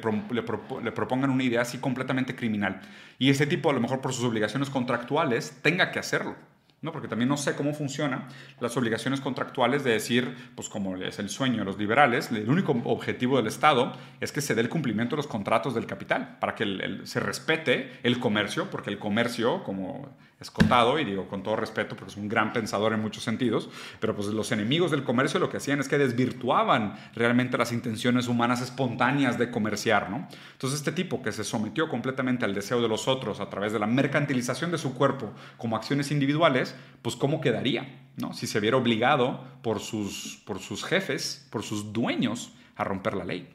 propongan 0.92 1.30
una 1.30 1.42
idea 1.42 1.62
así 1.62 1.78
completamente 1.78 2.34
criminal 2.34 2.80
y 3.18 3.30
ese 3.30 3.46
tipo 3.46 3.70
a 3.70 3.72
lo 3.72 3.80
mejor 3.80 4.00
por 4.00 4.12
sus 4.12 4.24
obligaciones 4.24 4.70
contractuales 4.70 5.58
tenga 5.62 5.90
que 5.90 5.98
hacerlo. 5.98 6.36
¿no? 6.80 6.92
Porque 6.92 7.08
también 7.08 7.28
no 7.28 7.36
sé 7.36 7.56
cómo 7.56 7.74
funcionan 7.74 8.28
las 8.60 8.76
obligaciones 8.76 9.20
contractuales 9.20 9.82
de 9.82 9.92
decir, 9.92 10.32
pues 10.54 10.68
como 10.68 10.96
es 10.96 11.18
el 11.18 11.28
sueño 11.28 11.58
de 11.58 11.64
los 11.64 11.76
liberales, 11.76 12.30
el 12.30 12.48
único 12.48 12.72
objetivo 12.84 13.36
del 13.36 13.48
Estado 13.48 13.94
es 14.20 14.30
que 14.30 14.40
se 14.40 14.54
dé 14.54 14.60
el 14.60 14.68
cumplimiento 14.68 15.16
de 15.16 15.18
los 15.18 15.26
contratos 15.26 15.74
del 15.74 15.86
capital, 15.86 16.36
para 16.38 16.54
que 16.54 17.00
se 17.02 17.18
respete 17.18 17.98
el 18.04 18.20
comercio, 18.20 18.70
porque 18.70 18.90
el 18.90 18.98
comercio, 19.00 19.64
como 19.64 20.16
escotado, 20.40 20.98
y 20.98 21.04
digo 21.04 21.26
con 21.28 21.42
todo 21.42 21.56
respeto 21.56 21.96
porque 21.96 22.12
es 22.12 22.16
un 22.16 22.28
gran 22.28 22.52
pensador 22.52 22.92
en 22.92 23.00
muchos 23.00 23.24
sentidos, 23.24 23.68
pero 23.98 24.14
pues 24.14 24.28
los 24.28 24.52
enemigos 24.52 24.90
del 24.90 25.02
comercio 25.02 25.40
lo 25.40 25.50
que 25.50 25.56
hacían 25.56 25.80
es 25.80 25.88
que 25.88 25.98
desvirtuaban 25.98 26.94
realmente 27.14 27.58
las 27.58 27.72
intenciones 27.72 28.28
humanas 28.28 28.60
espontáneas 28.60 29.38
de 29.38 29.50
comerciar, 29.50 30.10
¿no? 30.10 30.28
Entonces 30.52 30.78
este 30.78 30.92
tipo 30.92 31.22
que 31.22 31.32
se 31.32 31.42
sometió 31.42 31.88
completamente 31.88 32.44
al 32.44 32.54
deseo 32.54 32.80
de 32.80 32.88
los 32.88 33.08
otros 33.08 33.40
a 33.40 33.50
través 33.50 33.72
de 33.72 33.80
la 33.80 33.86
mercantilización 33.86 34.70
de 34.70 34.78
su 34.78 34.94
cuerpo 34.94 35.32
como 35.56 35.76
acciones 35.76 36.10
individuales, 36.12 36.74
pues 37.02 37.16
¿cómo 37.16 37.40
quedaría? 37.40 38.06
¿no? 38.16 38.32
Si 38.32 38.46
se 38.46 38.60
viera 38.60 38.76
obligado 38.76 39.44
por 39.62 39.80
sus, 39.80 40.42
por 40.44 40.58
sus 40.60 40.84
jefes, 40.84 41.46
por 41.50 41.62
sus 41.62 41.92
dueños, 41.92 42.52
a 42.76 42.84
romper 42.84 43.14
la 43.14 43.24
ley. 43.24 43.48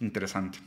Interesante. 0.00 0.58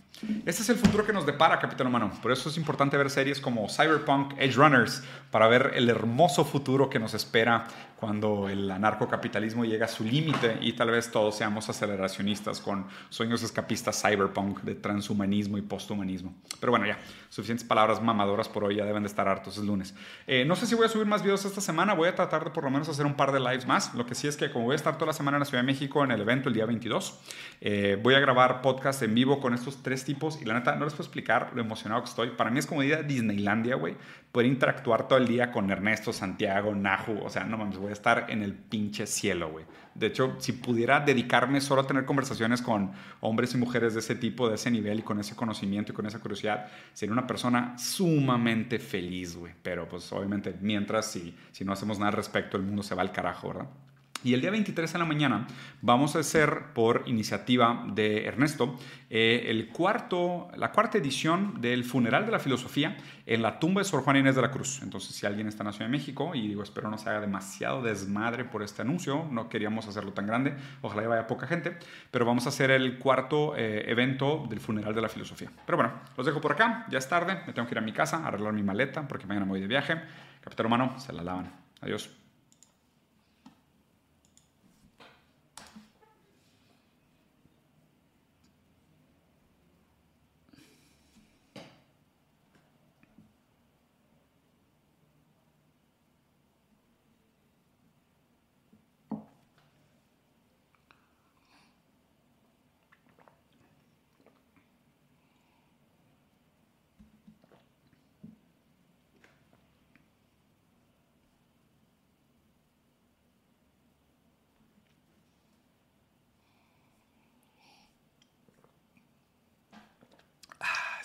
Este 0.45 0.61
es 0.61 0.69
el 0.69 0.75
futuro 0.75 1.05
que 1.05 1.13
nos 1.13 1.25
depara, 1.25 1.59
Capitán 1.59 1.87
Humano. 1.87 2.11
Por 2.21 2.31
eso 2.31 2.49
es 2.49 2.57
importante 2.57 2.95
ver 2.95 3.09
series 3.09 3.39
como 3.39 3.67
Cyberpunk, 3.67 4.33
Edge 4.37 4.53
Runners, 4.53 5.03
para 5.31 5.47
ver 5.47 5.71
el 5.75 5.89
hermoso 5.89 6.45
futuro 6.45 6.89
que 6.89 6.99
nos 6.99 7.13
espera 7.13 7.65
cuando 8.01 8.49
el 8.49 8.69
anarcocapitalismo 8.71 9.63
llega 9.63 9.85
a 9.85 9.87
su 9.87 10.03
límite 10.03 10.57
y 10.59 10.73
tal 10.73 10.89
vez 10.89 11.11
todos 11.11 11.37
seamos 11.37 11.69
aceleracionistas 11.69 12.59
con 12.59 12.87
sueños 13.09 13.43
escapistas 13.43 14.01
cyberpunk 14.01 14.61
de 14.61 14.73
transhumanismo 14.73 15.59
y 15.59 15.61
posthumanismo. 15.61 16.33
Pero 16.59 16.71
bueno, 16.71 16.87
ya, 16.87 16.97
suficientes 17.29 17.63
palabras 17.63 18.01
mamadoras 18.01 18.49
por 18.49 18.63
hoy, 18.63 18.77
ya 18.77 18.85
deben 18.85 19.03
de 19.03 19.07
estar 19.07 19.27
hartos, 19.27 19.55
es 19.59 19.63
lunes. 19.63 19.93
Eh, 20.25 20.45
no 20.45 20.55
sé 20.55 20.65
si 20.65 20.73
voy 20.73 20.87
a 20.87 20.89
subir 20.89 21.05
más 21.05 21.21
videos 21.21 21.45
esta 21.45 21.61
semana, 21.61 21.93
voy 21.93 22.07
a 22.07 22.15
tratar 22.15 22.43
de 22.43 22.49
por 22.49 22.63
lo 22.63 22.71
menos 22.71 22.89
hacer 22.89 23.05
un 23.05 23.13
par 23.13 23.31
de 23.31 23.39
lives 23.39 23.67
más. 23.67 23.93
Lo 23.93 24.07
que 24.07 24.15
sí 24.15 24.27
es 24.27 24.35
que 24.35 24.51
como 24.51 24.65
voy 24.65 24.73
a 24.73 24.77
estar 24.77 24.95
toda 24.95 25.05
la 25.05 25.13
semana 25.13 25.37
en 25.37 25.41
la 25.41 25.45
Ciudad 25.45 25.61
de 25.61 25.67
México 25.67 26.03
en 26.03 26.09
el 26.09 26.21
evento 26.21 26.49
el 26.49 26.55
día 26.55 26.65
22, 26.65 27.19
eh, 27.61 27.99
voy 28.01 28.15
a 28.15 28.19
grabar 28.19 28.63
podcast 28.63 29.03
en 29.03 29.13
vivo 29.13 29.39
con 29.39 29.53
estos 29.53 29.83
tres 29.83 30.03
tipos 30.05 30.41
y 30.41 30.45
la 30.45 30.55
neta 30.55 30.75
no 30.75 30.85
les 30.85 30.95
puedo 30.95 31.03
explicar 31.03 31.51
lo 31.53 31.61
emocionado 31.61 32.01
que 32.01 32.09
estoy. 32.09 32.29
Para 32.31 32.49
mí 32.49 32.57
es 32.57 32.65
como 32.65 32.81
ir 32.81 32.95
a 32.95 33.03
Disneylandia, 33.03 33.75
güey, 33.75 33.95
poder 34.31 34.47
interactuar 34.47 35.07
todo 35.07 35.19
el 35.19 35.27
día 35.27 35.51
con 35.51 35.69
Ernesto, 35.69 36.13
Santiago, 36.13 36.73
Nahu, 36.73 37.19
o 37.23 37.29
sea, 37.29 37.43
no 37.43 37.57
mames, 37.57 37.77
voy 37.77 37.89
a 37.89 37.93
estar 37.93 38.27
en 38.29 38.43
el 38.43 38.53
pinche 38.53 39.05
cielo, 39.05 39.49
güey. 39.49 39.65
De 39.93 40.07
hecho, 40.07 40.35
si 40.39 40.53
pudiera 40.53 41.01
dedicarme 41.01 41.59
solo 41.59 41.81
a 41.81 41.87
tener 41.87 42.05
conversaciones 42.05 42.61
con 42.61 42.91
hombres 43.19 43.53
y 43.53 43.57
mujeres 43.57 43.93
de 43.93 43.99
ese 43.99 44.15
tipo, 44.15 44.47
de 44.47 44.55
ese 44.55 44.71
nivel 44.71 44.99
y 44.99 45.03
con 45.03 45.19
ese 45.19 45.35
conocimiento 45.35 45.91
y 45.91 45.95
con 45.95 46.05
esa 46.05 46.19
curiosidad, 46.19 46.67
sería 46.93 47.11
una 47.11 47.27
persona 47.27 47.77
sumamente 47.77 48.79
feliz, 48.79 49.35
güey. 49.35 49.53
Pero 49.61 49.89
pues 49.89 50.11
obviamente, 50.13 50.55
mientras 50.61 51.11
si, 51.11 51.35
si 51.51 51.65
no 51.65 51.73
hacemos 51.73 51.99
nada 51.99 52.09
al 52.09 52.15
respecto, 52.15 52.55
el 52.55 52.63
mundo 52.63 52.83
se 52.83 52.95
va 52.95 53.01
al 53.01 53.11
carajo, 53.11 53.49
¿verdad? 53.49 53.67
Y 54.23 54.35
el 54.35 54.41
día 54.41 54.51
23 54.51 54.93
de 54.93 54.99
la 54.99 55.05
mañana 55.05 55.47
vamos 55.81 56.15
a 56.15 56.19
hacer 56.19 56.73
por 56.75 57.03
iniciativa 57.07 57.85
de 57.87 58.25
Ernesto 58.25 58.77
eh, 59.09 59.45
el 59.47 59.69
cuarto, 59.69 60.49
la 60.55 60.71
cuarta 60.71 60.99
edición 60.99 61.59
del 61.59 61.83
Funeral 61.83 62.27
de 62.27 62.31
la 62.31 62.37
Filosofía 62.39 62.97
en 63.25 63.41
la 63.41 63.59
tumba 63.59 63.81
de 63.81 63.85
Sor 63.85 64.03
Juana 64.03 64.19
Inés 64.19 64.35
de 64.35 64.43
la 64.43 64.51
Cruz. 64.51 64.81
Entonces, 64.83 65.15
si 65.15 65.25
alguien 65.25 65.47
está 65.47 65.63
en 65.63 65.67
la 65.67 65.73
Ciudad 65.73 65.87
de 65.87 65.97
México, 65.97 66.35
y 66.35 66.47
digo, 66.47 66.61
espero 66.61 66.89
no 66.91 66.99
se 66.99 67.09
haga 67.09 67.19
demasiado 67.19 67.81
desmadre 67.81 68.45
por 68.45 68.61
este 68.61 68.83
anuncio, 68.83 69.27
no 69.31 69.49
queríamos 69.49 69.87
hacerlo 69.87 70.13
tan 70.13 70.27
grande, 70.27 70.55
ojalá 70.81 71.07
vaya 71.07 71.25
poca 71.25 71.47
gente, 71.47 71.77
pero 72.11 72.23
vamos 72.23 72.45
a 72.45 72.49
hacer 72.49 72.69
el 72.69 72.99
cuarto 72.99 73.55
eh, 73.57 73.89
evento 73.89 74.45
del 74.47 74.59
Funeral 74.59 74.93
de 74.93 75.01
la 75.01 75.09
Filosofía. 75.09 75.49
Pero 75.65 75.77
bueno, 75.77 75.93
los 76.15 76.25
dejo 76.27 76.39
por 76.39 76.51
acá, 76.51 76.85
ya 76.91 76.99
es 76.99 77.09
tarde, 77.09 77.39
me 77.47 77.53
tengo 77.53 77.67
que 77.67 77.73
ir 77.73 77.79
a 77.79 77.81
mi 77.81 77.91
casa, 77.91 78.25
arreglar 78.25 78.53
mi 78.53 78.63
maleta, 78.63 79.07
porque 79.07 79.25
mañana 79.25 79.45
me 79.45 79.51
voy 79.51 79.61
de 79.61 79.67
viaje. 79.67 79.99
Capitán 80.41 80.67
Humano, 80.67 80.99
se 80.99 81.11
la 81.11 81.23
lavan. 81.23 81.51
Adiós. 81.81 82.20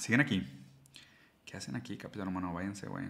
Siguen 0.07 0.21
aquí. 0.21 0.47
¿Qué 1.45 1.57
hacen 1.57 1.75
aquí, 1.75 1.97
capitán 1.97 2.29
humano? 2.29 2.55
Váyanse, 2.55 2.87
güey. 2.87 3.07